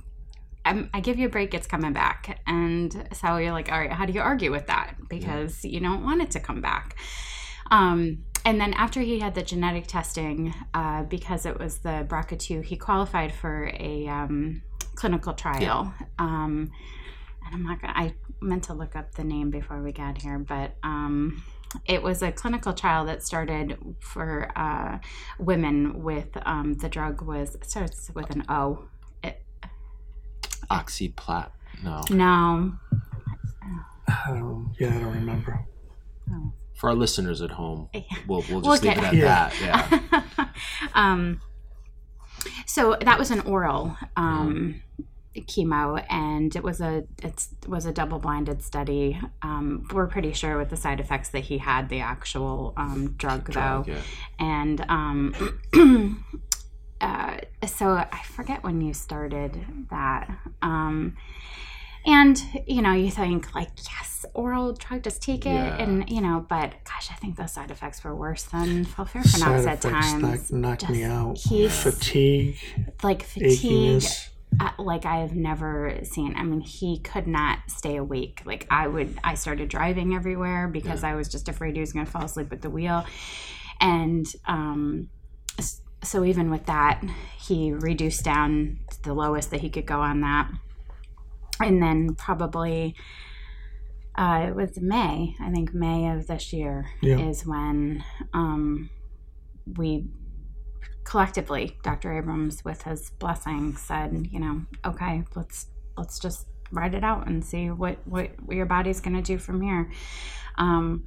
I'm, 0.68 0.90
I 0.92 1.00
give 1.00 1.18
you 1.18 1.26
a 1.26 1.30
break, 1.30 1.54
it's 1.54 1.66
coming 1.66 1.92
back. 1.92 2.40
And 2.46 3.08
so 3.12 3.36
you're 3.38 3.52
like, 3.52 3.72
all 3.72 3.78
right, 3.78 3.90
how 3.90 4.06
do 4.06 4.12
you 4.12 4.20
argue 4.20 4.50
with 4.50 4.66
that? 4.66 4.94
Because 5.08 5.64
you 5.64 5.80
don't 5.80 6.04
want 6.04 6.22
it 6.22 6.30
to 6.32 6.40
come 6.40 6.60
back. 6.60 6.96
Um, 7.70 8.24
and 8.44 8.60
then 8.60 8.72
after 8.74 9.00
he 9.00 9.18
had 9.18 9.34
the 9.34 9.42
genetic 9.42 9.86
testing, 9.86 10.54
uh, 10.74 11.02
because 11.04 11.44
it 11.46 11.58
was 11.58 11.78
the 11.78 12.06
BRCA2, 12.08 12.64
he 12.64 12.76
qualified 12.76 13.32
for 13.32 13.70
a 13.78 14.06
um, 14.08 14.62
clinical 14.94 15.32
trial. 15.32 15.92
Um, 16.18 16.70
and 17.44 17.54
I'm 17.54 17.62
not 17.62 17.80
gonna, 17.80 17.94
I 17.96 18.14
meant 18.40 18.64
to 18.64 18.74
look 18.74 18.96
up 18.96 19.14
the 19.14 19.24
name 19.24 19.50
before 19.50 19.82
we 19.82 19.92
got 19.92 20.20
here, 20.22 20.38
but 20.38 20.76
um, 20.82 21.42
it 21.84 22.02
was 22.02 22.22
a 22.22 22.32
clinical 22.32 22.72
trial 22.72 23.04
that 23.06 23.22
started 23.22 23.78
for 24.00 24.50
uh, 24.56 24.98
women 25.38 26.02
with 26.02 26.28
um, 26.46 26.74
the 26.74 26.88
drug 26.88 27.22
was, 27.22 27.56
starts 27.62 28.10
with 28.14 28.30
an 28.30 28.44
O. 28.48 28.88
It, 30.70 30.74
Oxyplat. 30.74 31.50
No. 31.84 32.02
no, 32.10 32.72
um, 34.26 34.72
yeah, 34.80 34.88
I 34.88 35.00
don't 35.00 35.14
remember. 35.14 35.64
For 36.76 36.90
our 36.90 36.94
listeners 36.96 37.40
at 37.42 37.50
home, 37.52 37.88
Yeah. 37.92 38.02
we'll, 38.26 38.44
we'll 38.48 38.60
We'll 38.60 38.72
just 38.76 38.82
leave 38.84 38.94
get- 38.94 38.98
it 38.98 39.06
at 39.06 39.14
Yeah. 39.60 39.88
that. 39.88 40.28
Yeah. 40.38 40.48
um, 40.94 41.40
so 42.66 42.96
that 43.00 43.18
was 43.18 43.30
an 43.30 43.40
oral 43.40 43.96
um, 44.16 44.82
chemo, 45.36 46.04
and 46.08 46.54
it 46.54 46.62
was 46.62 46.80
a 46.80 47.04
it 47.22 47.46
was 47.66 47.84
a 47.86 47.92
double 47.92 48.18
blinded 48.18 48.62
study. 48.62 49.20
Um, 49.42 49.88
we're 49.92 50.06
pretty 50.06 50.32
sure 50.32 50.56
with 50.56 50.70
the 50.70 50.76
side 50.76 51.00
effects 51.00 51.30
that 51.30 51.44
he 51.44 51.58
had 51.58 51.88
the 51.88 52.00
actual 52.00 52.74
um, 52.76 53.14
drug, 53.18 53.50
Drug, 53.50 53.86
though, 53.86 53.92
yeah. 53.92 54.00
and 54.38 54.84
um, 54.88 55.34
uh, 57.00 57.38
so 57.66 57.90
I 57.90 58.22
forget 58.24 58.62
when 58.64 58.80
you 58.80 58.92
started 58.94 59.64
that. 59.90 60.30
Um, 60.62 61.16
and 62.06 62.40
you 62.66 62.80
know, 62.80 62.92
you 62.92 63.10
think 63.10 63.54
like, 63.54 63.70
yes, 63.76 64.24
oral 64.34 64.72
drug, 64.72 65.02
just 65.02 65.20
take 65.22 65.44
it, 65.46 65.50
Yeah. 65.50 65.76
and 65.82 66.08
you 66.08 66.20
know, 66.20 66.44
but 66.48 66.72
gosh, 66.84 67.10
I 67.10 67.14
think 67.14 67.36
those 67.36 67.52
side 67.52 67.70
effects 67.70 68.02
were 68.02 68.14
worse 68.14 68.44
than 68.44 68.84
Side 68.84 68.94
FOLFIRINOX 69.08 69.66
at 69.66 69.80
times. 69.80 70.50
knock, 70.52 70.80
knock 70.80 70.90
me 70.90 71.04
out. 71.04 71.36
he's- 71.38 71.82
Fatigue, 71.82 72.56
Like 73.02 73.24
fatigue, 73.24 74.00
achiness. 74.00 74.28
uh, 74.60 74.70
like 74.78 75.04
I 75.04 75.18
have 75.18 75.34
never 75.34 75.98
seen. 76.04 76.34
I 76.36 76.44
mean, 76.44 76.60
he 76.60 76.98
could 77.00 77.26
not 77.26 77.58
stay 77.66 77.96
awake. 77.96 78.42
Like 78.46 78.66
I 78.70 78.86
would, 78.88 79.18
I 79.22 79.34
started 79.34 79.68
driving 79.68 80.14
everywhere 80.14 80.66
because 80.68 81.04
I 81.04 81.14
was 81.14 81.28
just 81.28 81.48
afraid 81.48 81.74
he 81.74 81.80
was 81.80 81.92
going 81.92 82.06
to 82.06 82.10
fall 82.10 82.24
asleep 82.24 82.52
at 82.52 82.62
the 82.62 82.70
wheel, 82.70 83.04
and 83.80 84.24
um, 84.46 85.08
so 86.02 86.24
even 86.24 86.50
with 86.50 86.66
that, 86.66 87.02
he 87.40 87.72
reduced 87.72 88.24
down 88.24 88.78
to 88.90 89.02
the 89.02 89.14
lowest 89.14 89.50
that 89.50 89.60
he 89.60 89.70
could 89.70 89.86
go 89.86 90.00
on 90.00 90.20
that, 90.22 90.50
and 91.60 91.82
then 91.82 92.14
probably. 92.14 92.94
Uh, 94.14 94.46
it 94.48 94.54
was 94.56 94.80
May, 94.80 95.36
I 95.40 95.48
think 95.52 95.72
May 95.72 96.10
of 96.10 96.26
this 96.26 96.52
year 96.52 96.90
Yeah. 97.02 97.20
is 97.20 97.46
when 97.46 98.02
um, 98.32 98.90
we 99.76 100.08
collectively, 101.04 101.78
Dr. 101.84 102.18
Abrams, 102.18 102.64
with 102.64 102.82
his 102.82 103.10
blessing, 103.10 103.76
said, 103.76 104.26
you 104.32 104.40
know, 104.40 104.62
okay, 104.84 105.22
let's 105.36 105.66
let's 105.96 106.18
just 106.18 106.46
write 106.72 106.94
it 106.94 107.04
out 107.04 107.28
and 107.28 107.44
see 107.44 107.70
what 107.70 107.98
what 108.06 108.30
your 108.48 108.66
body's 108.66 109.00
going 109.00 109.14
to 109.14 109.22
do 109.22 109.38
from 109.38 109.60
here. 109.62 109.88
Um, 110.56 111.06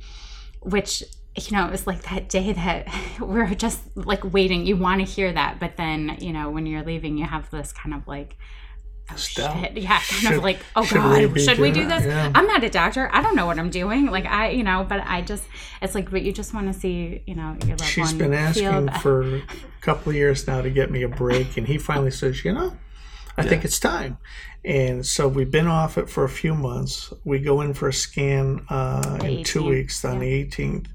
which 0.61 1.03
you 1.35 1.55
know, 1.57 1.65
it 1.65 1.71
was 1.71 1.87
like 1.87 2.01
that 2.03 2.27
day 2.29 2.51
that 2.53 2.87
we're 3.19 3.53
just 3.55 3.79
like 3.95 4.33
waiting. 4.33 4.65
You 4.65 4.75
want 4.77 4.99
to 4.99 5.05
hear 5.05 5.31
that, 5.31 5.59
but 5.59 5.77
then 5.77 6.17
you 6.19 6.33
know, 6.33 6.49
when 6.49 6.65
you're 6.65 6.83
leaving, 6.83 7.17
you 7.17 7.25
have 7.25 7.49
this 7.51 7.71
kind 7.71 7.93
of 7.95 8.07
like. 8.07 8.37
Oh 9.11 9.15
Stop. 9.17 9.57
shit! 9.59 9.75
Yeah, 9.77 9.89
kind 9.89 10.03
Should- 10.03 10.33
of 10.37 10.43
like, 10.43 10.59
oh 10.73 10.85
should 10.85 10.95
god, 10.97 11.25
we 11.33 11.43
should 11.43 11.59
we 11.59 11.71
do 11.71 11.85
this? 11.85 12.05
Yeah. 12.05 12.31
I'm 12.33 12.47
not 12.47 12.63
a 12.63 12.69
doctor. 12.69 13.09
I 13.11 13.21
don't 13.21 13.35
know 13.35 13.45
what 13.45 13.59
I'm 13.59 13.69
doing. 13.69 14.05
Like 14.05 14.25
I, 14.25 14.51
you 14.51 14.63
know, 14.63 14.85
but 14.87 15.01
I 15.05 15.21
just, 15.21 15.43
it's 15.81 15.95
like, 15.95 16.09
but 16.09 16.21
you 16.21 16.31
just 16.31 16.53
want 16.53 16.71
to 16.73 16.79
see, 16.79 17.21
you 17.25 17.35
know, 17.35 17.57
your 17.65 17.71
loved 17.75 17.83
She's 17.83 18.07
one 18.09 18.17
been 18.17 18.33
asking 18.33 18.85
that- 18.85 19.01
for 19.01 19.35
a 19.37 19.41
couple 19.81 20.11
of 20.11 20.15
years 20.15 20.47
now 20.47 20.61
to 20.61 20.69
get 20.69 20.91
me 20.91 21.01
a 21.03 21.09
break, 21.09 21.57
and 21.57 21.67
he 21.67 21.77
finally 21.77 22.11
says, 22.11 22.45
"You 22.45 22.53
know, 22.53 22.77
I 23.37 23.43
think 23.43 23.65
it's 23.65 23.79
time." 23.81 24.17
And 24.63 25.05
so 25.05 25.27
we've 25.27 25.51
been 25.51 25.67
off 25.67 25.97
it 25.97 26.07
for 26.09 26.23
a 26.23 26.29
few 26.29 26.53
months. 26.53 27.11
We 27.25 27.39
go 27.39 27.59
in 27.61 27.73
for 27.73 27.89
a 27.89 27.93
scan 27.93 28.63
uh, 28.69 29.19
in 29.23 29.43
two 29.43 29.63
weeks 29.67 30.05
on 30.05 30.19
the 30.19 30.27
18th, 30.45 30.85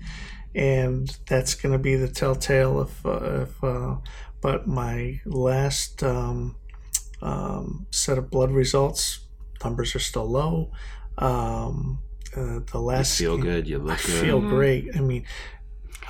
and 0.56 1.16
that's 1.28 1.54
going 1.54 1.72
to 1.72 1.78
be 1.78 1.94
the 1.96 2.08
telltale 2.08 2.80
if, 2.80 3.04
uh, 3.06 3.42
if 3.42 3.62
uh, 3.62 3.96
but 4.40 4.66
my 4.66 5.20
last 5.26 6.02
um, 6.02 6.56
um, 7.22 7.86
set 7.90 8.18
of 8.18 8.30
blood 8.30 8.50
results 8.50 9.20
numbers 9.62 9.94
are 9.94 10.00
still 10.00 10.28
low. 10.28 10.70
Um, 11.18 11.98
uh, 12.36 12.60
the 12.60 12.64
You 12.74 12.80
last 12.80 13.18
feel 13.18 13.34
scan- 13.36 13.46
good. 13.46 13.68
You 13.68 13.76
I 13.78 13.82
look 13.82 13.98
good. 14.04 14.24
feel 14.24 14.40
great. 14.40 14.96
I 14.96 15.00
mean, 15.00 15.24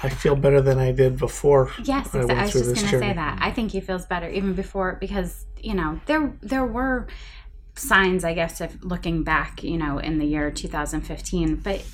I 0.03 0.09
feel 0.09 0.37
better 0.37 0.61
than 0.61 0.79
I 0.79 0.93
did 0.93 1.17
before. 1.19 1.71
Yes, 1.83 2.15
I 2.15 2.21
exactly. 2.21 2.27
went 2.27 2.31
I 2.41 2.43
was 2.45 2.53
through 2.53 2.61
just 2.75 2.75
going 2.91 2.93
to 2.93 2.99
say 3.09 3.13
that. 3.15 3.39
I 3.41 3.51
think 3.51 3.71
he 3.73 3.81
feels 3.81 4.07
better 4.07 4.29
even 4.29 4.53
before 4.55 4.97
because 5.01 5.47
you 5.61 5.75
know 5.75 6.01
there 6.07 6.37
there 6.43 6.67
were 6.67 7.07
signs, 7.77 8.25
I 8.25 8.33
guess, 8.35 8.61
of 8.61 8.83
looking 8.85 9.23
back, 9.23 9.63
you 9.63 9.77
know, 9.77 9.99
in 9.99 10.19
the 10.19 10.25
year 10.27 10.51
2015, 10.51 11.57
but 11.57 11.85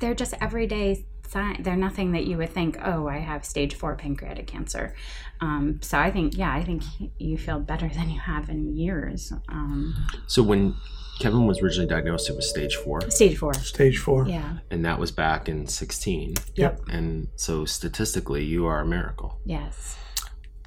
they're 0.00 0.14
just 0.14 0.34
everyday 0.40 1.06
sign. 1.30 1.62
They're 1.62 1.76
nothing 1.76 2.12
that 2.12 2.26
you 2.26 2.36
would 2.38 2.50
think, 2.50 2.76
oh, 2.84 3.06
I 3.08 3.18
have 3.18 3.44
stage 3.44 3.74
four 3.74 3.94
pancreatic 3.94 4.46
cancer. 4.46 4.94
Um, 5.40 5.78
so 5.82 5.98
I 5.98 6.10
think, 6.10 6.36
yeah, 6.36 6.52
I 6.52 6.62
think 6.64 6.82
you 7.18 7.38
feel 7.38 7.60
better 7.60 7.88
than 7.88 8.10
you 8.10 8.20
have 8.20 8.50
in 8.50 8.76
years. 8.76 9.32
Um, 9.48 9.94
So 10.26 10.42
when 10.42 10.74
Kevin 11.20 11.46
was 11.46 11.60
originally 11.60 11.88
diagnosed, 11.88 12.28
it 12.28 12.36
was 12.36 12.48
stage 12.48 12.74
four, 12.76 13.00
stage 13.10 13.36
four. 13.38 13.54
Stage 13.54 13.98
four. 13.98 14.26
Yeah. 14.26 14.58
and 14.70 14.84
that 14.84 14.98
was 14.98 15.10
back 15.12 15.48
in 15.48 15.66
16. 15.66 16.34
Yep. 16.56 16.80
And 16.90 17.28
so 17.36 17.64
statistically, 17.64 18.44
you 18.44 18.66
are 18.66 18.80
a 18.80 18.86
miracle. 18.86 19.38
Yes. 19.44 19.96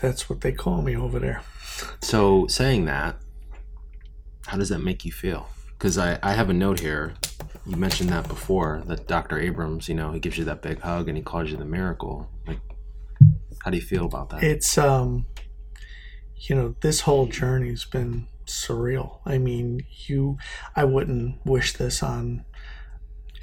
That's 0.02 0.30
what 0.30 0.42
they 0.42 0.52
call 0.52 0.82
me 0.82 0.96
over 0.96 1.20
there. 1.20 1.42
So 2.02 2.48
saying 2.48 2.86
that, 2.86 3.18
how 4.48 4.58
does 4.58 4.70
that 4.70 4.80
make 4.80 5.06
you 5.06 5.12
feel? 5.12 5.50
Because 5.78 5.98
I, 5.98 6.20
I 6.22 6.34
have 6.34 6.50
a 6.50 6.54
note 6.54 6.80
here. 6.80 7.14
You 7.66 7.78
mentioned 7.78 8.10
that 8.10 8.28
before 8.28 8.84
that 8.88 9.08
Dr. 9.08 9.40
Abrams, 9.40 9.88
you 9.88 9.96
know, 9.96 10.12
he 10.12 10.20
gives 10.20 10.38
you 10.38 10.44
that 10.46 10.62
big 10.62 10.82
hug 10.82 11.08
and 11.08 11.18
he 11.18 11.24
calls 11.24 11.50
you 11.50 11.58
the 11.58 11.66
miracle. 11.66 12.30
Like, 12.46 12.60
how 13.64 13.72
do 13.72 13.78
you 13.78 13.84
feel 13.84 14.06
about 14.06 14.30
that? 14.32 14.44
It's 14.44 14.78
um, 14.78 15.26
you 16.36 16.56
know, 16.56 16.76
this 16.82 17.02
whole 17.02 17.28
journey's 17.28 17.86
been 17.86 18.28
surreal. 18.46 19.20
I 19.26 19.38
mean, 19.38 19.86
you, 20.08 20.38
I 20.76 20.84
wouldn't 20.84 21.46
wish 21.46 21.74
this 21.74 22.04
on 22.04 22.44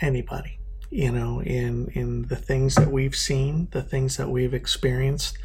anybody. 0.00 0.58
You 0.90 1.12
know, 1.12 1.40
in 1.40 1.88
in 1.94 2.22
the 2.26 2.36
things 2.36 2.74
that 2.74 2.90
we've 2.90 3.16
seen, 3.16 3.68
the 3.70 3.82
things 3.82 4.16
that 4.16 4.28
we've 4.28 4.52
experienced, 4.52 5.38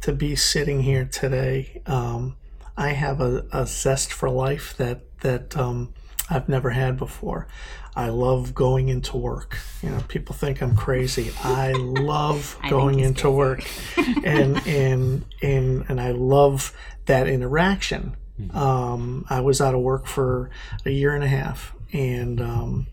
to 0.00 0.12
be 0.12 0.36
sitting 0.36 0.82
here 0.82 1.04
today, 1.04 1.82
um, 1.86 2.36
I 2.76 2.90
have 2.90 3.20
a, 3.20 3.44
a 3.52 3.66
zest 3.66 4.12
for 4.12 4.30
life 4.30 4.76
that 4.76 5.02
that 5.20 5.56
um, 5.56 5.92
I've 6.32 6.48
never 6.48 6.70
had 6.70 6.96
before. 6.96 7.46
I 7.94 8.08
love 8.08 8.54
going 8.54 8.88
into 8.88 9.18
work. 9.18 9.58
You 9.82 9.90
know, 9.90 10.00
people 10.08 10.34
think 10.34 10.62
I'm 10.62 10.74
crazy. 10.74 11.30
I 11.42 11.72
love 11.72 12.58
going 12.70 12.98
he's 12.98 13.08
into 13.08 13.22
crazy. 13.22 13.36
work, 13.36 13.64
and 14.24 14.66
and 14.66 15.24
and 15.42 15.84
and 15.88 16.00
I 16.00 16.12
love 16.12 16.72
that 17.06 17.28
interaction. 17.28 18.16
Um, 18.54 19.26
I 19.28 19.40
was 19.40 19.60
out 19.60 19.74
of 19.74 19.80
work 19.80 20.06
for 20.06 20.50
a 20.86 20.90
year 20.90 21.14
and 21.14 21.22
a 21.22 21.28
half, 21.28 21.74
and 21.92 22.40
um, 22.40 22.86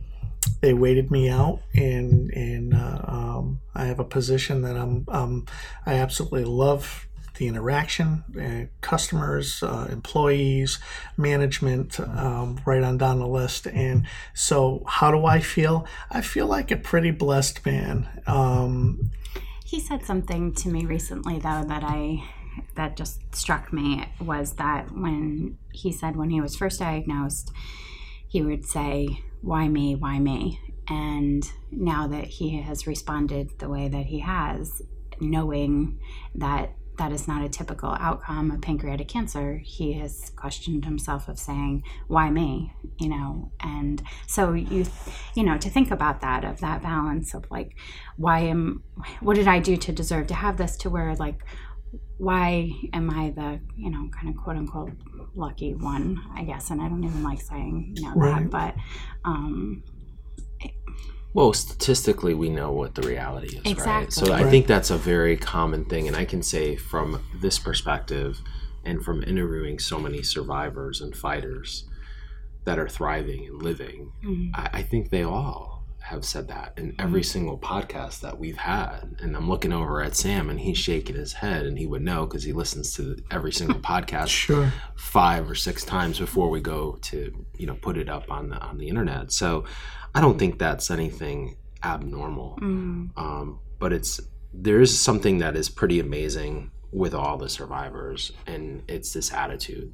they 0.61 0.73
waited 0.73 1.11
me 1.11 1.29
out, 1.29 1.61
and 1.73 2.29
and 2.31 2.73
uh, 2.73 3.01
um, 3.07 3.61
I 3.73 3.85
have 3.85 3.99
a 3.99 4.03
position 4.03 4.61
that 4.63 4.75
I'm 4.75 5.05
um, 5.07 5.45
I 5.85 5.93
absolutely 5.95 6.43
love 6.43 7.07
the 7.39 7.47
interaction, 7.47 8.23
uh, 8.39 8.65
customers, 8.81 9.63
uh, 9.63 9.87
employees, 9.91 10.77
management, 11.17 11.99
um, 11.99 12.59
right 12.65 12.83
on 12.83 12.97
down 12.97 13.17
the 13.19 13.27
list. 13.27 13.65
And 13.65 14.05
so, 14.33 14.83
how 14.85 15.09
do 15.09 15.25
I 15.25 15.39
feel? 15.39 15.87
I 16.11 16.21
feel 16.21 16.45
like 16.45 16.69
a 16.69 16.77
pretty 16.77 17.11
blessed 17.11 17.65
man. 17.65 18.07
Um, 18.27 19.09
He 19.65 19.79
said 19.79 20.05
something 20.05 20.53
to 20.55 20.69
me 20.69 20.85
recently 20.85 21.39
though 21.39 21.63
that 21.67 21.83
I 21.83 22.23
that 22.75 22.97
just 22.97 23.35
struck 23.35 23.71
me 23.71 24.05
was 24.19 24.53
that 24.53 24.91
when 24.91 25.57
he 25.71 25.91
said 25.91 26.15
when 26.15 26.29
he 26.29 26.41
was 26.41 26.55
first 26.55 26.79
diagnosed, 26.79 27.51
he 28.27 28.41
would 28.41 28.65
say, 28.65 29.23
"Why 29.41 29.67
me? 29.67 29.95
Why 29.95 30.19
me?" 30.19 30.59
And 30.87 31.43
now 31.71 32.07
that 32.07 32.25
he 32.25 32.61
has 32.61 32.87
responded 32.87 33.59
the 33.59 33.69
way 33.69 33.87
that 33.87 34.07
he 34.07 34.19
has, 34.19 34.81
knowing 35.21 35.99
that 36.35 36.73
that 36.99 37.11
is 37.11 37.27
not 37.27 37.43
a 37.43 37.49
typical 37.49 37.89
outcome 37.99 38.51
of 38.51 38.61
pancreatic 38.61 39.07
cancer, 39.07 39.57
he 39.63 39.93
has 39.93 40.31
questioned 40.35 40.85
himself 40.85 41.27
of 41.27 41.39
saying, 41.39 41.83
"Why 42.07 42.29
me?" 42.29 42.73
You 42.99 43.09
know, 43.09 43.51
and 43.61 44.01
so 44.27 44.53
you, 44.53 44.85
you 45.35 45.43
know, 45.43 45.57
to 45.57 45.69
think 45.69 45.89
about 45.91 46.21
that 46.21 46.45
of 46.45 46.59
that 46.59 46.83
balance 46.83 47.33
of 47.33 47.45
like, 47.49 47.75
why 48.17 48.39
am, 48.41 48.83
what 49.21 49.35
did 49.35 49.47
I 49.47 49.59
do 49.59 49.75
to 49.77 49.91
deserve 49.91 50.27
to 50.27 50.33
have 50.35 50.57
this? 50.57 50.77
To 50.77 50.89
where 50.89 51.15
like, 51.15 51.39
why 52.17 52.69
am 52.93 53.09
I 53.09 53.31
the, 53.31 53.59
you 53.77 53.89
know, 53.89 54.09
kind 54.15 54.29
of 54.29 54.35
quote 54.41 54.57
unquote 54.57 54.91
lucky 55.35 55.73
one? 55.73 56.17
I 56.35 56.43
guess, 56.43 56.69
and 56.69 56.81
I 56.81 56.87
don't 56.89 57.03
even 57.03 57.23
like 57.23 57.41
saying 57.41 57.93
you 57.95 58.03
know 58.03 58.13
Right. 58.15 58.49
that, 58.49 58.51
but 58.51 58.75
um, 59.25 59.83
Well, 61.33 61.53
statistically, 61.53 62.33
we 62.33 62.49
know 62.49 62.71
what 62.71 62.95
the 62.95 63.07
reality 63.07 63.47
is, 63.47 63.55
right? 63.57 63.67
Exactly. 63.67 64.11
So 64.11 64.33
I 64.33 64.49
think 64.49 64.65
that's 64.65 64.89
a 64.89 64.97
very 64.97 65.37
common 65.37 65.85
thing, 65.85 66.07
and 66.07 66.15
I 66.17 66.25
can 66.25 66.41
say 66.41 66.75
from 66.75 67.23
this 67.39 67.59
perspective, 67.59 68.41
and 68.83 69.03
from 69.03 69.23
interviewing 69.23 69.77
so 69.77 69.99
many 69.99 70.23
survivors 70.23 71.01
and 71.01 71.15
fighters 71.15 71.85
that 72.65 72.79
are 72.79 72.89
thriving 72.89 73.45
and 73.45 73.61
living, 73.61 74.11
mhm. 74.23 74.51
I, 74.55 74.69
I 74.79 74.81
think 74.83 75.09
they 75.09 75.23
all 75.23 75.68
have 76.09 76.25
said 76.25 76.47
that 76.47 76.73
in 76.75 76.95
every 76.97 77.23
single 77.23 77.57
podcast 77.57 78.21
that 78.21 78.39
we've 78.39 78.57
had. 78.57 79.15
And 79.19 79.35
I'm 79.35 79.47
looking 79.47 79.71
over 79.71 80.01
at 80.01 80.15
Sam, 80.15 80.49
and 80.49 80.59
he's 80.59 80.77
shaking 80.77 81.15
his 81.15 81.33
head, 81.33 81.65
and 81.67 81.77
he 81.77 81.85
would 81.85 82.01
know 82.01 82.25
because 82.25 82.43
he 82.43 82.51
listens 82.51 82.95
to 82.95 83.15
every 83.29 83.51
single 83.51 83.79
podcast 83.91 84.29
sure. 84.29 84.73
five 84.95 85.49
or 85.49 85.55
six 85.55 85.85
times 85.85 86.17
before 86.19 86.49
we 86.49 86.61
go 86.61 86.97
to 87.03 87.45
you 87.57 87.67
know 87.67 87.75
put 87.75 87.95
it 87.97 88.09
up 88.09 88.31
on 88.31 88.49
the 88.49 88.57
on 88.57 88.77
the 88.77 88.87
internet. 88.87 89.31
So 89.31 89.65
I 90.15 90.21
don't 90.21 90.39
think 90.39 90.57
that's 90.57 90.89
anything 90.89 91.55
abnormal. 91.83 92.57
Mm, 92.61 93.09
Um, 93.15 93.59
but 93.77 93.93
it's 93.93 94.19
there 94.53 94.81
is 94.81 94.99
something 94.99 95.37
that 95.39 95.55
is 95.55 95.69
pretty 95.69 95.99
amazing 95.99 96.71
with 96.91 97.13
all 97.13 97.37
the 97.37 97.49
survivors, 97.49 98.31
and 98.47 98.83
it's 98.87 99.13
this 99.13 99.31
attitude. 99.31 99.93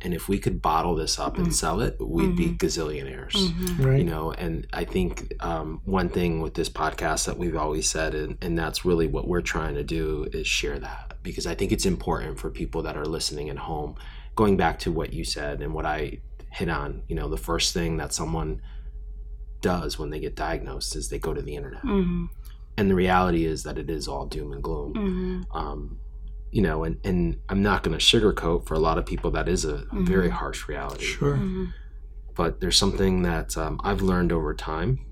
And 0.00 0.14
if 0.14 0.28
we 0.28 0.38
could 0.38 0.62
bottle 0.62 0.94
this 0.94 1.18
up 1.18 1.38
and 1.38 1.54
sell 1.54 1.80
it, 1.80 1.96
we'd 2.00 2.36
be 2.36 2.50
gazillionaires 2.50 3.32
mhm. 3.32 3.84
Right. 3.84 3.98
you 3.98 4.04
know 4.04 4.32
and 4.32 4.66
i 4.72 4.84
think 4.84 5.32
um, 5.40 5.80
one 5.84 6.08
thing 6.08 6.40
with 6.40 6.54
this 6.54 6.68
podcast 6.68 7.26
that 7.26 7.36
we've 7.36 7.56
always 7.56 7.90
said 7.90 8.14
and, 8.14 8.38
and 8.40 8.56
that's 8.56 8.84
really 8.84 9.06
what 9.08 9.26
we're 9.26 9.40
trying 9.42 9.74
to 9.74 9.82
do 9.82 10.26
is 10.32 10.46
share 10.46 10.78
that 10.78 11.14
because 11.22 11.46
I 11.46 11.54
think 11.54 11.72
it's 11.72 11.84
important 11.84 12.38
for 12.38 12.48
people 12.48 12.82
that 12.82 12.96
are 12.96 13.04
listening 13.04 13.50
at 13.50 13.58
home. 13.58 13.96
Going 14.34 14.56
back 14.56 14.78
to 14.80 14.92
what 14.92 15.12
you 15.12 15.24
said 15.24 15.60
and 15.60 15.74
what 15.74 15.84
I 15.84 16.20
hit 16.52 16.68
on, 16.68 17.02
you 17.08 17.16
know, 17.16 17.28
the 17.28 17.36
first 17.36 17.74
thing 17.74 17.96
that 17.98 18.14
someone 18.14 18.62
does 19.60 19.98
when 19.98 20.10
they 20.10 20.20
get 20.20 20.36
diagnosed 20.36 20.94
is 20.96 21.08
they 21.08 21.18
go 21.18 21.34
to 21.34 21.42
the 21.42 21.56
internet. 21.56 21.80
hmm 21.82 22.26
And 22.76 22.88
the 22.88 22.94
reality 22.94 23.44
is 23.44 23.64
that 23.64 23.76
it 23.78 23.90
is 23.90 24.06
all 24.08 24.26
doom 24.26 24.52
and 24.52 24.62
gloom. 24.62 24.92
hmm 24.94 25.56
Um, 25.56 25.98
you 26.50 26.62
know, 26.62 26.84
and, 26.84 26.98
and 27.04 27.38
I'm 27.48 27.62
not 27.62 27.82
going 27.82 27.96
to 27.98 28.04
sugarcoat 28.04 28.66
for 28.66 28.74
a 28.74 28.78
lot 28.78 28.98
of 28.98 29.04
people 29.06 29.30
that 29.32 29.48
is 29.48 29.64
a, 29.64 29.84
a 29.92 30.00
very 30.00 30.30
harsh 30.30 30.68
reality. 30.68 31.04
Sure. 31.04 31.36
hmm 31.36 31.66
But 32.34 32.60
there's 32.60 32.76
something 32.78 33.22
that 33.22 33.56
um, 33.56 33.80
I've 33.84 34.00
learned 34.02 34.32
over 34.32 34.54
time. 34.54 35.04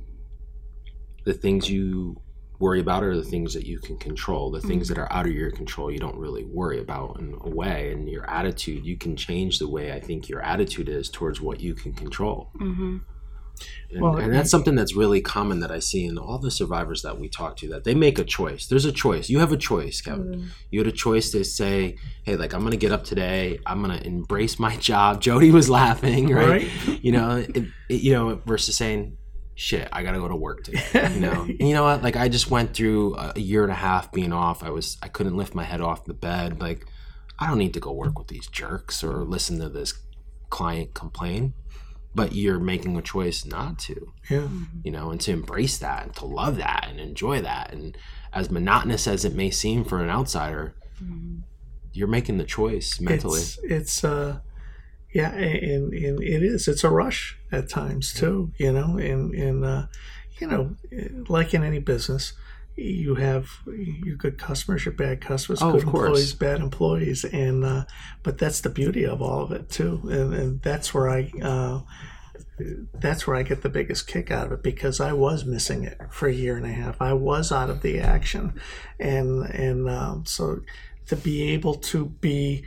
The 1.24 1.34
things 1.34 1.68
you 1.68 2.20
worry 2.59 2.80
about 2.80 3.03
are 3.05 3.14
the 3.16 3.22
things 3.24 3.53
that 3.53 3.66
you 3.66 3.78
can 3.80 3.99
control. 3.99 4.51
The 4.51 4.61
things 4.61 4.89
that 4.89 4.97
are 4.97 5.12
out 5.12 5.26
of 5.26 5.32
your 5.32 5.51
control, 5.51 5.91
you 5.91 5.99
don't 5.99 6.16
really 6.16 6.45
worry 6.45 6.78
about 6.80 7.18
in 7.18 7.37
a 7.41 7.51
way. 7.51 7.93
And 7.93 8.09
your 8.09 8.28
attitude, 8.30 8.87
you 8.87 8.97
can 8.97 9.16
change 9.16 9.59
the 9.59 9.68
way 9.68 9.93
I 9.93 10.01
think 10.01 10.28
your 10.28 10.41
attitude 10.41 10.89
is 10.89 11.11
towards 11.11 11.41
what 11.41 11.61
you 11.61 11.74
can 11.74 11.93
control. 11.93 12.51
And, 13.90 14.00
Well, 14.02 14.16
and 14.16 14.32
that's 14.32 14.50
something 14.50 14.74
that's 14.74 14.94
really 14.94 15.20
common 15.20 15.61
that 15.61 15.70
I 15.70 15.78
see 15.78 16.04
in 16.04 16.18
all 16.18 16.38
the 16.38 16.50
survivors 16.50 17.02
that 17.02 17.18
we 17.18 17.28
talk 17.28 17.57
to 17.59 17.68
that 17.68 17.84
they 17.84 17.94
make 17.94 18.18
a 18.18 18.24
choice. 18.24 18.66
There's 18.66 18.84
a 18.84 18.92
choice. 18.92 19.28
You 19.30 19.38
have 19.38 19.52
a 19.52 19.57
choice, 19.57 20.00
Kevin. 20.00 20.26
Mm-hmm. 20.26 20.46
You 20.70 20.80
had 20.80 20.86
a 20.86 20.92
choice 20.92 21.30
to 21.30 21.44
say, 21.44 21.96
hey, 22.24 22.36
like, 22.36 22.52
I'm 22.54 22.61
going 22.61 22.72
to 22.72 22.76
get 22.76 22.92
up 22.92 23.04
today. 23.04 23.59
I'm 23.66 23.82
going 23.82 23.98
to 23.98 24.07
embrace 24.07 24.59
my 24.59 24.76
job. 24.90 25.20
Jody 25.20 25.50
was 25.50 25.68
laughing, 25.70 26.28
right? 26.28 26.48
Right. 26.86 27.04
You 27.04 27.12
know, 27.12 27.36
it, 27.36 27.57
it- 27.88 28.02
you 28.02 28.12
know, 28.12 28.40
versus 28.44 28.76
saying, 28.76 29.16
shit, 29.54 29.88
I 29.92 30.02
got 30.02 30.12
to 30.12 30.18
go 30.18 30.28
to 30.28 30.36
work 30.36 30.64
today. 30.64 30.82
You 31.14 31.20
know, 31.20 31.42
and 31.48 31.61
you 31.68 31.72
know 31.72 31.84
what? 31.84 32.02
Like, 32.02 32.16
I 32.16 32.28
just 32.28 32.50
went 32.50 32.74
through 32.74 33.16
a 33.16 33.38
year 33.40 33.62
and 33.62 33.72
a 33.72 33.76
half 33.76 34.12
being 34.12 34.32
off. 34.32 34.62
I 34.62 34.70
was, 34.70 34.98
I 35.02 35.09
couldn't 35.09 35.36
lift 35.36 35.54
my 35.54 35.64
head 35.64 35.80
off 35.80 36.04
the 36.04 36.12
bed. 36.14 36.61
Like, 36.61 36.86
I 37.38 37.46
don't 37.46 37.59
need 37.59 37.72
to 37.74 37.80
go 37.80 37.92
work 37.92 38.18
with 38.18 38.28
these 38.28 38.46
jerks 38.48 39.02
or 39.04 39.24
listen 39.24 39.59
to 39.61 39.68
this 39.68 39.94
client 40.50 40.94
complain. 40.94 41.54
But 42.16 42.34
you're 42.34 42.58
making 42.58 42.96
a 42.96 43.02
choice 43.02 43.44
not 43.44 43.78
to 43.86 44.12
Yeah. 44.30 44.48
you 44.82 44.90
know, 44.90 45.10
and 45.10 45.20
to 45.22 45.30
embrace 45.32 45.76
that 45.78 46.02
and 46.04 46.14
to 46.16 46.24
love 46.24 46.56
that 46.56 46.86
and 46.88 46.98
enjoy 46.98 47.40
that. 47.42 47.72
And 47.72 47.96
as 48.32 48.50
monotonous 48.50 49.06
as 49.06 49.24
it 49.24 49.34
may 49.34 49.50
seem 49.50 49.84
for 49.84 50.02
an 50.02 50.10
outsider, 50.10 50.74
you're 51.92 52.08
making 52.08 52.38
the 52.38 52.44
choice 52.44 53.00
mentally. 53.00 53.40
It's 53.40 53.58
it's 53.62 54.04
uh 54.04 54.40
yeah, 55.14 55.30
and, 55.32 55.94
and 55.94 56.22
it 56.22 56.42
is. 56.42 56.68
It's 56.68 56.84
a 56.84 56.90
rush 56.90 57.38
at 57.50 57.70
times 57.70 58.12
too, 58.12 58.52
you 58.58 58.72
know, 58.72 58.98
and 58.98 59.32
and 59.34 59.64
uh, 59.64 59.86
you 60.38 60.46
know, 60.46 60.76
like 61.28 61.54
in 61.54 61.62
any 61.62 61.78
business, 61.78 62.34
you 62.77 63.14
have 63.14 63.49
your 63.66 64.16
good 64.16 64.39
customers, 64.39 64.85
your 64.85 64.95
bad 64.95 65.20
customers, 65.20 65.61
Oh, 65.62 65.72
good 65.72 65.85
employees, 65.85 66.35
bad 66.35 66.61
employees, 66.61 67.24
and 67.24 67.64
uh, 67.64 67.85
but 68.22 68.39
that's 68.39 68.61
the 68.61 68.70
beauty 68.70 69.05
of 69.05 69.22
all 69.22 69.43
of 69.43 69.53
it 69.53 69.70
too, 69.70 70.01
and, 70.05 70.35
and 70.35 70.62
that's 70.62 70.93
where 70.93 71.09
I. 71.09 71.33
Uh, 71.43 71.81
that's 72.95 73.27
where 73.27 73.37
I 73.37 73.43
get 73.43 73.62
the 73.62 73.68
biggest 73.68 74.07
kick 74.07 74.31
out 74.31 74.47
of 74.47 74.53
it 74.53 74.62
because 74.62 74.99
I 74.99 75.12
was 75.12 75.45
missing 75.45 75.85
it 75.85 75.99
for 76.11 76.27
a 76.27 76.33
year 76.33 76.57
and 76.57 76.64
a 76.64 76.72
half. 76.72 77.03
I 77.03 77.12
was 77.12 77.53
out 77.53 77.68
of 77.68 77.83
the 77.83 78.01
action, 78.01 78.61
and 78.99 79.45
and 79.45 79.89
um, 79.89 80.24
so 80.27 80.61
to 81.07 81.16
be 81.16 81.51
able 81.51 81.74
to 81.74 82.07
be 82.07 82.64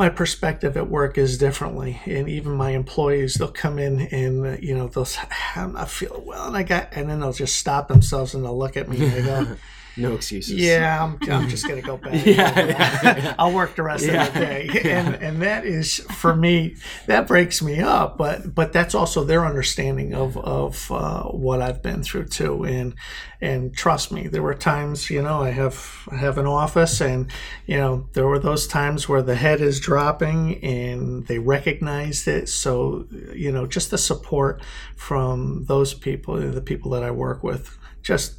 my 0.00 0.08
perspective 0.08 0.78
at 0.78 0.88
work 0.88 1.18
is 1.18 1.36
differently 1.36 2.00
and 2.06 2.26
even 2.26 2.52
my 2.52 2.70
employees 2.70 3.34
they'll 3.34 3.52
come 3.52 3.78
in 3.78 4.00
and 4.00 4.62
you 4.64 4.74
know 4.74 4.88
they'll 4.88 5.04
say 5.04 5.20
i'm 5.54 5.74
not 5.74 5.90
feeling 5.90 6.24
well 6.24 6.46
and 6.46 6.56
i 6.56 6.62
got 6.62 6.88
and 6.92 7.10
then 7.10 7.20
they'll 7.20 7.34
just 7.34 7.56
stop 7.56 7.86
themselves 7.88 8.32
and 8.32 8.42
they'll 8.42 8.58
look 8.58 8.78
at 8.78 8.88
me 8.88 8.96
and 9.04 9.12
they 9.12 9.22
go 9.22 9.56
no 9.96 10.14
excuses. 10.14 10.54
yeah 10.54 11.04
i'm, 11.04 11.18
I'm 11.30 11.48
just 11.48 11.66
gonna 11.66 11.82
go 11.82 11.96
back 11.96 12.14
Yeah, 12.26 12.58
yeah, 12.58 13.16
yeah. 13.16 13.34
i'll 13.38 13.52
work 13.52 13.74
the 13.76 13.82
rest 13.82 14.04
Yeah. 14.06 14.26
of 14.26 14.34
the 14.34 14.40
day 14.40 14.70
Yeah. 14.74 14.98
and 15.06 15.14
and 15.16 15.42
that 15.42 15.64
is 15.66 15.98
for 15.98 16.34
me 16.34 16.76
that 17.06 17.26
breaks 17.26 17.62
me 17.62 17.80
up 17.80 18.16
but 18.18 18.54
but 18.54 18.72
that's 18.72 18.94
also 18.94 19.24
their 19.24 19.44
understanding 19.46 20.14
of 20.14 20.36
of 20.38 20.90
uh, 20.90 21.24
what 21.24 21.60
i've 21.62 21.82
been 21.82 22.02
through 22.02 22.26
too 22.26 22.64
and 22.64 22.94
and 23.40 23.74
trust 23.74 24.12
me 24.12 24.26
there 24.28 24.42
were 24.42 24.54
times 24.54 25.08
you 25.10 25.22
know 25.22 25.42
i 25.42 25.50
have 25.50 26.06
i 26.10 26.16
have 26.16 26.36
an 26.38 26.46
office 26.46 27.00
and 27.00 27.30
you 27.66 27.76
know 27.76 28.06
there 28.12 28.26
were 28.26 28.38
those 28.38 28.66
times 28.66 29.08
where 29.08 29.22
the 29.22 29.34
head 29.36 29.60
is 29.60 29.80
dropping 29.80 30.62
and 30.64 31.26
they 31.26 31.38
recognized 31.38 32.28
it 32.28 32.48
so 32.48 33.06
you 33.34 33.50
know 33.50 33.66
just 33.66 33.90
the 33.90 33.98
support 33.98 34.62
from 34.96 35.64
those 35.66 35.94
people 35.94 36.36
the 36.36 36.60
people 36.60 36.90
that 36.90 37.02
i 37.02 37.10
work 37.10 37.42
with 37.42 37.78
just 38.02 38.34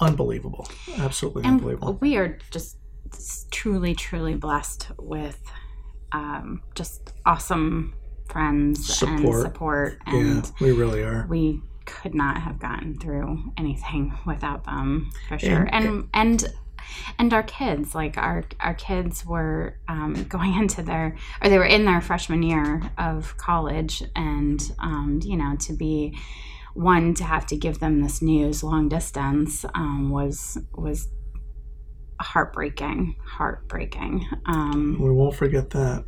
unbelievable. 0.00 0.68
Absolutely 0.98 1.42
and 1.44 1.52
unbelievable. 1.58 1.98
we 2.00 2.16
are 2.16 2.38
just 2.50 2.76
truly 3.50 3.94
truly 3.94 4.34
blessed 4.34 4.88
with 4.98 5.40
um, 6.12 6.62
just 6.74 7.12
awesome 7.26 7.94
friends 8.28 9.02
and 9.02 9.20
Support. 9.20 9.42
support 9.42 9.98
yeah 10.06 10.14
and 10.14 10.52
we 10.60 10.72
really 10.72 11.02
are. 11.02 11.26
we 11.28 11.62
could 11.86 12.14
not 12.14 12.42
have 12.42 12.58
gotten 12.58 12.98
through 12.98 13.42
anything 13.56 14.12
without 14.26 14.64
them 14.64 15.10
for 15.28 15.38
sure. 15.38 15.68
And- 15.72 15.86
and 15.86 16.08
and 16.12 16.54
and 17.18 17.32
our 17.34 17.42
kids 17.42 17.94
like 17.94 18.16
our 18.18 18.44
our 18.60 18.74
kids 18.74 19.24
were 19.24 19.78
um, 19.88 20.24
going 20.28 20.54
into 20.54 20.82
their 20.82 21.16
or 21.42 21.48
they 21.48 21.58
were 21.58 21.64
in 21.64 21.84
their 21.86 22.00
freshman 22.00 22.42
year 22.42 22.82
of 22.98 23.36
college 23.38 24.02
and 24.16 24.72
um, 24.78 25.20
you 25.22 25.36
know 25.36 25.56
to 25.60 25.72
be 25.74 26.16
one 26.78 27.12
to 27.12 27.24
have 27.24 27.44
to 27.44 27.56
give 27.56 27.80
them 27.80 28.00
this 28.00 28.22
news 28.22 28.62
long 28.62 28.88
distance 28.88 29.64
um, 29.74 30.10
was 30.10 30.56
was 30.76 31.08
heartbreaking 32.20 33.16
heartbreaking 33.24 34.24
um, 34.46 34.96
we 35.00 35.10
won't 35.10 35.34
forget 35.34 35.70
that. 35.70 36.04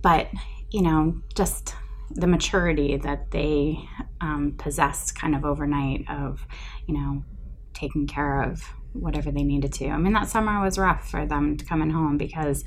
But 0.00 0.30
you 0.70 0.80
know 0.80 1.20
just 1.34 1.74
the 2.10 2.26
maturity 2.26 2.96
that 2.96 3.30
they 3.30 3.78
um, 4.22 4.54
possessed 4.56 5.14
kind 5.14 5.34
of 5.34 5.44
overnight 5.44 6.08
of 6.08 6.46
you 6.86 6.94
know 6.94 7.22
taking 7.74 8.06
care 8.06 8.42
of 8.42 8.62
whatever 8.94 9.30
they 9.30 9.42
needed 9.42 9.72
to. 9.74 9.88
I 9.88 9.98
mean 9.98 10.14
that 10.14 10.28
summer 10.28 10.62
was 10.62 10.78
rough 10.78 11.10
for 11.10 11.26
them 11.26 11.58
to 11.58 11.66
coming 11.66 11.90
home 11.90 12.16
because 12.16 12.64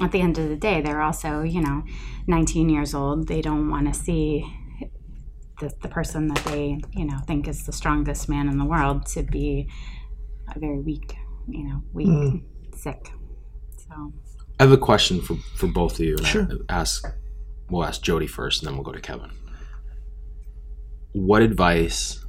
at 0.00 0.10
the 0.10 0.22
end 0.22 0.38
of 0.38 0.48
the 0.48 0.56
day 0.56 0.80
they're 0.80 1.02
also 1.02 1.42
you 1.42 1.60
know 1.60 1.82
19 2.28 2.70
years 2.70 2.94
old. 2.94 3.28
They 3.28 3.42
don't 3.42 3.68
want 3.68 3.92
to 3.92 3.98
see 3.98 4.50
the, 5.62 5.68
the 5.82 5.88
person 5.88 6.28
that 6.28 6.42
they 6.50 6.64
you 7.00 7.04
know 7.08 7.18
think 7.28 7.42
is 7.52 7.64
the 7.66 7.72
strongest 7.72 8.28
man 8.28 8.48
in 8.52 8.56
the 8.62 8.64
world 8.74 8.98
to 9.14 9.22
be 9.22 9.68
a 10.54 10.58
very 10.58 10.80
weak 10.80 11.08
you 11.48 11.64
know 11.68 11.78
weak 11.92 12.08
Mm. 12.08 12.42
sick 12.84 13.02
so 13.84 14.12
I 14.60 14.64
have 14.64 14.72
a 14.72 14.76
question 14.90 15.20
for, 15.20 15.34
for 15.58 15.66
both 15.80 15.94
of 15.94 16.04
you. 16.08 16.16
and 16.18 16.26
Sure. 16.26 16.46
I- 16.68 16.80
Ask, 16.80 16.98
we'll 17.70 17.84
ask 17.90 18.00
Jody 18.02 18.26
first, 18.28 18.56
and 18.60 18.66
then 18.68 18.74
we'll 18.76 18.84
go 18.90 18.92
to 18.92 19.00
Kevin. 19.10 19.30
What 21.12 21.42
advice 21.42 22.24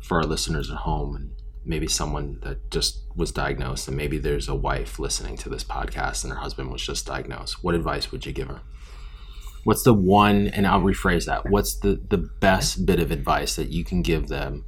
for 0.00 0.18
our 0.18 0.24
listeners 0.24 0.70
at 0.70 0.78
home, 0.78 1.14
and 1.16 1.30
maybe 1.64 1.86
someone 1.86 2.38
that 2.42 2.70
just 2.70 3.02
was 3.14 3.30
diagnosed, 3.32 3.86
and 3.88 3.96
maybe 3.96 4.18
there's 4.18 4.48
a 4.48 4.54
wife 4.54 4.98
listening 4.98 5.36
to 5.38 5.48
this 5.48 5.62
podcast 5.64 6.24
and 6.24 6.32
her 6.32 6.38
husband 6.38 6.70
was 6.72 6.82
just 6.82 7.06
diagnosed. 7.06 7.62
What 7.62 7.74
advice 7.74 8.10
would 8.10 8.24
you 8.26 8.32
give 8.32 8.48
her? 8.48 8.60
What's 9.64 9.82
the 9.84 9.94
one, 9.94 10.48
and 10.48 10.66
I'll 10.66 10.80
rephrase 10.80 11.26
that. 11.26 11.48
What's 11.50 11.76
the 11.76 12.00
the 12.08 12.18
best 12.18 12.84
bit 12.86 12.98
of 13.00 13.10
advice 13.10 13.56
that 13.56 13.68
you 13.68 13.84
can 13.84 14.02
give 14.02 14.28
them, 14.28 14.64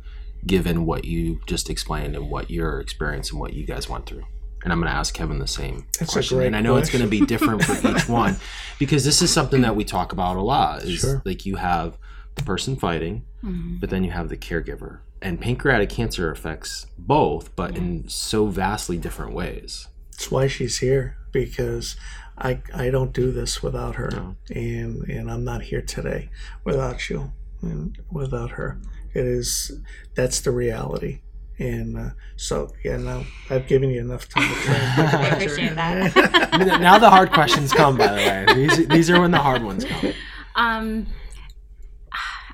given 0.46 0.86
what 0.86 1.04
you 1.04 1.40
just 1.46 1.68
explained 1.70 2.14
and 2.16 2.30
what 2.30 2.50
your 2.50 2.80
experience 2.80 3.30
and 3.30 3.40
what 3.40 3.52
you 3.54 3.66
guys 3.66 3.88
went 3.88 4.06
through? 4.06 4.24
And 4.62 4.72
I'm 4.72 4.80
going 4.80 4.90
to 4.90 4.96
ask 4.96 5.12
Kevin 5.12 5.38
the 5.40 5.46
same 5.46 5.86
That's 5.98 6.12
a 6.12 6.14
question. 6.14 6.38
great 6.38 6.46
And 6.46 6.56
I 6.56 6.62
know 6.62 6.76
it's 6.76 6.88
going 6.90 7.04
to 7.04 7.10
be 7.10 7.20
different 7.26 7.62
for 7.62 7.74
each 7.86 8.08
one 8.08 8.36
because 8.78 9.04
this 9.04 9.20
is 9.20 9.30
something 9.30 9.60
that 9.60 9.76
we 9.76 9.84
talk 9.84 10.12
about 10.12 10.36
a 10.36 10.40
lot. 10.42 10.84
Is 10.84 11.00
Sure. 11.00 11.20
like 11.26 11.44
you 11.44 11.56
have 11.56 11.98
the 12.36 12.42
person 12.44 12.74
fighting, 12.76 13.24
mhm. 13.42 13.78
but 13.78 13.90
then 13.90 14.04
you 14.04 14.10
have 14.10 14.28
the 14.30 14.36
caregiver. 14.38 15.00
And 15.20 15.38
pancreatic 15.40 15.90
cancer 15.90 16.30
affects 16.30 16.86
both, 16.96 17.54
but 17.56 17.76
in 17.76 18.08
so 18.08 18.46
vastly 18.46 18.96
different 18.96 19.34
ways. 19.34 19.88
That's 20.12 20.30
why 20.30 20.46
she's 20.46 20.78
here 20.78 21.16
because 21.32 21.96
I 22.36 22.60
I 22.74 22.90
don't 22.90 23.12
do 23.12 23.30
this 23.32 23.62
without 23.62 23.94
her, 23.96 24.10
No. 24.10 24.36
and 24.50 25.08
and 25.08 25.30
I'm 25.30 25.44
not 25.44 25.62
here 25.62 25.82
today 25.82 26.30
without 26.64 27.08
you 27.08 27.32
and 27.62 27.96
without 28.10 28.50
her. 28.52 28.78
It 29.14 29.24
is 29.24 29.70
that's 30.14 30.40
the 30.40 30.50
reality, 30.50 31.20
and 31.58 31.96
uh, 31.96 32.10
so 32.36 32.72
yeah. 32.84 32.96
Now 32.96 33.24
I've 33.50 33.66
given 33.68 33.90
you 33.90 34.00
enough 34.00 34.28
time 34.28 34.48
to 34.48 34.60
try 34.62 34.74
and 34.74 35.16
I 35.16 35.26
appreciate 35.28 35.74
that. 35.76 36.80
Now 36.80 36.98
the 36.98 37.10
hard 37.10 37.32
questions 37.32 37.72
come, 37.72 37.96
by 37.96 38.08
the 38.08 38.14
way. 38.16 38.46
These, 38.54 38.88
these 38.88 39.10
are 39.10 39.20
when 39.20 39.30
the 39.30 39.38
hard 39.38 39.62
ones 39.62 39.84
come. 39.84 40.12
Um, 40.56 41.06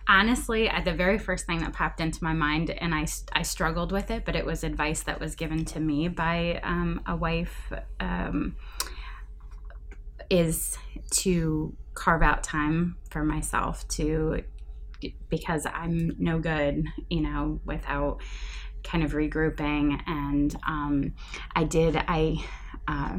honestly, 0.09 0.69
uh, 0.69 0.81
the 0.83 0.93
very 0.93 1.19
first 1.19 1.47
thing 1.47 1.61
that 1.61 1.73
popped 1.73 2.01
into 2.01 2.23
my 2.23 2.33
mind, 2.33 2.71
and 2.71 2.95
I, 2.95 3.07
I 3.33 3.43
struggled 3.43 3.93
with 3.93 4.11
it, 4.11 4.25
but 4.25 4.35
it 4.37 4.45
was 4.45 4.65
advice 4.65 5.03
that 5.05 5.21
was 5.21 5.35
given 5.35 5.65
to 5.67 5.81
me 5.81 6.09
by 6.09 6.61
um, 6.63 7.01
a 7.07 7.15
wife, 7.17 7.73
um, 8.01 8.57
is 10.31 10.79
to 11.11 11.77
carve 11.95 12.23
out 12.23 12.43
time 12.43 12.97
for 13.11 13.25
myself 13.25 13.87
to, 13.89 14.43
because 15.29 15.67
I'm 15.67 16.13
no 16.19 16.39
good, 16.39 16.87
you 17.11 17.21
know, 17.21 17.61
without 17.65 18.21
kind 18.85 19.05
of 19.05 19.13
regrouping. 19.13 20.01
And 20.07 20.57
um, 20.67 21.15
I 21.55 21.65
did, 21.65 21.97
I, 21.97 22.37
uh, 22.89 23.19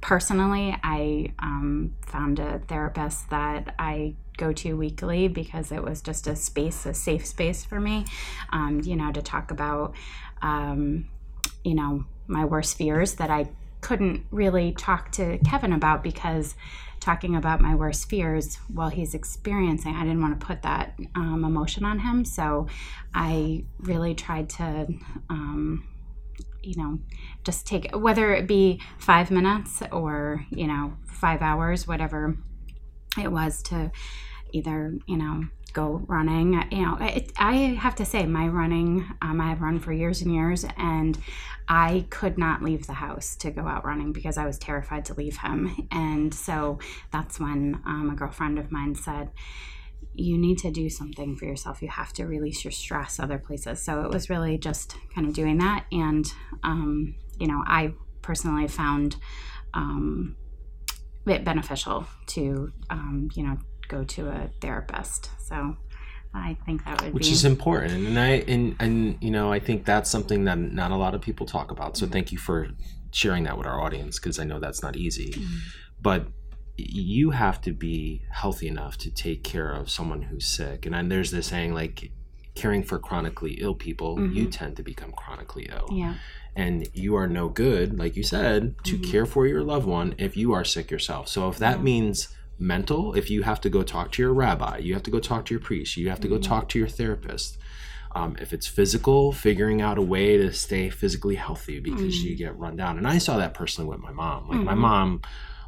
personally, 0.00 0.76
I 0.82 1.32
um, 1.38 1.94
found 2.06 2.38
a 2.38 2.60
therapist 2.60 3.30
that 3.30 3.74
I 3.78 4.14
go 4.36 4.52
to 4.52 4.76
weekly 4.76 5.28
because 5.28 5.72
it 5.72 5.82
was 5.82 6.02
just 6.02 6.26
a 6.26 6.36
space, 6.36 6.86
a 6.86 6.94
safe 6.94 7.26
space 7.26 7.64
for 7.64 7.80
me, 7.80 8.04
um, 8.52 8.80
you 8.84 8.96
know, 8.96 9.12
to 9.12 9.22
talk 9.22 9.50
about, 9.50 9.94
um, 10.42 11.08
you 11.64 11.74
know, 11.74 12.04
my 12.26 12.44
worst 12.44 12.76
fears 12.76 13.14
that 13.14 13.30
I 13.30 13.48
couldn't 13.84 14.24
really 14.30 14.72
talk 14.72 15.12
to 15.12 15.36
Kevin 15.38 15.72
about 15.72 16.02
because 16.02 16.54
talking 17.00 17.36
about 17.36 17.60
my 17.60 17.74
worst 17.74 18.08
fears 18.08 18.56
while 18.72 18.88
he's 18.88 19.12
experiencing, 19.12 19.94
I 19.94 20.04
didn't 20.04 20.22
want 20.22 20.40
to 20.40 20.46
put 20.46 20.62
that 20.62 20.98
um, 21.14 21.44
emotion 21.44 21.84
on 21.84 21.98
him. 21.98 22.24
So 22.24 22.66
I 23.14 23.64
really 23.80 24.14
tried 24.14 24.48
to 24.50 24.86
um, 25.28 25.86
you 26.62 26.82
know, 26.82 26.98
just 27.44 27.66
take 27.66 27.94
whether 27.94 28.32
it 28.32 28.46
be 28.46 28.80
five 28.98 29.30
minutes 29.30 29.82
or 29.92 30.46
you 30.50 30.66
know 30.66 30.94
five 31.06 31.42
hours, 31.42 31.86
whatever 31.86 32.38
it 33.18 33.30
was 33.30 33.62
to 33.64 33.92
either 34.52 34.94
you 35.06 35.18
know 35.18 35.44
go 35.74 36.02
running. 36.06 36.54
You 36.70 36.86
know, 36.86 36.96
it, 37.00 37.32
I 37.36 37.54
have 37.78 37.96
to 37.96 38.06
say 38.06 38.24
my 38.24 38.48
running. 38.48 39.06
Um, 39.20 39.40
I 39.40 39.50
have 39.50 39.60
run 39.60 39.78
for 39.78 39.92
years 39.92 40.22
and 40.22 40.32
years, 40.32 40.64
and 40.78 41.18
I 41.68 42.06
could 42.08 42.38
not 42.38 42.62
leave 42.62 42.86
the 42.86 42.94
house 42.94 43.36
to 43.36 43.50
go 43.50 43.66
out 43.66 43.84
running 43.84 44.12
because 44.12 44.38
I 44.38 44.46
was 44.46 44.58
terrified 44.58 45.04
to 45.06 45.14
leave 45.14 45.36
him. 45.36 45.86
And 45.90 46.32
so 46.32 46.78
that's 47.12 47.38
when 47.38 47.82
um, 47.84 48.10
a 48.10 48.14
girlfriend 48.14 48.58
of 48.58 48.72
mine 48.72 48.94
said 48.94 49.30
you 50.14 50.38
need 50.38 50.58
to 50.58 50.70
do 50.70 50.88
something 50.88 51.36
for 51.36 51.44
yourself. 51.44 51.82
You 51.82 51.88
have 51.88 52.12
to 52.14 52.26
release 52.26 52.64
your 52.64 52.70
stress 52.70 53.18
other 53.18 53.38
places. 53.38 53.82
So 53.82 54.02
it 54.02 54.10
was 54.10 54.30
really 54.30 54.58
just 54.58 54.96
kind 55.14 55.26
of 55.26 55.34
doing 55.34 55.58
that. 55.58 55.86
And, 55.90 56.24
um, 56.62 57.16
you 57.38 57.48
know, 57.48 57.62
I 57.66 57.94
personally 58.22 58.68
found 58.68 59.16
um, 59.72 60.36
it 61.26 61.44
beneficial 61.44 62.06
to, 62.28 62.72
um, 62.90 63.28
you 63.34 63.42
know, 63.42 63.58
go 63.88 64.04
to 64.04 64.28
a 64.28 64.50
therapist. 64.60 65.30
So 65.46 65.76
I 66.34 66.56
think 66.66 66.84
that 66.84 67.02
would 67.02 67.14
which 67.14 67.26
be. 67.28 67.32
is 67.32 67.44
important, 67.44 67.92
and 68.08 68.18
I 68.18 68.28
and 68.48 68.76
and 68.80 69.18
you 69.20 69.30
know 69.30 69.52
I 69.52 69.60
think 69.60 69.84
that's 69.84 70.10
something 70.10 70.44
that 70.44 70.58
not 70.58 70.90
a 70.90 70.96
lot 70.96 71.14
of 71.14 71.20
people 71.20 71.46
talk 71.46 71.70
about. 71.70 71.96
So 71.96 72.06
thank 72.06 72.32
you 72.32 72.38
for 72.38 72.68
sharing 73.12 73.44
that 73.44 73.56
with 73.56 73.66
our 73.66 73.80
audience 73.80 74.18
because 74.18 74.38
I 74.40 74.44
know 74.44 74.58
that's 74.58 74.82
not 74.82 74.96
easy, 74.96 75.30
Mm-hmm. 75.32 75.56
but 76.02 76.26
you 76.76 77.30
have 77.30 77.60
to 77.62 77.72
be 77.72 78.22
healthy 78.32 78.66
enough 78.66 78.98
to 78.98 79.08
take 79.10 79.44
care 79.44 79.70
of 79.70 79.88
someone 79.88 80.22
who's 80.22 80.44
sick. 80.46 80.84
And 80.86 80.94
then 80.94 81.08
there's 81.08 81.30
this 81.30 81.46
saying 81.46 81.72
like 81.72 82.10
caring 82.56 82.82
for 82.82 82.98
chronically 82.98 83.52
ill 83.60 83.74
people, 83.76 84.20
you 84.32 84.46
tend 84.50 84.76
to 84.76 84.82
become 84.82 85.12
chronically 85.12 85.68
ill. 85.70 85.86
Mm-hmm. 85.86 85.96
yeah. 85.96 86.14
And 86.56 86.88
you 86.92 87.14
are 87.16 87.26
no 87.28 87.48
good, 87.48 87.96
like 87.98 88.16
you 88.16 88.22
said, 88.24 88.74
to 88.84 88.96
Mm-hmm. 88.96 89.10
care 89.10 89.26
for 89.26 89.46
your 89.46 89.62
loved 89.62 89.86
one 89.86 90.14
if 90.18 90.36
you 90.36 90.52
are 90.52 90.64
sick 90.64 90.90
yourself. 90.90 91.28
So 91.28 91.48
if 91.48 91.58
that 91.58 91.82
means 91.82 92.28
mental, 92.58 93.14
if 93.14 93.30
you 93.30 93.42
have 93.42 93.60
to 93.62 93.70
go 93.70 93.82
talk 93.82 94.12
to 94.12 94.22
your 94.22 94.32
rabbi, 94.32 94.78
you 94.78 94.94
have 94.94 95.02
to 95.04 95.10
go 95.10 95.20
talk 95.20 95.44
to 95.46 95.54
your 95.54 95.60
priest, 95.60 95.96
you 95.96 96.08
have 96.08 96.20
to 96.20 96.28
go 96.28 96.36
Mm-hmm. 96.36 96.42
talk 96.52 96.68
to 96.70 96.78
your 96.78 96.88
therapist. 96.88 97.58
Um, 98.16 98.36
if 98.40 98.52
it's 98.52 98.68
physical, 98.68 99.32
figuring 99.32 99.82
out 99.82 99.98
a 99.98 100.02
way 100.02 100.36
to 100.36 100.52
stay 100.52 100.88
physically 100.88 101.34
healthy 101.34 101.80
because 101.80 102.14
Mm-hmm. 102.14 102.26
you 102.28 102.36
get 102.36 102.56
run 102.56 102.76
down. 102.76 102.96
And 102.98 103.08
I 103.08 103.18
saw 103.18 103.38
that 103.38 103.54
personally 103.54 103.90
with 103.90 103.98
my 103.98 104.12
mom. 104.12 104.48
Like 104.48 104.60
my 104.60 104.74
mom, 104.74 105.22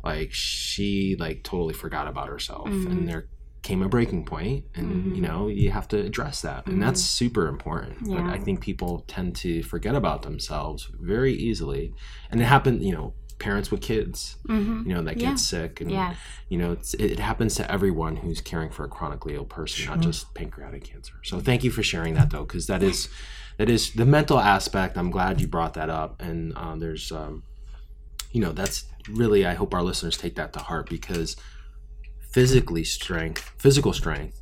like 0.04 0.32
she 0.32 1.16
like 1.18 1.42
totally 1.42 1.74
forgot 1.74 2.06
about 2.06 2.28
herself, 2.28 2.68
Mm-hmm. 2.68 2.90
and 2.90 3.08
there 3.08 3.26
came 3.62 3.82
a 3.82 3.88
breaking 3.88 4.24
point, 4.24 4.64
and 4.76 5.16
you 5.16 5.20
know 5.20 5.48
you 5.48 5.72
have 5.72 5.88
to 5.88 5.98
address 5.98 6.42
that, 6.42 6.68
and 6.68 6.80
that's 6.80 7.00
super 7.02 7.48
important. 7.48 7.98
But 8.04 8.18
Mm-hmm. 8.18 8.30
I 8.30 8.38
think 8.38 8.60
people 8.60 9.04
tend 9.08 9.34
to 9.36 9.64
forget 9.64 9.96
about 9.96 10.22
themselves 10.22 10.88
very 11.00 11.34
easily, 11.34 11.92
and 12.30 12.40
it 12.40 12.44
happened. 12.44 12.82
You 12.84 12.92
know, 12.92 13.14
parents 13.38 13.70
with 13.70 13.80
kids, 13.82 14.36
Mm-hmm. 14.48 14.88
you 14.88 14.94
know, 14.94 15.02
that 15.02 15.18
Yeah. 15.18 15.30
get 15.30 15.38
sick, 15.38 15.80
and 15.80 15.90
Yes. 15.90 16.16
you 16.48 16.58
know, 16.58 16.72
it's, 16.72 16.94
it 16.94 17.18
happens 17.18 17.54
to 17.56 17.70
everyone 17.70 18.16
who's 18.16 18.40
caring 18.40 18.70
for 18.70 18.84
a 18.84 18.88
chronically 18.88 19.34
ill 19.34 19.44
person, 19.44 19.86
not 19.86 20.00
just 20.00 20.32
pancreatic 20.34 20.84
cancer. 20.84 21.14
So 21.22 21.40
thank 21.40 21.62
you 21.64 21.70
for 21.70 21.82
sharing 21.82 22.14
that, 22.14 22.30
though, 22.30 22.44
because 22.44 22.66
that 22.66 22.82
is 22.82 23.08
that 23.58 23.68
is 23.70 23.92
the 23.92 24.04
mental 24.04 24.38
aspect. 24.38 24.96
I'm 24.98 25.10
glad 25.10 25.40
you 25.40 25.48
brought 25.48 25.74
that 25.74 25.88
up, 25.90 26.20
and 26.20 26.52
uh, 26.56 26.76
there's, 26.76 27.10
um, 27.12 27.42
you 28.32 28.40
know, 28.40 28.52
that's 28.52 28.84
really. 29.08 29.46
I 29.46 29.54
hope 29.54 29.72
our 29.74 29.82
listeners 29.82 30.16
take 30.18 30.34
that 30.36 30.52
to 30.54 30.58
heart 30.60 30.88
because 30.90 31.36
physically 32.30 32.84
strength, 32.84 33.52
physical 33.58 33.92
strength, 33.92 34.40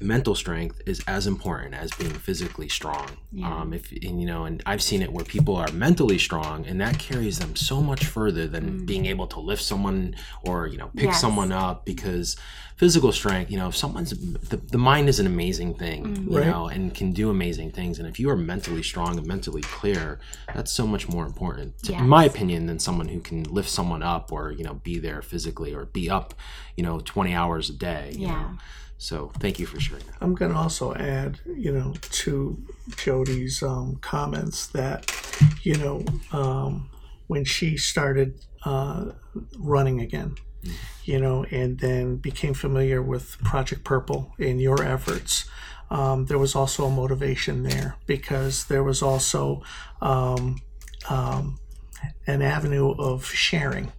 mental 0.00 0.34
strength 0.34 0.80
is 0.86 1.02
as 1.06 1.26
important 1.26 1.74
as 1.74 1.90
being 1.92 2.12
physically 2.12 2.68
strong. 2.68 3.06
Yeah. 3.32 3.54
Um, 3.60 3.72
if 3.72 3.90
and 3.92 4.20
you 4.20 4.26
know, 4.26 4.44
and 4.44 4.62
I've 4.66 4.82
seen 4.82 5.02
it 5.02 5.12
where 5.12 5.24
people 5.24 5.56
are 5.56 5.70
mentally 5.72 6.18
strong, 6.18 6.66
and 6.66 6.80
that 6.80 6.98
carries 6.98 7.38
them 7.38 7.54
so 7.54 7.80
much 7.80 8.04
further 8.06 8.48
than 8.48 8.84
being 8.86 9.06
able 9.06 9.26
to 9.28 9.40
lift 9.40 9.62
someone 9.62 10.16
or 10.42 10.66
you 10.66 10.78
know 10.78 10.90
pick 10.96 11.06
Yes. 11.06 11.20
someone 11.20 11.52
up 11.52 11.84
because 11.84 12.36
physical 12.76 13.12
strength. 13.12 13.50
You 13.50 13.58
know, 13.58 13.68
if 13.68 13.76
someone's 13.76 14.10
the, 14.48 14.56
the 14.56 14.78
mind 14.78 15.08
is 15.08 15.20
an 15.20 15.26
amazing 15.26 15.74
thing, 15.74 16.26
you 16.28 16.38
Right. 16.38 16.46
know, 16.48 16.66
and 16.68 16.94
can 16.94 17.12
do 17.12 17.30
amazing 17.30 17.70
things. 17.72 17.98
And 17.98 18.08
if 18.08 18.18
you 18.18 18.30
are 18.30 18.36
mentally 18.36 18.82
strong 18.82 19.18
and 19.18 19.26
mentally 19.26 19.62
clear, 19.62 20.18
that's 20.54 20.72
so 20.72 20.86
much 20.86 21.08
more 21.08 21.26
important, 21.26 21.78
to, 21.84 21.92
in 21.94 22.08
my 22.08 22.24
opinion, 22.24 22.66
than 22.66 22.78
someone 22.78 23.08
who 23.08 23.20
can 23.20 23.44
lift 23.44 23.68
someone 23.68 24.02
up 24.02 24.32
or 24.32 24.50
you 24.50 24.64
know 24.64 24.74
be 24.82 24.98
there 24.98 25.22
physically 25.22 25.72
or 25.74 25.84
be 25.84 26.10
up, 26.10 26.34
you 26.76 26.82
know, 26.82 27.00
twenty 27.00 27.32
hours 27.34 27.70
a 27.70 27.74
day. 27.74 28.10
you 28.14 28.26
Yeah. 28.26 28.32
know. 28.42 28.58
So 29.00 29.32
thank 29.38 29.58
you 29.58 29.64
for 29.64 29.80
sharing 29.80 30.04
that. 30.04 30.16
I'm 30.20 30.34
going 30.34 30.52
to 30.52 30.58
also 30.58 30.94
add, 30.94 31.40
you 31.46 31.72
know, 31.72 31.94
to 32.10 32.62
Jody's 32.98 33.62
um, 33.62 33.96
comments 34.02 34.66
that, 34.68 35.10
you 35.62 35.74
know, 35.76 36.04
um, 36.32 36.90
when 37.26 37.46
she 37.46 37.78
started 37.78 38.44
uh, 38.66 39.12
running 39.58 40.02
again, 40.02 40.34
you 41.04 41.18
know, 41.18 41.46
and 41.50 41.78
then 41.78 42.16
became 42.16 42.52
familiar 42.52 43.00
with 43.00 43.38
Project 43.38 43.84
Purple 43.84 44.34
and 44.38 44.60
your 44.60 44.82
efforts, 44.82 45.48
um, 45.90 46.26
there 46.26 46.38
was 46.38 46.54
also 46.54 46.84
a 46.84 46.90
motivation 46.90 47.62
there 47.62 47.96
because 48.06 48.66
there 48.66 48.84
was 48.84 49.00
also 49.00 49.62
um, 50.02 50.60
um, 51.08 51.58
an 52.26 52.42
avenue 52.42 52.90
of 52.98 53.24
sharing 53.24 53.92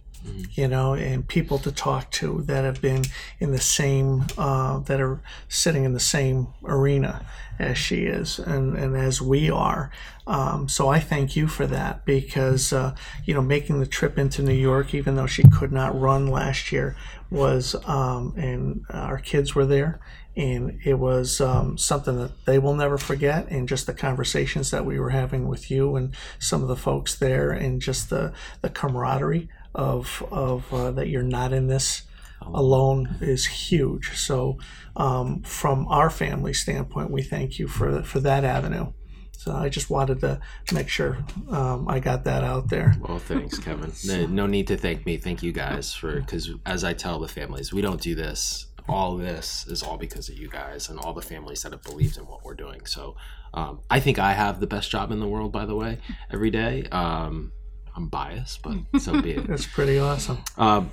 you 0.52 0.68
know, 0.68 0.94
and 0.94 1.26
people 1.26 1.58
to 1.58 1.72
talk 1.72 2.10
to 2.12 2.42
that 2.42 2.64
have 2.64 2.80
been 2.80 3.02
in 3.40 3.52
the 3.52 3.60
same, 3.60 4.24
uh, 4.38 4.78
that 4.80 5.00
are 5.00 5.20
sitting 5.48 5.84
in 5.84 5.92
the 5.92 6.00
same 6.00 6.48
arena 6.64 7.24
as 7.58 7.76
she 7.78 8.04
is 8.04 8.38
and, 8.38 8.76
and 8.76 8.96
as 8.96 9.20
we 9.20 9.50
are. 9.50 9.90
Um, 10.26 10.68
so 10.68 10.88
I 10.88 11.00
thank 11.00 11.36
you 11.36 11.48
for 11.48 11.66
that 11.66 12.04
because, 12.04 12.72
uh, 12.72 12.94
you 13.24 13.34
know, 13.34 13.42
making 13.42 13.80
the 13.80 13.86
trip 13.86 14.18
into 14.18 14.42
New 14.42 14.54
York, 14.54 14.94
even 14.94 15.16
though 15.16 15.26
she 15.26 15.42
could 15.42 15.72
not 15.72 15.98
run 15.98 16.26
last 16.26 16.72
year, 16.72 16.96
was, 17.30 17.74
um, 17.86 18.34
and 18.36 18.84
our 18.90 19.18
kids 19.18 19.54
were 19.54 19.66
there. 19.66 20.00
And 20.34 20.80
it 20.82 20.94
was 20.94 21.42
um, 21.42 21.76
something 21.76 22.16
that 22.18 22.46
they 22.46 22.58
will 22.58 22.74
never 22.74 22.96
forget, 22.96 23.48
and 23.50 23.68
just 23.68 23.86
the 23.86 23.92
conversations 23.92 24.70
that 24.70 24.86
we 24.86 24.98
were 24.98 25.10
having 25.10 25.46
with 25.46 25.70
you 25.70 25.94
and 25.94 26.14
some 26.38 26.62
of 26.62 26.68
the 26.68 26.76
folks 26.76 27.14
there, 27.14 27.50
and 27.50 27.82
just 27.82 28.08
the, 28.08 28.32
the 28.62 28.70
camaraderie 28.70 29.50
of 29.74 30.22
of 30.30 30.72
uh, 30.72 30.90
that 30.92 31.08
you're 31.08 31.22
not 31.22 31.52
in 31.52 31.66
this 31.66 32.02
alone 32.46 33.16
is 33.20 33.46
huge. 33.46 34.16
So, 34.16 34.58
um, 34.96 35.42
from 35.42 35.86
our 35.88 36.10
family 36.10 36.52
standpoint, 36.52 37.10
we 37.10 37.22
thank 37.22 37.58
you 37.58 37.68
for 37.68 38.02
for 38.02 38.20
that 38.20 38.44
avenue. 38.44 38.92
So 39.32 39.52
I 39.52 39.68
just 39.68 39.90
wanted 39.90 40.20
to 40.20 40.40
make 40.72 40.88
sure 40.88 41.18
um, 41.50 41.88
I 41.88 41.98
got 41.98 42.22
that 42.24 42.44
out 42.44 42.70
there. 42.70 42.94
Well, 43.00 43.18
thanks, 43.18 43.58
Kevin. 43.58 43.92
No, 44.04 44.26
no 44.26 44.46
need 44.46 44.68
to 44.68 44.76
thank 44.76 45.04
me. 45.04 45.16
Thank 45.16 45.42
you 45.42 45.52
guys 45.52 45.92
for 45.92 46.20
because 46.20 46.50
as 46.64 46.84
I 46.84 46.92
tell 46.92 47.18
the 47.18 47.26
families, 47.26 47.72
we 47.72 47.80
don't 47.80 48.00
do 48.00 48.14
this. 48.14 48.66
All 48.88 49.16
this 49.16 49.66
is 49.66 49.82
all 49.82 49.96
because 49.96 50.28
of 50.28 50.36
you 50.36 50.48
guys 50.48 50.88
and 50.88 50.98
all 50.98 51.12
the 51.12 51.22
families 51.22 51.62
that 51.62 51.72
have 51.72 51.82
believed 51.82 52.18
in 52.18 52.26
what 52.26 52.44
we're 52.44 52.54
doing. 52.54 52.84
So 52.86 53.16
um, 53.54 53.80
I 53.90 53.98
think 53.98 54.18
I 54.18 54.32
have 54.32 54.60
the 54.60 54.66
best 54.66 54.90
job 54.90 55.10
in 55.10 55.18
the 55.18 55.28
world. 55.28 55.50
By 55.50 55.66
the 55.66 55.74
way, 55.74 55.98
every 56.30 56.50
day. 56.50 56.84
Um, 56.92 57.52
I'm 57.94 58.08
biased, 58.08 58.62
but 58.62 58.78
so 59.00 59.20
be 59.20 59.32
it. 59.32 59.46
That's 59.46 59.66
pretty 59.66 59.98
awesome. 59.98 60.38
Uh, 60.56 60.84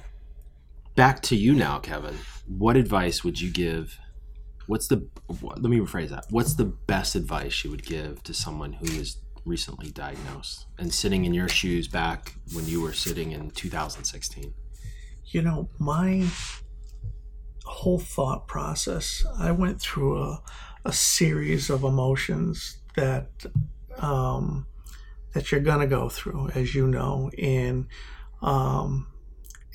back 0.96 1.22
to 1.24 1.36
you 1.36 1.54
now, 1.54 1.80
Kevin. 1.80 2.16
What 2.48 2.76
advice 2.76 3.24
would 3.24 3.40
you 3.40 3.52
give? 3.52 3.98
What's 4.68 4.88
the 4.88 5.08
what, 5.42 5.62
let 5.62 5.70
me 5.70 5.80
rephrase 5.80 6.10
that. 6.10 6.26
What's 6.30 6.56
the 6.56 6.66
best 6.66 7.16
advice 7.16 7.64
you 7.64 7.72
would 7.72 7.86
give 7.86 8.22
to 8.24 8.34
someone 8.34 8.74
who 8.74 8.86
is 8.86 9.18
recently 9.46 9.90
diagnosed 9.92 10.68
and 10.78 10.94
sitting 10.94 11.26
in 11.26 11.34
your 11.34 11.50
shoes 11.50 11.88
back 11.88 12.36
when 12.54 12.66
you 12.68 12.82
were 12.82 12.94
sitting 12.94 13.32
in 13.32 13.50
2016? 13.52 14.54
You 15.26 15.42
know, 15.42 15.70
my 15.80 16.28
whole 17.66 18.00
thought 18.00 18.48
process, 18.48 19.26
I 19.40 19.52
went 19.52 19.80
through 19.80 20.22
a, 20.22 20.44
a 20.86 20.92
series 20.92 21.70
of 21.70 21.84
emotions 21.84 22.80
that 22.96 23.30
um, 23.98 24.66
that 25.34 25.52
you're 25.52 25.62
gonna 25.62 25.88
go 25.88 26.10
through, 26.10 26.50
as 26.56 26.76
you 26.76 26.88
know, 26.88 27.30
and 27.42 27.88
um, 28.42 29.08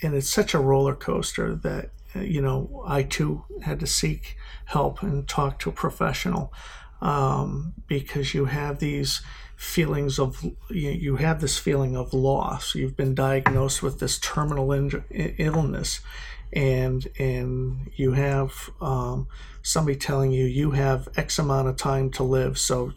and 0.03 0.15
it's 0.15 0.31
such 0.31 0.55
a 0.55 0.59
roller 0.59 0.95
coaster 0.95 1.55
that 1.57 1.91
uh, 2.17 2.21
you 2.21 2.41
know 2.41 2.83
I 2.87 3.03
too 3.05 3.45
had 3.63 3.81
to 3.81 3.87
seek 3.87 4.37
help 4.67 5.03
and 5.03 5.29
talk 5.29 5.59
to 5.61 5.71
a 5.71 5.73
professional. 5.73 6.53
um, 7.01 7.75
because 7.87 8.35
you 8.35 8.47
have 8.47 8.79
these 8.79 9.21
feelings 9.57 10.19
of 10.19 10.43
you, 10.71 10.91
you 10.91 11.17
have 11.17 11.41
this 11.41 11.59
feeling 11.59 11.97
of 11.97 12.13
loss. 12.15 12.75
You've 12.75 12.97
been 12.97 13.15
diagnosed 13.15 13.83
with 13.83 14.01
this 14.01 14.19
terminal 14.19 14.73
in- 14.73 15.05
illness, 15.39 16.01
and 16.53 17.07
and 17.19 17.91
you 17.95 18.13
have 18.13 18.71
um, 18.81 19.29
somebody 19.63 19.97
telling 19.99 20.33
you 20.33 20.45
you 20.47 20.73
have 20.73 21.09
X 21.17 21.39
amount 21.39 21.69
of 21.69 21.77
time 21.77 22.11
to 22.13 22.23
live. 22.23 22.59
So 22.59 22.93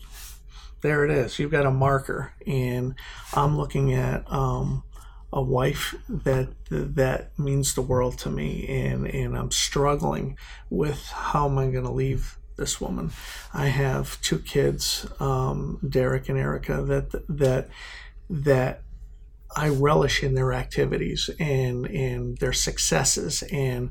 there 0.82 1.06
it 1.06 1.12
is. 1.12 1.40
You've 1.40 1.52
got 1.52 1.66
a 1.66 1.72
marker, 1.72 2.34
and 2.46 2.96
I'm 3.34 3.58
looking 3.58 3.94
at 3.94 4.32
um, 4.32 4.84
a 5.34 5.42
wife 5.42 5.96
that 6.08 6.50
that 6.70 7.38
means 7.38 7.74
the 7.74 7.82
world 7.82 8.18
to 8.20 8.30
me, 8.30 8.68
and 8.68 9.08
and 9.08 9.38
I'm 9.38 9.52
struggling 9.52 10.38
with 10.70 11.08
how 11.10 11.48
am 11.48 11.58
I 11.58 11.68
going 11.68 11.86
to 11.86 11.92
leave 11.92 12.38
this 12.58 12.82
woman. 12.82 13.12
I 13.54 13.68
have 13.68 14.20
two 14.22 14.40
kids, 14.40 15.08
um, 15.20 15.80
Derek 15.88 16.30
and 16.30 16.38
Erica, 16.38 16.82
that 16.84 17.12
that 17.30 17.70
that 18.30 18.82
I 19.56 19.70
relish 19.70 20.24
in 20.24 20.36
their 20.36 20.54
activities 20.54 21.30
and 21.40 21.86
and 21.88 22.38
their 22.38 22.54
successes, 22.54 23.44
and 23.52 23.90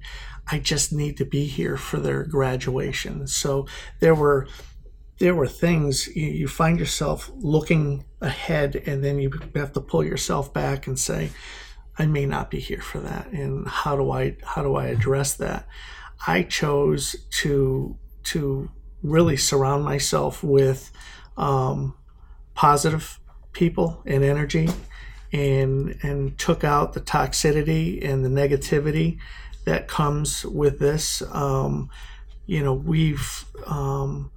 I 0.50 0.58
just 0.58 0.92
need 0.92 1.16
to 1.16 1.24
be 1.24 1.46
here 1.46 1.76
for 1.76 1.98
their 1.98 2.22
graduation. 2.22 3.26
So 3.26 3.66
there 4.00 4.14
were 4.14 4.46
there 5.18 5.34
were 5.34 5.46
things 5.46 6.08
you, 6.14 6.26
you 6.26 6.48
find 6.48 6.78
yourself 6.78 7.30
looking 7.36 8.04
ahead, 8.20 8.76
and 8.86 9.02
then 9.02 9.18
you 9.18 9.30
have 9.54 9.72
to 9.72 9.80
pull 9.80 10.04
yourself 10.04 10.52
back 10.52 10.86
and 10.86 10.98
say, 10.98 11.30
I 11.98 12.06
may 12.06 12.26
not 12.26 12.50
be 12.50 12.60
here 12.60 12.82
for 12.82 13.00
that, 13.00 13.28
and 13.32 13.66
how 13.66 13.96
do 13.96 14.10
I 14.10 14.36
how 14.44 14.62
do 14.62 14.76
I 14.76 14.86
address 14.88 15.34
that? 15.34 15.66
I 16.26 16.42
chose 16.42 17.16
to 17.42 17.96
to 18.24 18.70
really 19.02 19.36
surround 19.36 19.84
myself 19.84 20.42
with 20.42 20.90
um, 21.36 21.94
positive 22.54 23.20
people 23.52 24.02
and 24.04 24.22
energy 24.22 24.68
and 25.32 25.98
and 26.02 26.38
took 26.38 26.64
out 26.64 26.92
the 26.92 27.00
toxicity 27.00 28.06
and 28.06 28.24
the 28.24 28.28
negativity 28.28 29.18
that 29.64 29.88
comes 29.88 30.44
with 30.44 30.78
this 30.78 31.22
um, 31.32 31.88
you 32.46 32.62
know 32.62 32.74
we've 32.74 33.44
um, 33.66 34.30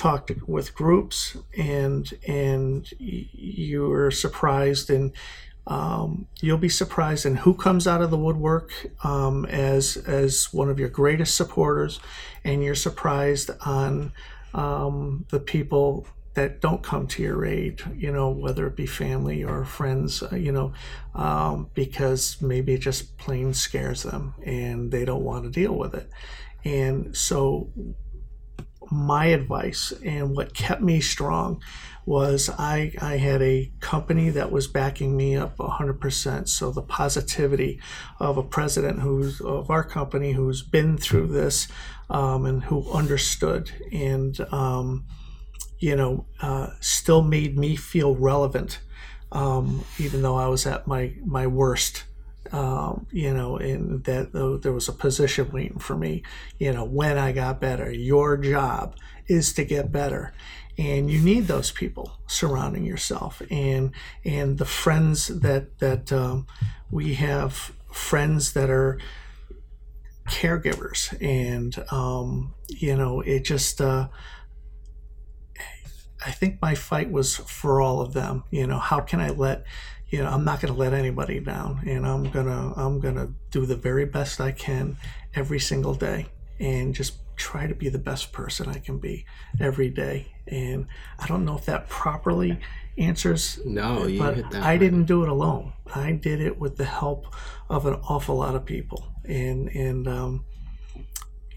talked 0.00 0.32
with 0.48 0.74
groups 0.74 1.36
and 1.58 2.14
and 2.26 2.88
you're 2.98 4.10
surprised 4.10 4.88
and 4.88 5.12
um, 5.66 6.26
you'll 6.40 6.56
be 6.56 6.70
surprised 6.70 7.26
in 7.26 7.36
who 7.36 7.52
comes 7.52 7.86
out 7.86 8.00
of 8.00 8.10
the 8.10 8.16
woodwork 8.16 8.72
um, 9.04 9.44
as 9.44 9.98
as 9.98 10.52
one 10.52 10.70
of 10.70 10.80
your 10.80 10.88
greatest 10.88 11.36
supporters, 11.36 12.00
and 12.44 12.64
you're 12.64 12.74
surprised 12.74 13.50
on 13.64 14.12
um, 14.54 15.26
the 15.28 15.38
people 15.38 16.06
that 16.32 16.60
don't 16.60 16.82
come 16.82 17.06
to 17.08 17.22
your 17.22 17.44
aid. 17.44 17.82
You 17.94 18.10
know, 18.10 18.30
whether 18.30 18.66
it 18.66 18.74
be 18.74 18.86
family 18.86 19.44
or 19.44 19.64
friends. 19.66 20.22
Uh, 20.22 20.34
you 20.34 20.50
know, 20.50 20.72
um, 21.14 21.68
because 21.74 22.40
maybe 22.40 22.72
it 22.72 22.80
just 22.80 23.18
plain 23.18 23.52
scares 23.52 24.02
them 24.02 24.34
and 24.44 24.90
they 24.90 25.04
don't 25.04 25.24
want 25.24 25.44
to 25.44 25.50
deal 25.50 25.76
with 25.76 25.94
it. 25.94 26.08
And 26.64 27.16
so, 27.16 27.70
my 28.90 29.26
advice 29.26 29.92
and 30.04 30.36
what 30.36 30.54
kept 30.54 30.82
me 30.82 31.00
strong 31.00 31.62
was 32.06 32.50
I, 32.58 32.92
I 33.00 33.18
had 33.18 33.40
a 33.42 33.70
company 33.80 34.30
that 34.30 34.50
was 34.50 34.66
backing 34.66 35.16
me 35.16 35.36
up 35.36 35.56
100%. 35.58 36.48
So 36.48 36.70
the 36.70 36.82
positivity 36.82 37.80
of 38.18 38.36
a 38.36 38.42
president 38.42 39.00
who's 39.00 39.40
of 39.40 39.70
our 39.70 39.84
company 39.84 40.32
who's 40.32 40.62
been 40.62 40.98
through 40.98 41.28
this 41.28 41.68
um, 42.08 42.46
and 42.46 42.64
who 42.64 42.90
understood 42.90 43.70
and 43.92 44.40
um, 44.52 45.04
you 45.80 45.96
know 45.96 46.26
uh, 46.40 46.68
still 46.80 47.22
made 47.22 47.58
me 47.58 47.74
feel 47.74 48.14
relevant, 48.14 48.80
um, 49.32 49.84
even 49.98 50.22
though 50.22 50.36
I 50.36 50.46
was 50.46 50.66
at 50.66 50.86
my 50.86 51.14
my 51.24 51.46
worst. 51.46 52.04
Um, 52.52 53.06
you 53.12 53.32
know, 53.32 53.56
and 53.56 54.02
that 54.04 54.34
uh, 54.34 54.58
there 54.58 54.72
was 54.72 54.88
a 54.88 54.92
position 54.92 55.50
waiting 55.52 55.78
for 55.78 55.96
me. 55.96 56.22
You 56.58 56.72
know, 56.72 56.84
when 56.84 57.16
I 57.16 57.32
got 57.32 57.60
better, 57.60 57.90
your 57.92 58.36
job 58.36 58.96
is 59.28 59.52
to 59.54 59.64
get 59.64 59.92
better. 59.92 60.32
And 60.76 61.10
you 61.10 61.20
need 61.20 61.46
those 61.46 61.70
people 61.70 62.18
surrounding 62.26 62.84
yourself. 62.84 63.42
And 63.50 63.92
and 64.24 64.58
the 64.58 64.64
friends 64.64 65.28
that 65.28 65.78
that 65.78 66.12
um, 66.12 66.46
we 66.90 67.14
have 67.14 67.72
friends 67.92 68.52
that 68.54 68.70
are 68.70 68.98
caregivers. 70.28 71.16
And 71.22 71.76
um, 71.92 72.54
you 72.68 72.96
know 72.96 73.20
it 73.20 73.44
just 73.44 73.80
uh, 73.80 74.08
I 76.24 76.30
think 76.30 76.60
my 76.60 76.74
fight 76.74 77.10
was 77.10 77.36
for 77.36 77.80
all 77.80 78.00
of 78.00 78.12
them. 78.12 78.44
You 78.50 78.66
know 78.66 78.78
how 78.78 79.00
can 79.00 79.20
I 79.20 79.30
let 79.30 79.64
you 80.10 80.22
know 80.22 80.28
I'm 80.28 80.44
not 80.44 80.60
going 80.60 80.72
to 80.72 80.78
let 80.78 80.92
anybody 80.92 81.40
down 81.40 81.82
and 81.86 82.06
I'm 82.06 82.30
gonna 82.30 82.72
I'm 82.76 83.00
gonna 83.00 83.30
do 83.50 83.66
the 83.66 83.76
very 83.76 84.04
best 84.04 84.40
I 84.40 84.52
can 84.52 84.96
every 85.34 85.60
single 85.60 85.94
day 85.94 86.26
and 86.58 86.94
just 86.94 87.14
try 87.40 87.66
to 87.66 87.74
be 87.74 87.88
the 87.88 87.98
best 87.98 88.32
person 88.32 88.68
I 88.68 88.78
can 88.78 88.98
be 88.98 89.24
every 89.58 89.88
day. 89.88 90.26
And 90.46 90.86
I 91.18 91.26
don't 91.26 91.44
know 91.46 91.56
if 91.56 91.64
that 91.64 91.88
properly 91.88 92.60
answers. 92.98 93.58
No, 93.64 94.06
you 94.06 94.18
but 94.18 94.36
hit 94.36 94.50
that. 94.50 94.62
I 94.62 94.76
didn't 94.76 95.04
do 95.04 95.22
it 95.22 95.28
alone. 95.28 95.72
I 95.94 96.12
did 96.12 96.40
it 96.42 96.58
with 96.58 96.76
the 96.76 96.84
help 96.84 97.34
of 97.70 97.86
an 97.86 97.94
awful 98.08 98.36
lot 98.36 98.54
of 98.54 98.66
people. 98.66 99.08
And 99.24 99.68
and 99.68 100.06
um, 100.06 100.44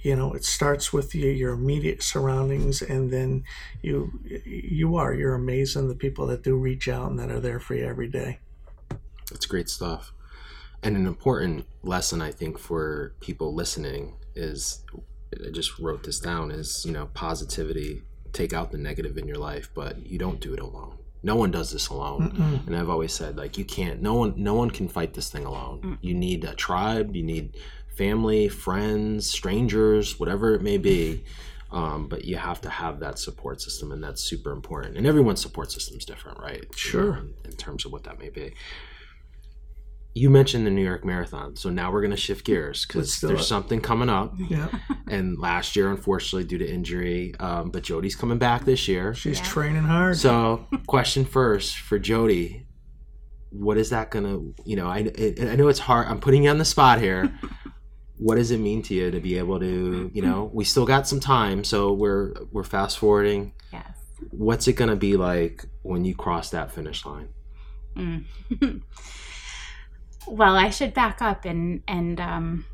you 0.04 0.16
know, 0.18 0.34
it 0.34 0.44
starts 0.44 0.92
with 0.92 1.16
you, 1.16 1.30
your 1.30 1.54
immediate 1.54 2.04
surroundings, 2.04 2.82
and 2.82 3.12
then 3.12 3.46
you 3.82 4.12
you 4.46 4.98
are 4.98 5.14
you're 5.14 5.34
amazing 5.34 5.88
the 5.88 5.96
people 5.96 6.28
that 6.28 6.44
do 6.44 6.56
reach 6.56 6.88
out 6.88 7.10
and 7.10 7.18
that 7.20 7.32
are 7.32 7.40
there 7.40 7.60
for 7.60 7.74
you 7.74 7.86
every 7.86 8.10
day. 8.10 8.40
That's 9.32 9.46
great 9.46 9.70
stuff. 9.70 10.12
And 10.84 10.98
an 10.98 11.08
important 11.08 11.66
lesson, 11.82 12.22
I 12.22 12.32
think, 12.32 12.60
for 12.60 13.14
people 13.22 13.56
listening 13.56 14.18
is 14.36 14.84
I 15.34 15.50
just 15.50 15.80
wrote 15.80 16.04
this 16.04 16.20
down 16.20 16.52
is, 16.52 16.86
you 16.86 16.92
know, 16.92 17.10
positivity, 17.14 18.02
take 18.34 18.52
out 18.52 18.72
the 18.72 18.78
negative 18.78 19.18
in 19.18 19.26
your 19.26 19.38
life, 19.38 19.70
but 19.74 20.06
you 20.06 20.20
don't 20.20 20.42
do 20.42 20.54
it 20.54 20.60
alone. 20.60 20.98
No 21.26 21.38
one 21.38 21.52
does 21.52 21.72
this 21.72 21.88
alone. 21.88 22.32
Mm-mm. 22.32 22.68
And 22.68 22.76
I've 22.76 22.90
always 22.90 23.14
said 23.14 23.38
like 23.38 23.58
you 23.58 23.64
can't 23.64 24.02
no 24.02 24.16
one 24.16 24.34
no 24.36 24.54
one 24.54 24.70
can 24.70 24.90
fight 24.90 25.14
this 25.14 25.30
thing 25.30 25.46
alone. 25.46 25.80
Mm. 25.82 25.98
You 26.02 26.14
need 26.14 26.44
a 26.44 26.54
tribe, 26.54 27.16
you 27.16 27.24
need 27.24 27.56
family, 27.96 28.48
friends, 28.48 29.30
strangers, 29.30 30.20
whatever 30.20 30.54
it 30.56 30.62
may 30.62 30.78
be. 30.78 31.24
Um, 31.72 32.08
but 32.08 32.26
you 32.26 32.38
have 32.38 32.62
to 32.62 32.70
have 32.70 33.00
that 33.00 33.18
support 33.18 33.60
system, 33.60 33.92
and 33.92 34.04
that's 34.04 34.24
super 34.24 34.52
important. 34.52 34.96
And 34.96 35.08
everyone's 35.08 35.42
support 35.42 35.72
system 35.72 35.98
is 35.98 36.06
different, 36.06 36.40
right? 36.40 36.66
Sure. 36.76 37.18
In, 37.18 37.34
in 37.46 37.52
terms 37.54 37.84
of 37.86 37.92
what 37.92 38.04
that 38.04 38.20
may 38.20 38.30
be 38.30 38.54
you 40.16 40.30
mentioned 40.30 40.66
the 40.66 40.72
New 40.72 40.84
York 40.84 41.04
Marathon, 41.04 41.56
so 41.56 41.70
now 41.70 41.92
we're 41.92 42.02
going 42.02 42.12
to 42.12 42.18
shift 42.18 42.46
gears 42.46 42.86
because 42.86 43.20
there's 43.20 43.42
it. 43.42 43.46
something 43.46 43.82
coming 43.82 44.10
up. 44.10 44.34
Yeah. 44.50 44.70
And 45.06 45.38
last 45.38 45.76
year, 45.76 45.92
unfortunately, 45.92 46.46
due 46.46 46.58
to 46.58 46.68
injury, 46.68 47.36
um, 47.40 47.70
but 47.70 47.84
Jody's 47.84 48.16
coming 48.16 48.40
back 48.40 48.66
this 48.66 48.88
year. 48.88 49.14
She's 49.14 49.38
yeah. 49.38 49.46
training 49.46 49.84
hard. 49.84 50.18
So, 50.18 50.66
question 50.88 51.26
first 51.26 51.78
for 51.78 52.00
Jody: 52.00 52.66
What 53.52 53.78
is 53.78 53.92
that 53.92 54.10
going 54.10 54.24
to? 54.26 54.56
You 54.66 54.78
know, 54.78 54.88
I 54.88 55.12
I 55.40 55.56
know 55.56 55.68
it's 55.68 55.78
hard. 55.78 56.08
I'm 56.08 56.20
putting 56.20 56.46
you 56.46 56.50
on 56.50 56.58
the 56.58 56.66
spot 56.66 57.00
here. 57.00 57.38
what 58.24 58.36
does 58.36 58.52
it 58.52 58.60
mean 58.60 58.82
to 58.84 58.94
you 58.94 59.12
to 59.12 59.20
be 59.20 59.38
able 59.38 59.60
to? 59.60 60.10
You 60.14 60.22
know, 60.22 60.50
we 60.54 60.64
still 60.64 60.86
got 60.86 61.08
some 61.08 61.20
time, 61.20 61.64
so 61.64 61.92
we're 61.92 62.34
we're 62.52 62.64
fast 62.64 62.98
forwarding. 62.98 63.52
Yes. 63.72 63.98
What's 64.32 64.68
it 64.68 64.74
going 64.74 64.90
to 64.90 64.96
be 64.96 65.18
like 65.18 65.66
when 65.82 66.06
you 66.06 66.16
cross 66.16 66.50
that 66.52 66.72
finish 66.72 67.06
line? 67.06 67.28
Mm. 67.96 68.82
Well, 70.26 70.56
I 70.56 70.70
should 70.70 70.94
back 70.94 71.22
up 71.22 71.46
and 71.46 71.84
and 71.88 72.20
um, 72.20 72.66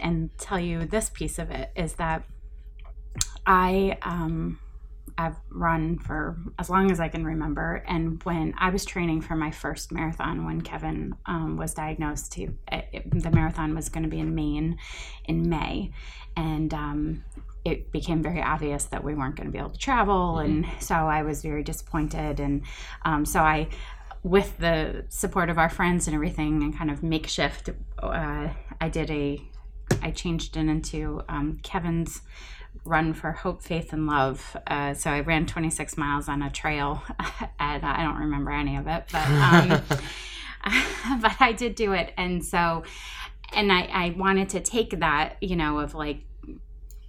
and 0.00 0.30
tell 0.38 0.60
you 0.60 0.84
this 0.84 1.10
piece 1.10 1.38
of 1.38 1.50
it 1.50 1.70
is 1.74 1.94
that 1.94 2.24
I 3.46 3.98
um, 4.02 4.58
I've 5.16 5.36
run 5.50 5.98
for 5.98 6.36
as 6.58 6.68
long 6.68 6.90
as 6.90 6.98
I 6.98 7.08
can 7.08 7.24
remember, 7.24 7.84
and 7.86 8.22
when 8.24 8.54
I 8.58 8.70
was 8.70 8.84
training 8.84 9.20
for 9.20 9.36
my 9.36 9.50
first 9.50 9.92
marathon, 9.92 10.44
when 10.44 10.60
Kevin 10.60 11.14
um, 11.26 11.56
was 11.56 11.72
diagnosed, 11.72 12.34
he, 12.34 12.48
it, 12.70 13.08
the 13.10 13.30
marathon 13.30 13.74
was 13.74 13.88
going 13.88 14.02
to 14.02 14.08
be 14.08 14.18
in 14.18 14.34
Maine 14.34 14.78
in 15.24 15.48
May, 15.48 15.92
and 16.36 16.74
um, 16.74 17.24
it 17.64 17.92
became 17.92 18.22
very 18.22 18.42
obvious 18.42 18.86
that 18.86 19.04
we 19.04 19.14
weren't 19.14 19.36
going 19.36 19.46
to 19.46 19.52
be 19.52 19.58
able 19.58 19.70
to 19.70 19.78
travel, 19.78 20.34
mm-hmm. 20.34 20.64
and 20.64 20.82
so 20.82 20.94
I 20.94 21.22
was 21.22 21.42
very 21.42 21.62
disappointed, 21.62 22.40
and 22.40 22.62
um, 23.04 23.24
so 23.24 23.40
I 23.40 23.68
with 24.24 24.56
the 24.56 25.04
support 25.10 25.50
of 25.50 25.58
our 25.58 25.68
friends 25.68 26.08
and 26.08 26.14
everything 26.14 26.62
and 26.62 26.76
kind 26.76 26.90
of 26.90 27.02
makeshift 27.02 27.68
uh, 28.02 28.48
i 28.80 28.88
did 28.88 29.10
a 29.10 29.38
i 30.02 30.10
changed 30.10 30.56
it 30.56 30.66
into 30.66 31.20
um, 31.28 31.60
kevin's 31.62 32.22
run 32.84 33.14
for 33.14 33.32
hope 33.32 33.62
faith 33.62 33.92
and 33.92 34.06
love. 34.06 34.56
Uh, 34.66 34.94
so 34.94 35.10
i 35.10 35.20
ran 35.20 35.46
26 35.46 35.96
miles 35.96 36.28
on 36.28 36.42
a 36.42 36.50
trail 36.50 37.02
and 37.58 37.84
i 37.84 38.02
don't 38.02 38.18
remember 38.18 38.50
any 38.50 38.76
of 38.76 38.86
it 38.86 39.04
but 39.10 39.26
um, 39.26 39.82
but 41.20 41.36
i 41.40 41.52
did 41.52 41.74
do 41.74 41.92
it. 41.92 42.12
And 42.16 42.44
so 42.44 42.84
and 43.52 43.70
I, 43.70 43.82
I 43.82 44.14
wanted 44.16 44.48
to 44.50 44.60
take 44.60 44.98
that 45.00 45.36
you 45.40 45.56
know 45.56 45.78
of 45.78 45.94
like 45.94 46.20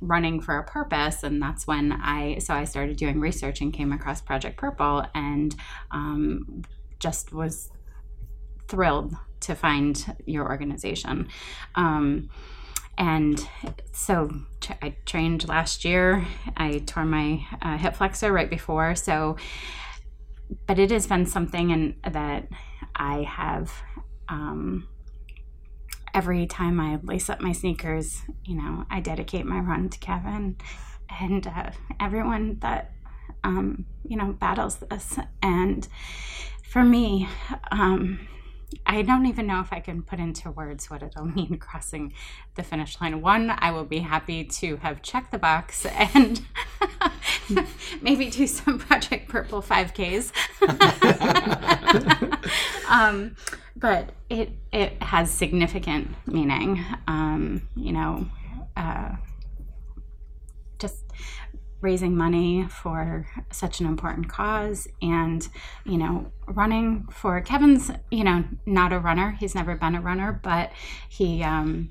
running 0.01 0.41
for 0.41 0.57
a 0.57 0.63
purpose. 0.63 1.23
And 1.23 1.41
that's 1.41 1.65
when 1.65 1.91
i 1.91 2.37
so 2.39 2.53
i 2.53 2.63
started 2.63 2.97
doing 2.97 3.19
research 3.19 3.61
and 3.61 3.73
came 3.73 3.91
across 3.91 4.21
project 4.21 4.57
purple 4.57 5.05
and 5.13 5.55
um, 5.91 6.63
just 6.99 7.33
was 7.33 7.69
thrilled 8.67 9.15
to 9.41 9.55
find 9.55 10.15
your 10.25 10.47
organization. 10.47 11.27
Um, 11.75 12.29
and 12.97 13.47
so 13.91 14.29
I 14.81 14.95
trained 15.05 15.47
last 15.47 15.83
year. 15.83 16.25
I 16.55 16.79
tore 16.79 17.05
my 17.05 17.45
uh, 17.61 17.77
hip 17.77 17.95
flexor 17.95 18.31
right 18.31 18.49
before. 18.49 18.95
So, 18.95 19.37
but 20.65 20.79
it 20.79 20.91
has 20.91 21.07
been 21.07 21.25
something 21.25 21.71
and 21.71 22.13
that 22.13 22.47
I 22.95 23.23
have. 23.23 23.71
Um, 24.29 24.87
every 26.13 26.45
time 26.47 26.79
I 26.79 26.99
lace 27.03 27.29
up 27.29 27.41
my 27.41 27.51
sneakers, 27.51 28.21
you 28.45 28.55
know, 28.55 28.85
I 28.89 29.01
dedicate 29.01 29.45
my 29.45 29.59
run 29.59 29.89
to 29.89 29.99
Kevin 29.99 30.55
and 31.19 31.45
uh, 31.45 31.71
everyone 31.99 32.59
that, 32.61 32.93
um, 33.43 33.85
you 34.07 34.15
know, 34.15 34.31
battles 34.31 34.77
this. 34.77 35.19
And 35.43 35.87
for 36.63 36.83
me, 36.83 37.27
um, 37.69 38.27
I 38.85 39.01
don't 39.01 39.25
even 39.25 39.47
know 39.47 39.59
if 39.61 39.71
I 39.71 39.79
can 39.79 40.01
put 40.01 40.19
into 40.19 40.51
words 40.51 40.89
what 40.89 41.03
it'll 41.03 41.25
mean 41.35 41.57
crossing 41.57 42.13
the 42.55 42.63
finish 42.63 42.99
line. 43.01 43.21
One, 43.21 43.53
I 43.57 43.71
will 43.71 43.83
be 43.85 43.99
happy 43.99 44.43
to 44.43 44.77
have 44.77 45.01
checked 45.01 45.31
the 45.31 45.37
box 45.37 45.85
and 46.13 46.41
maybe 48.01 48.29
do 48.29 48.47
some 48.47 48.79
Project 48.79 49.29
Purple 49.29 49.61
5Ks. 49.61 50.31
um, 52.89 53.35
but 53.75 54.11
it 54.29 54.51
it 54.71 55.01
has 55.01 55.29
significant 55.29 56.15
meaning. 56.25 56.83
Um, 57.07 57.67
you 57.75 57.91
know, 57.91 58.27
uh, 58.77 59.15
just 60.79 61.03
raising 61.85 62.17
money 62.17 62.67
for 62.67 63.27
such 63.51 63.79
an 63.79 63.85
important 63.85 64.27
cause 64.27 64.87
and 65.03 65.47
you 65.85 65.97
know 65.99 66.31
running 66.47 67.05
for 67.11 67.39
kevin's 67.41 67.91
you 68.09 68.23
know 68.23 68.43
not 68.65 68.91
a 68.91 68.99
runner. 68.99 69.37
He's 69.39 69.53
never 69.53 69.75
been 69.75 69.93
a 69.93 70.01
runner 70.01 70.39
but 70.43 70.71
he 71.09 71.43
um 71.43 71.89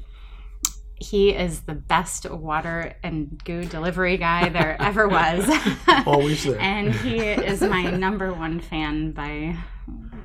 he 0.97 1.31
is 1.31 1.61
the 1.63 1.75
best 1.75 2.29
water 2.29 2.95
and 3.05 3.41
goo 3.45 3.65
delivery 3.65 4.17
guy 4.17 4.49
there 4.49 4.77
ever 4.91 5.07
was. 5.09 5.49
Always 6.07 6.43
there. 6.45 6.59
and 6.61 6.93
he 6.93 7.19
is 7.19 7.61
my 7.61 7.85
number 7.91 8.33
one 8.33 8.59
fan 8.61 9.13
by 9.13 9.57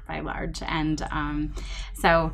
by 0.08 0.22
large. 0.22 0.64
And 0.64 1.00
um 1.12 1.54
so 1.94 2.34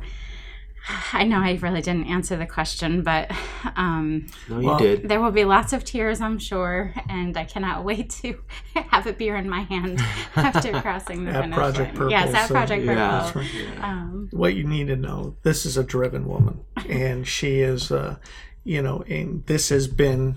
I 1.12 1.24
know 1.24 1.38
I 1.40 1.54
really 1.60 1.82
didn't 1.82 2.06
answer 2.06 2.36
the 2.36 2.46
question, 2.46 3.02
but 3.02 3.30
um, 3.76 4.26
No, 4.48 4.60
you 4.60 4.66
Well- 4.66 4.78
did. 4.78 5.08
there 5.08 5.20
will 5.20 5.32
be 5.32 5.44
lots 5.44 5.72
of 5.72 5.84
tears, 5.84 6.20
I'm 6.20 6.38
sure, 6.38 6.94
and 7.08 7.36
I 7.36 7.44
cannot 7.44 7.84
wait 7.84 8.10
to 8.22 8.38
have 8.74 9.06
a 9.06 9.12
beer 9.12 9.34
in 9.36 9.48
my 9.48 9.60
hand 9.62 10.00
after 10.36 10.72
crossing 10.80 11.24
the 11.24 11.32
At 11.32 11.42
finish 11.42 11.56
Project 11.56 11.88
line. 11.88 11.96
Purple, 11.96 12.10
yes, 12.10 12.34
at 12.34 12.46
so- 12.48 12.54
Project 12.54 12.84
Yeah. 12.84 12.94
Purple. 12.94 13.42
That's 13.42 13.54
right. 13.56 13.84
Um, 13.84 14.28
what 14.32 14.54
you 14.54 14.64
need 14.64 14.86
to 14.88 14.96
know 14.96 15.36
this 15.42 15.66
is 15.66 15.76
a 15.76 15.84
driven 15.84 16.26
woman 16.26 16.60
and 16.88 17.26
she 17.26 17.60
is 17.60 17.90
uh, 17.92 18.16
you 18.64 18.82
know 18.82 19.02
and 19.08 19.44
this 19.46 19.68
has 19.70 19.86
been 19.88 20.36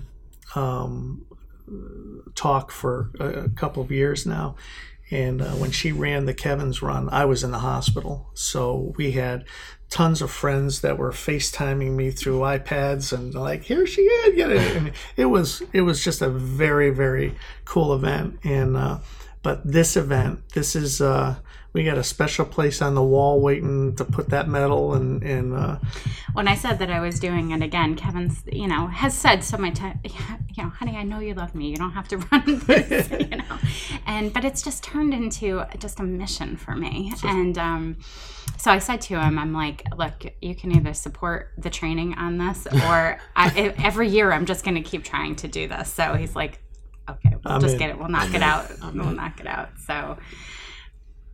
um, 0.54 1.24
talk 2.34 2.70
for 2.70 3.10
a, 3.18 3.26
a 3.44 3.48
couple 3.50 3.82
of 3.82 3.90
years 3.90 4.26
now 4.26 4.54
and 5.10 5.42
uh, 5.42 5.46
when 5.52 5.70
she 5.70 5.90
ran 5.92 6.24
the 6.26 6.34
kevin's 6.34 6.82
run 6.82 7.08
i 7.10 7.24
was 7.24 7.42
in 7.42 7.50
the 7.50 7.58
hospital 7.60 8.30
so 8.34 8.92
we 8.96 9.12
had 9.12 9.44
tons 9.90 10.22
of 10.22 10.30
friends 10.30 10.80
that 10.80 10.96
were 10.96 11.10
facetiming 11.10 11.96
me 11.96 12.12
through 12.12 12.38
ipads 12.38 13.12
and 13.12 13.34
like 13.34 13.64
here 13.64 13.86
she 13.86 14.02
is 14.02 14.36
get 14.36 14.50
it. 14.50 14.76
And 14.76 14.92
it 15.16 15.26
was 15.26 15.62
it 15.72 15.82
was 15.82 16.02
just 16.02 16.22
a 16.22 16.30
very 16.30 16.90
very 16.90 17.34
cool 17.64 17.92
event. 17.92 18.38
And 18.44 18.76
uh, 18.76 18.98
but 19.42 19.60
this 19.64 19.96
event 19.96 20.48
this 20.50 20.76
is 20.76 21.00
uh, 21.00 21.36
we 21.72 21.84
got 21.84 21.98
a 21.98 22.04
special 22.04 22.44
place 22.44 22.82
on 22.82 22.94
the 22.94 23.02
wall 23.02 23.40
waiting 23.40 23.94
to 23.96 24.04
put 24.04 24.28
that 24.30 24.48
medal 24.48 24.94
and 24.94 25.22
and 25.22 25.54
uh, 25.54 25.78
when 26.32 26.46
I 26.48 26.54
said 26.54 26.78
that 26.78 26.90
I 26.90 27.00
was 27.00 27.18
doing 27.18 27.50
it 27.50 27.62
again, 27.62 27.96
Kevin's, 27.96 28.42
you 28.50 28.68
know, 28.68 28.86
has 28.86 29.16
said 29.16 29.42
so 29.42 29.56
many 29.56 29.74
times, 29.74 29.98
you 30.04 30.62
know, 30.62 30.68
honey, 30.68 30.96
I 30.96 31.02
know 31.02 31.18
you 31.18 31.34
love 31.34 31.54
me. 31.54 31.68
You 31.68 31.76
don't 31.76 31.92
have 31.92 32.08
to 32.08 32.16
run 32.32 32.58
this, 32.66 33.10
you 33.10 33.36
know. 33.36 33.58
And 34.06 34.32
but 34.32 34.44
it's 34.44 34.62
just 34.62 34.84
turned 34.84 35.12
into 35.12 35.64
just 35.78 36.00
a 36.00 36.02
mission 36.02 36.56
for 36.56 36.76
me. 36.76 37.12
And 37.24 37.58
um, 37.58 37.96
so 38.56 38.70
I 38.70 38.78
said 38.78 39.00
to 39.02 39.20
him, 39.20 39.38
I'm 39.38 39.52
like, 39.52 39.84
look, 39.96 40.24
you 40.40 40.54
can 40.54 40.72
either 40.76 40.94
support 40.94 41.52
the 41.58 41.70
training 41.70 42.14
on 42.14 42.38
this, 42.38 42.66
or 42.72 43.18
I, 43.36 43.74
every 43.78 44.08
year 44.08 44.32
I'm 44.32 44.46
just 44.46 44.64
going 44.64 44.76
to 44.76 44.88
keep 44.88 45.04
trying 45.04 45.36
to 45.36 45.48
do 45.48 45.66
this. 45.66 45.92
So 45.92 46.14
he's 46.14 46.36
like, 46.36 46.60
okay, 47.10 47.36
we'll 47.44 47.54
I'm 47.54 47.60
just 47.60 47.74
in. 47.74 47.78
get 47.78 47.90
it. 47.90 47.98
We'll 47.98 48.08
knock 48.08 48.22
I'm 48.28 48.34
it 48.34 48.36
in. 48.36 48.42
out. 48.42 48.70
I'm 48.82 48.96
we'll 48.98 49.08
in. 49.10 49.16
knock 49.16 49.40
it 49.40 49.46
out. 49.46 49.70
So. 49.86 50.16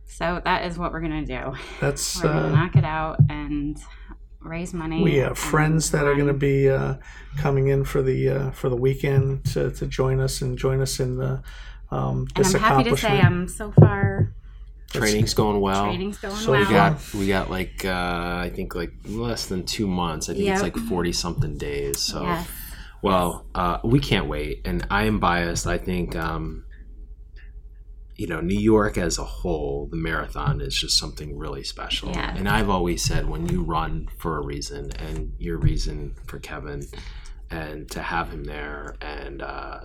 So 0.05 0.41
that 0.45 0.65
is 0.65 0.77
what 0.79 0.91
we're 0.91 1.01
gonna 1.01 1.25
do. 1.25 1.53
that's 1.79 2.23
We're 2.23 2.29
gonna 2.33 2.47
uh, 2.47 2.51
knock 2.51 2.75
it 2.75 2.83
out 2.85 3.17
and 3.29 3.77
raise 4.39 4.73
money. 4.73 5.03
we 5.03 5.15
have 5.17 5.37
friends 5.37 5.91
that 5.91 6.05
are 6.05 6.15
going 6.15 6.27
to 6.27 6.33
be 6.33 6.69
uh, 6.69 6.95
coming 7.37 7.67
in 7.67 7.83
for 7.83 8.01
the 8.01 8.29
uh, 8.29 8.51
for 8.51 8.69
the 8.69 8.75
weekend 8.75 9.45
to, 9.45 9.69
to 9.71 9.85
join 9.85 10.19
us 10.19 10.41
and 10.41 10.57
join 10.57 10.81
us 10.81 10.99
in 10.99 11.17
the 11.17 11.43
um, 11.91 12.27
And 12.35 12.45
I'm 12.45 12.53
happy 12.53 12.89
to 12.89 12.97
say. 12.97 13.19
I'm 13.19 13.47
so 13.47 13.71
far 13.71 14.33
Training's 14.91 15.33
going 15.33 15.59
well. 15.59 15.83
training's 15.85 16.17
going 16.17 16.35
so 16.35 16.51
well. 16.51 16.61
We 16.61 16.69
got 16.71 17.13
we 17.13 17.27
got 17.27 17.51
like 17.51 17.85
uh, 17.85 18.39
I 18.41 18.51
think 18.55 18.73
like 18.73 18.93
less 19.05 19.45
than 19.47 19.65
two 19.65 19.85
months. 19.85 20.29
I 20.29 20.33
think 20.33 20.47
it's 20.49 20.61
like 20.63 20.77
forty 20.77 21.11
something 21.11 21.57
days. 21.57 21.99
So 21.99 22.23
Yes. 22.23 22.47
Well, 23.01 23.45
uh, 23.55 23.79
we 23.83 23.99
can't 23.99 24.27
wait. 24.27 24.61
And 24.65 24.85
I 24.89 25.03
am 25.05 25.19
biased. 25.19 25.67
I 25.67 25.77
think 25.77 26.15
um, 26.15 26.65
you 28.15 28.27
know 28.27 28.41
New 28.41 28.59
York 28.59 28.97
as 28.97 29.17
a 29.17 29.23
whole, 29.23 29.87
the 29.91 29.97
marathon 29.97 30.61
is 30.61 30.75
just 30.75 30.97
something 30.97 31.37
really 31.37 31.63
special. 31.63 32.09
Yeah. 32.09 32.35
And 32.35 32.49
I've 32.49 32.69
always 32.69 33.03
said 33.03 33.29
when 33.29 33.47
you 33.47 33.63
run 33.63 34.07
for 34.17 34.37
a 34.37 34.41
reason, 34.45 34.91
and 34.99 35.33
your 35.37 35.57
reason 35.57 36.15
for 36.25 36.39
Kevin, 36.39 36.81
and 37.51 37.89
to 37.91 38.01
have 38.01 38.29
him 38.29 38.43
there, 38.45 38.95
and 39.01 39.41
uh, 39.41 39.81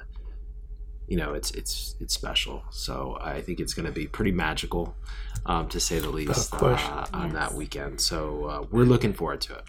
you 1.07 1.17
know 1.19 1.35
it's 1.35 1.51
it's 1.51 1.95
it's 2.01 2.15
special. 2.15 2.63
So 2.71 3.19
I 3.21 3.43
think 3.43 3.61
it's 3.61 3.75
going 3.75 3.87
to 3.87 3.93
be 3.93 4.07
pretty 4.07 4.33
magical, 4.33 4.97
um, 5.45 5.69
to 5.69 5.79
say 5.79 5.99
the 5.99 6.09
least, 6.11 6.55
uh, 6.55 7.07
on 7.13 7.31
Yes. 7.31 7.33
that 7.35 7.55
weekend. 7.55 8.01
So 8.01 8.45
uh, 8.47 8.67
we're 8.71 8.85
looking 8.85 9.13
forward 9.13 9.43
to 9.43 9.55
it. 9.57 9.65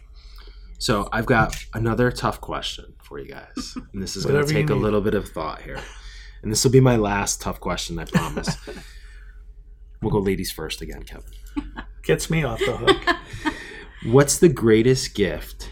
So 0.80 1.08
I've 1.14 1.26
got 1.26 1.56
another 1.74 2.12
tough 2.12 2.42
question 2.42 2.94
for 3.14 3.20
you 3.20 3.28
guys, 3.32 3.78
and 3.94 4.02
this 4.02 4.16
is 4.16 4.26
going 4.26 4.44
to 4.44 4.52
take 4.52 4.72
a 4.72 4.76
little 4.76 5.00
bit 5.00 5.14
of 5.14 5.30
thought 5.30 5.62
here, 5.62 5.80
and 6.42 6.52
this 6.52 6.64
will 6.64 6.72
be 6.72 6.80
my 6.80 6.96
last 6.96 7.42
tough 7.42 7.60
question. 7.60 8.00
I 8.00 8.06
promise. 8.06 8.58
we'll 10.02 10.10
go 10.10 10.18
ladies 10.18 10.52
first 10.52 10.82
again, 10.82 11.04
Kevin. 11.04 11.30
Gets 12.04 12.32
me 12.32 12.44
off 12.44 12.58
the 12.58 12.76
hook. 12.76 13.54
What's 14.06 14.40
the 14.40 14.50
greatest 14.50 15.14
gift 15.14 15.70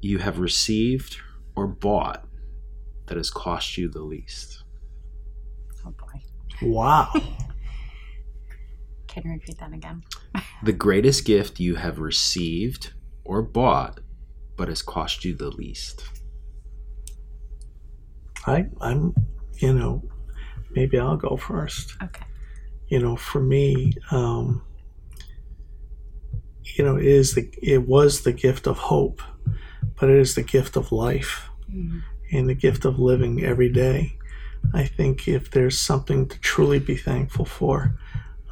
you 0.00 0.18
have 0.18 0.38
received 0.38 1.16
or 1.56 1.66
bought 1.66 2.24
that 3.08 3.16
has 3.16 3.28
cost 3.28 3.76
you 3.76 3.88
the 3.88 4.02
least? 4.02 4.62
Oh 5.84 5.90
boy. 5.90 6.22
wow. 6.62 7.10
Can 9.08 9.24
you 9.24 9.32
repeat 9.32 9.58
that 9.58 9.72
again? 9.72 10.04
The 10.62 10.72
greatest 10.72 11.24
gift 11.24 11.58
you 11.58 11.74
have 11.74 11.98
received 11.98 12.92
or 13.24 13.42
bought, 13.42 13.98
but 14.56 14.68
has 14.68 14.80
cost 14.80 15.24
you 15.24 15.34
the 15.34 15.50
least. 15.50 16.04
I 18.46 18.66
I'm 18.80 19.14
you 19.58 19.72
know 19.74 20.02
maybe 20.70 20.98
I'll 20.98 21.16
go 21.16 21.36
first. 21.36 21.94
Okay. 22.02 22.24
you 22.88 22.98
know, 22.98 23.16
for 23.16 23.40
me, 23.40 23.92
um, 24.10 24.62
you 26.64 26.84
know, 26.84 26.96
it 26.96 27.04
is 27.04 27.34
the 27.34 27.48
it 27.62 27.86
was 27.86 28.22
the 28.22 28.32
gift 28.32 28.66
of 28.66 28.78
hope, 28.78 29.20
but 29.98 30.08
it 30.08 30.16
is 30.16 30.34
the 30.34 30.42
gift 30.42 30.76
of 30.76 30.92
life 30.92 31.48
Mhm. 31.70 32.02
and 32.32 32.48
the 32.48 32.54
gift 32.54 32.84
of 32.84 32.98
living 32.98 33.44
every 33.44 33.68
day. 33.68 34.16
I 34.74 34.84
think 34.84 35.28
if 35.28 35.50
there's 35.50 35.78
something 35.78 36.26
to 36.28 36.38
truly 36.40 36.78
be 36.78 36.96
thankful 36.96 37.44
for, 37.44 37.94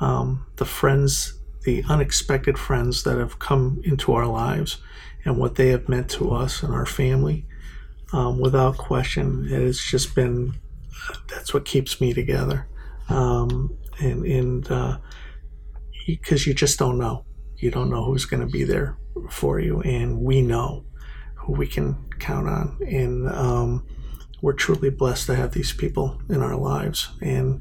um, 0.01 0.47
the 0.57 0.65
friends, 0.65 1.39
the 1.65 1.83
unexpected 1.89 2.59
friends 2.59 3.03
that 3.05 3.19
have 3.19 3.39
come 3.39 3.81
into 3.85 4.13
our 4.13 4.27
lives, 4.27 4.79
and 5.25 5.39
what 5.39 5.55
they 5.57 5.69
have 5.69 5.89
meant 5.89 6.09
to 6.11 6.31
us 6.31 6.63
and 6.63 6.73
our 6.75 6.87
family, 6.87 7.47
um, 8.13 8.39
without 8.39 8.77
question, 8.77 9.47
it 9.51 9.61
has 9.61 9.79
just 9.79 10.15
been 10.15 10.55
that's 11.29 11.55
what 11.55 11.65
keeps 11.65 12.01
me 12.01 12.13
together. 12.13 12.67
Um, 13.09 13.77
and 14.01 14.25
and 14.27 14.99
because 16.07 16.47
you 16.47 16.55
just 16.55 16.79
don't 16.79 16.99
know, 16.99 17.25
you 17.57 17.71
don't 17.71 17.91
know 17.91 18.05
who's 18.05 18.25
going 18.25 18.41
to 18.41 18.51
be 18.51 18.65
there 18.65 18.97
for 19.31 19.61
you, 19.61 19.81
and 19.83 20.21
we 20.21 20.43
know 20.43 20.85
who 21.35 21.53
we 21.53 21.67
can 21.67 21.97
count 22.19 22.49
on, 22.49 22.79
and 22.87 23.29
um, 23.29 23.87
we're 24.43 24.53
truly 24.53 24.91
blessed 24.91 25.27
to 25.27 25.35
have 25.35 25.53
these 25.53 25.73
people 25.73 26.21
in 26.29 26.43
our 26.43 26.57
lives. 26.57 27.11
And 27.21 27.61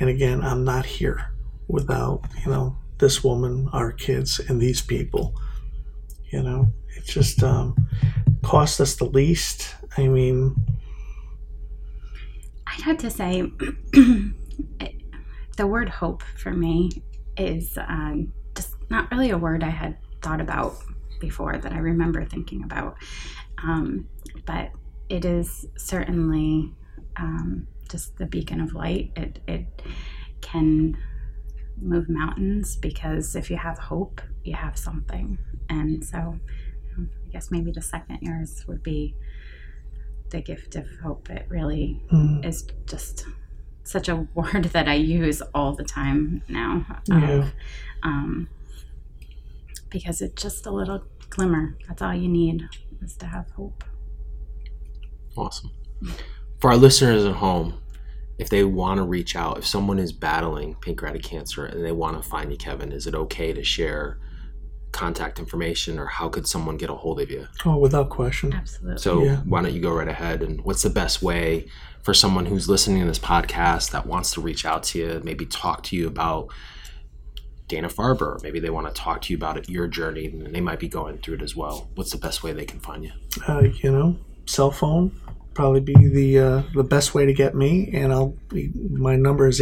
and 0.00 0.08
again, 0.08 0.42
I'm 0.42 0.64
not 0.64 0.86
here 0.86 1.32
without 1.66 2.22
you 2.44 2.50
know 2.50 2.76
this 2.98 3.22
woman, 3.22 3.68
our 3.72 3.92
kids, 3.92 4.40
and 4.40 4.60
these 4.60 4.82
people. 4.82 5.34
You 6.30 6.42
know, 6.42 6.72
it 6.96 7.04
just 7.04 7.42
um, 7.42 7.74
cost 8.42 8.80
us 8.80 8.96
the 8.96 9.04
least. 9.04 9.74
I 9.96 10.08
mean, 10.08 10.54
I'd 12.66 12.82
have 12.82 12.98
to 12.98 13.10
say 13.10 13.42
the 15.56 15.66
word 15.66 15.88
hope 15.88 16.22
for 16.22 16.52
me 16.52 16.90
is 17.36 17.78
um, 17.78 18.32
just 18.54 18.74
not 18.90 19.10
really 19.10 19.30
a 19.30 19.38
word 19.38 19.62
I 19.62 19.70
had 19.70 19.96
thought 20.22 20.40
about 20.40 20.76
before 21.20 21.56
that 21.58 21.72
I 21.72 21.78
remember 21.78 22.24
thinking 22.24 22.62
about. 22.64 22.96
Um, 23.62 24.08
but 24.46 24.70
it 25.08 25.24
is 25.24 25.66
certainly 25.76 26.72
um, 27.16 27.66
just 27.88 28.16
the 28.18 28.26
beacon 28.26 28.60
of 28.60 28.74
light. 28.74 29.12
It, 29.16 29.40
it 29.48 29.82
can 30.40 30.96
move 31.80 32.08
mountains 32.08 32.76
because 32.76 33.34
if 33.34 33.50
you 33.50 33.56
have 33.56 33.78
hope, 33.78 34.20
you 34.48 34.54
have 34.56 34.76
something. 34.78 35.38
And 35.68 36.04
so 36.04 36.18
um, 36.96 37.10
I 37.26 37.30
guess 37.32 37.50
maybe 37.50 37.70
the 37.70 37.82
second 37.82 38.18
yours 38.22 38.64
would 38.66 38.82
be 38.82 39.14
the 40.30 40.40
gift 40.40 40.76
of 40.76 40.86
hope. 41.02 41.30
It 41.30 41.46
really 41.48 42.00
Mm, 42.12 42.44
is 42.44 42.66
just 42.86 43.26
such 43.84 44.08
a 44.08 44.16
word 44.34 44.64
that 44.72 44.88
I 44.88 44.94
use 44.94 45.40
all 45.54 45.72
the 45.74 45.84
time 45.84 46.42
now. 46.48 47.00
Yeah. 47.08 47.48
um, 48.02 48.48
because 49.90 50.20
it's 50.20 50.42
just 50.42 50.66
a 50.66 50.70
little 50.70 51.02
glimmer. 51.30 51.76
That's 51.86 52.02
all 52.02 52.14
you 52.14 52.28
need 52.28 52.68
is 53.02 53.16
to 53.16 53.26
have 53.26 53.50
hope. 53.50 53.84
Awesome. 55.36 55.70
For 56.60 56.70
our 56.70 56.76
listeners 56.76 57.24
at 57.24 57.36
home, 57.36 57.80
if 58.38 58.48
they 58.50 58.64
want 58.64 58.98
to 58.98 59.04
reach 59.04 59.34
out, 59.36 59.58
if 59.58 59.66
someone 59.66 59.98
is 59.98 60.12
battling 60.12 60.74
pancreatic 60.74 61.22
cancer 61.22 61.64
and 61.66 61.84
they 61.84 61.92
want 61.92 62.22
to 62.22 62.28
find 62.28 62.50
you, 62.50 62.56
Kevin, 62.58 62.92
is 62.92 63.06
it 63.06 63.14
okay 63.14 63.52
to 63.52 63.64
share 63.64 64.18
contact 64.92 65.38
information 65.38 65.98
or 65.98 66.06
how 66.06 66.28
could 66.28 66.46
someone 66.46 66.76
get 66.76 66.90
a 66.90 66.94
hold 66.94 67.20
of 67.20 67.30
you? 67.30 67.46
Oh, 67.64 67.76
without 67.76 68.08
question. 68.10 68.52
Absolutely. 68.52 68.98
So 68.98 69.22
Yeah. 69.22 69.36
why 69.44 69.62
don't 69.62 69.72
you 69.74 69.80
go 69.80 69.92
right 69.92 70.08
ahead 70.08 70.42
and 70.42 70.60
what's 70.62 70.82
the 70.82 70.90
best 70.90 71.22
way 71.22 71.66
for 72.02 72.14
someone 72.14 72.46
who's 72.46 72.68
listening 72.68 73.00
to 73.00 73.06
this 73.06 73.18
podcast 73.18 73.90
that 73.90 74.06
wants 74.06 74.32
to 74.32 74.40
reach 74.40 74.64
out 74.64 74.82
to 74.84 74.98
you, 74.98 75.20
maybe 75.24 75.44
talk 75.46 75.82
to 75.84 75.96
you 75.96 76.06
about 76.06 76.48
Dana 77.66 77.88
Farber, 77.88 78.42
maybe 78.42 78.60
they 78.60 78.70
want 78.70 78.86
to 78.86 78.92
talk 78.98 79.20
to 79.22 79.32
you 79.32 79.36
about 79.36 79.58
it, 79.58 79.68
your 79.68 79.86
journey, 79.86 80.26
and 80.26 80.54
they 80.54 80.60
might 80.62 80.78
be 80.80 80.88
going 80.88 81.18
through 81.18 81.34
it 81.34 81.42
as 81.42 81.54
well. 81.54 81.90
What's 81.96 82.10
the 82.12 82.16
best 82.16 82.42
way 82.42 82.52
they 82.54 82.64
can 82.64 82.80
find 82.80 83.04
you? 83.04 83.10
Uh, 83.46 83.64
you 83.82 83.92
know, 83.92 84.16
cell 84.46 84.70
phone 84.70 85.12
probably 85.52 85.80
be 85.80 85.94
the 86.08 86.38
uh, 86.38 86.62
the 86.72 86.84
best 86.84 87.14
way 87.14 87.26
to 87.26 87.32
get 87.34 87.54
me, 87.54 87.90
and 87.92 88.10
I'll 88.12 88.34
be, 88.48 88.70
my 88.90 89.16
number 89.16 89.46
is 89.46 89.60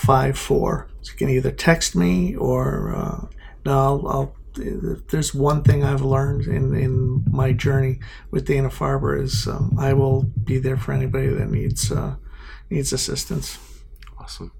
860-916-2054. 0.00 0.86
So 1.02 1.12
you 1.12 1.18
can 1.18 1.28
either 1.30 1.50
text 1.50 1.96
me 1.96 2.36
or 2.36 2.94
uh, 2.94 3.26
no, 3.64 3.78
I'll, 3.78 4.08
I'll 4.08 4.36
there's 4.54 5.32
one 5.34 5.62
thing 5.62 5.84
I've 5.84 6.02
learned 6.02 6.46
in, 6.46 6.74
in 6.74 7.24
my 7.30 7.52
journey 7.52 8.00
with 8.30 8.46
Dana 8.46 8.68
Farber 8.68 9.20
is 9.22 9.46
um, 9.46 9.76
I 9.78 9.92
will 9.92 10.22
be 10.22 10.58
there 10.58 10.76
for 10.76 10.92
anybody 10.92 11.28
that 11.28 11.50
needs 11.50 11.92
uh, 11.92 12.16
needs 12.68 12.92
assistance. 12.92 13.58
Awesome. 14.18 14.52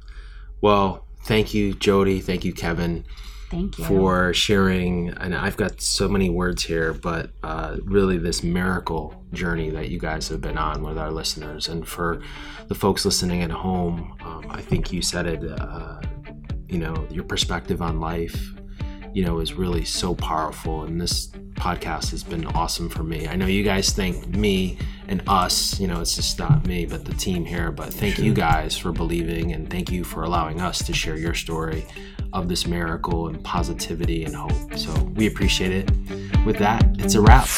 Well, 0.60 1.06
thank 1.24 1.54
you, 1.54 1.74
Jody. 1.74 2.20
Thank 2.20 2.44
you, 2.44 2.52
Kevin, 2.52 3.04
Thank 3.50 3.78
you. 3.78 3.84
for 3.84 4.32
sharing. 4.32 5.08
And 5.10 5.34
I've 5.34 5.56
got 5.56 5.80
so 5.80 6.08
many 6.08 6.30
words 6.30 6.62
here, 6.62 6.94
but 6.94 7.30
uh, 7.42 7.78
really 7.82 8.16
this 8.16 8.44
miracle 8.44 9.24
journey 9.32 9.70
that 9.70 9.90
you 9.90 9.98
guys 9.98 10.28
have 10.28 10.40
been 10.40 10.56
on 10.56 10.82
with 10.82 10.96
our 10.96 11.10
listeners. 11.10 11.68
And 11.68 11.86
for 11.86 12.22
the 12.68 12.74
folks 12.76 13.04
listening 13.04 13.42
at 13.42 13.50
home, 13.50 14.16
um, 14.24 14.46
I 14.48 14.60
think 14.60 14.92
you 14.92 15.02
said 15.02 15.26
it, 15.26 15.42
uh, 15.44 16.00
you 16.68 16.78
know, 16.78 17.06
your 17.10 17.24
perspective 17.24 17.82
on 17.82 17.98
life, 17.98 18.52
you 19.14 19.24
know, 19.24 19.38
is 19.40 19.54
really 19.54 19.84
so 19.84 20.14
powerful. 20.14 20.82
And 20.82 21.00
this 21.00 21.28
podcast 21.54 22.10
has 22.10 22.22
been 22.22 22.46
awesome 22.46 22.88
for 22.88 23.02
me. 23.02 23.28
I 23.28 23.36
know 23.36 23.46
you 23.46 23.62
guys 23.62 23.90
think 23.90 24.28
me 24.28 24.78
and 25.08 25.22
us, 25.26 25.78
you 25.80 25.86
know, 25.86 26.00
it's 26.00 26.16
just 26.16 26.38
not 26.38 26.66
me, 26.66 26.86
but 26.86 27.04
the 27.04 27.14
team 27.14 27.44
here. 27.44 27.70
But 27.70 27.92
thank 27.92 28.18
you 28.18 28.32
guys 28.32 28.76
for 28.76 28.92
believing 28.92 29.52
and 29.52 29.68
thank 29.68 29.90
you 29.90 30.04
for 30.04 30.22
allowing 30.22 30.60
us 30.60 30.84
to 30.86 30.92
share 30.92 31.16
your 31.16 31.34
story 31.34 31.84
of 32.32 32.48
this 32.48 32.66
miracle 32.66 33.28
and 33.28 33.42
positivity 33.44 34.24
and 34.24 34.34
hope. 34.34 34.76
So 34.78 34.92
we 35.14 35.26
appreciate 35.26 35.72
it. 35.72 35.90
With 36.44 36.58
that, 36.58 36.84
it's 36.98 37.14
a 37.14 37.20
wrap. 37.20 37.48